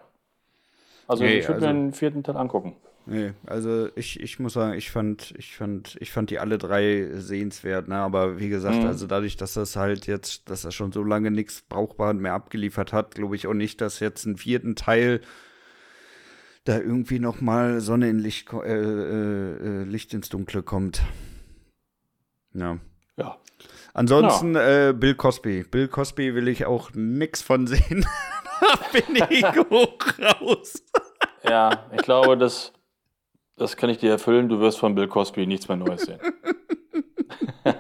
[1.07, 2.77] Also, Nee, ich würde also- mir den vierten Teil angucken.
[3.09, 7.09] Nee, also ich, ich muss sagen, ich fand, ich fand, ich fand die alle drei
[7.15, 7.95] sehenswert, ne?
[7.97, 8.87] Aber wie gesagt, Mhm.
[8.89, 12.93] also dadurch, dass das halt jetzt, dass er schon so lange nichts brauchbar mehr abgeliefert
[12.93, 15.21] hat, glaube ich auch nicht, dass jetzt einen vierten Teil
[16.65, 21.01] da irgendwie noch mal Sonne in Licht, äh, äh, äh, Licht ins Dunkle kommt.
[22.55, 22.79] Ja.
[23.17, 23.39] Ja.
[23.95, 25.63] Ansonsten äh, Bill Cosby.
[25.71, 28.05] Bill Cosby will ich auch nix von sehen.
[28.61, 30.83] da bin ich hoch raus.
[31.45, 32.73] Ja, ich glaube, das,
[33.57, 34.49] das kann ich dir erfüllen.
[34.49, 36.19] Du wirst von Bill Cosby nichts mehr Neues sehen.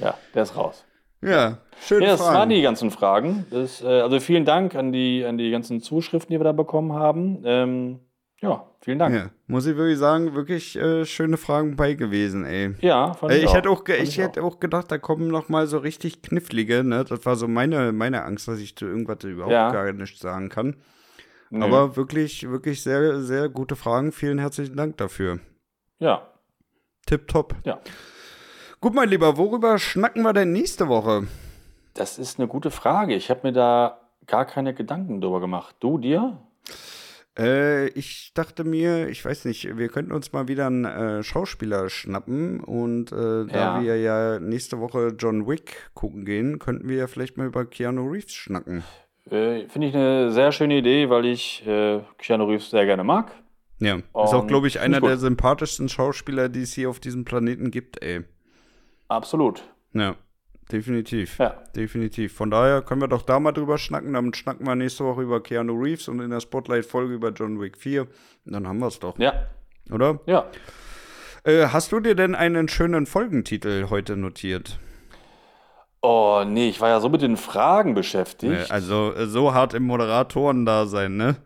[0.00, 0.84] ja, der ist raus.
[1.20, 2.02] Ja, schön.
[2.02, 3.46] Ja, das waren die ganzen Fragen.
[3.50, 6.92] Das, äh, also vielen Dank an die, an die ganzen Zuschriften, die wir da bekommen
[6.94, 7.42] haben.
[7.44, 8.00] Ähm,
[8.40, 9.14] ja, vielen Dank.
[9.14, 12.74] Ja, muss ich wirklich sagen, wirklich äh, schöne Fragen bei gewesen, ey.
[12.80, 13.54] Ja, fand Äh, ich, ich auch.
[13.54, 17.04] hätte auch, Fand ich hätte auch gedacht, da kommen noch mal so richtig knifflige, ne?
[17.08, 19.70] Das war so meine, meine Angst, dass ich zu irgendwas überhaupt Ja.
[19.70, 20.74] gar nichts sagen kann.
[21.54, 21.64] Nö.
[21.64, 24.10] Aber wirklich, wirklich sehr, sehr gute Fragen.
[24.10, 25.38] Vielen herzlichen Dank dafür.
[25.98, 26.26] ja,
[27.06, 27.54] Tipptopp.
[27.64, 27.80] ja.
[28.80, 31.26] Gut, mein Lieber, worüber schnacken wir denn nächste Woche?
[31.94, 33.14] Das ist eine gute Frage.
[33.14, 35.76] Ich habe mir da gar keine Gedanken drüber gemacht.
[35.80, 36.38] Du dir?
[37.38, 41.88] Äh, ich dachte mir, ich weiß nicht, wir könnten uns mal wieder einen äh, Schauspieler
[41.90, 43.82] schnappen und äh, da Ja.
[43.82, 48.08] wir ja nächste Woche John Wick gucken gehen, könnten wir ja vielleicht mal über Keanu
[48.10, 48.82] Reeves schnacken.
[49.30, 53.32] Äh, Finde ich eine sehr schöne Idee, weil ich äh, Keanu Reeves sehr gerne mag.
[53.78, 57.72] Ja, ist auch, glaube ich, einer der sympathischsten Schauspieler, die es hier auf diesem Planeten
[57.72, 58.22] gibt, ey.
[59.08, 59.64] Absolut.
[59.92, 60.14] Ja,
[60.70, 61.38] definitiv.
[61.38, 61.62] Ja.
[61.74, 62.32] Definitiv.
[62.32, 64.12] Von daher können wir doch da mal drüber schnacken.
[64.12, 67.76] Dann schnacken wir nächste Woche über Keanu Reeves und in der Spotlight-Folge über John Wick
[67.76, 68.02] 4.
[68.02, 69.46] Und dann haben wir es doch, Ja,
[69.90, 70.20] oder?
[70.26, 70.46] ja.
[71.44, 74.78] Äh, hast du dir denn einen schönen Folgentitel heute notiert?
[76.04, 78.72] Oh, nee, ich war ja so mit den Fragen beschäftigt.
[78.72, 81.36] also äh, so hart im Moderatoren da sein, ne?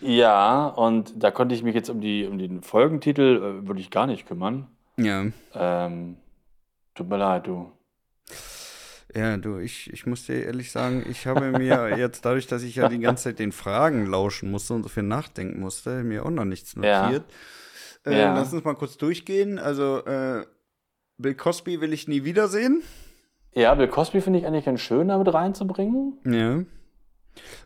[0.00, 3.90] Ja, und da konnte ich mich jetzt um, die, um den Folgentitel äh, würde ich
[3.90, 4.68] gar nicht kümmern.
[4.96, 5.26] Ja.
[5.54, 6.16] Ähm,
[6.94, 7.70] tut mir leid, du.
[9.14, 12.76] Ja, du, ich, ich muss dir ehrlich sagen, ich habe mir jetzt dadurch, dass ich
[12.76, 16.30] ja die ganze Zeit den Fragen lauschen musste und so viel nachdenken musste, mir auch
[16.30, 17.02] noch nichts Ja.
[17.02, 17.24] notiert.
[18.06, 18.34] Äh, Ja.
[18.34, 19.58] Lass uns mal kurz durchgehen.
[19.58, 20.46] Also, äh,
[21.18, 22.82] Bill Cosby will ich nie wiedersehen.
[23.56, 26.18] Ja, Bill Cosby finde ich eigentlich ganz schön, damit reinzubringen.
[26.26, 26.62] Ja.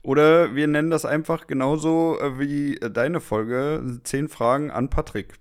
[0.05, 5.35] Oder wir nennen das einfach genauso äh, wie äh, deine Folge: Zehn Fragen an Patrick.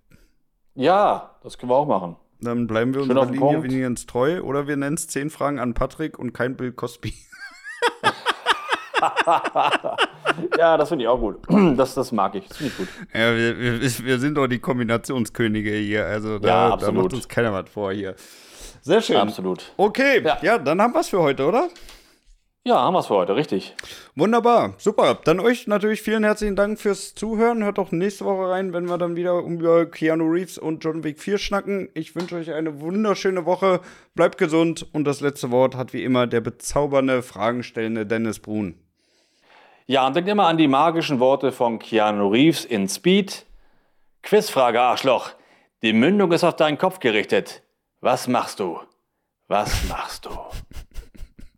[0.74, 2.16] Ja, das können wir auch machen.
[2.42, 3.64] Dann bleiben wir Schön unserer Linie Punkt.
[3.64, 4.42] wenigstens treu.
[4.42, 7.14] Oder wir nennen es zehn Fragen an Patrick und kein Bill Cosby.
[10.58, 11.38] Ja, das finde ich auch gut.
[11.78, 12.48] Das, das mag ich.
[12.48, 12.88] Das finde ich gut.
[13.14, 16.06] Ja, wir, wir, wir sind doch die Kombinationskönige hier.
[16.06, 18.16] Also da, Ja, da macht uns keiner was vor hier.
[18.82, 19.18] Sehr schön.
[19.18, 19.72] Absolut.
[19.78, 20.38] Okay, ja.
[20.42, 20.58] Ja.
[20.58, 21.70] dann haben wir es für heute, oder?
[22.66, 23.74] Ja, haben wir es für heute, richtig.
[24.16, 25.18] Wunderbar, super.
[25.24, 27.64] Dann euch natürlich vielen herzlichen Dank fürs Zuhören.
[27.64, 31.20] Hört doch nächste Woche rein, wenn wir dann wieder über Keanu Reeves und John Wick
[31.20, 31.90] 4 schnacken.
[31.94, 33.80] Ich wünsche euch eine wunderschöne Woche.
[34.14, 38.76] Bleibt gesund und das letzte Wort hat wie immer der bezaubernde, fragenstellende Dennis Brun.
[39.88, 43.46] Ja, und denkt immer an die magischen Worte von Keanu Reeves in Speed.
[44.22, 45.32] Quizfrage, Arschloch.
[45.82, 47.64] Die Mündung ist auf deinen Kopf gerichtet.
[48.02, 48.80] Was machst du?
[49.48, 50.30] Was machst du?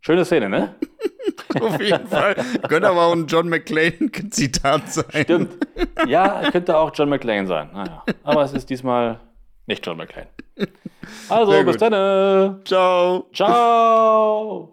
[0.00, 0.74] Schöne Szene, ne?
[1.60, 2.34] Auf jeden Fall.
[2.68, 5.22] Könnte aber auch ein John McClane-Zitat sein.
[5.22, 5.66] Stimmt.
[6.08, 7.70] Ja, könnte auch John McClane sein.
[7.72, 8.02] Naja.
[8.24, 9.20] Aber es ist diesmal
[9.66, 10.28] nicht John McClane.
[11.28, 12.64] Also, bis dann.
[12.64, 13.28] Ciao.
[13.32, 14.72] Ciao.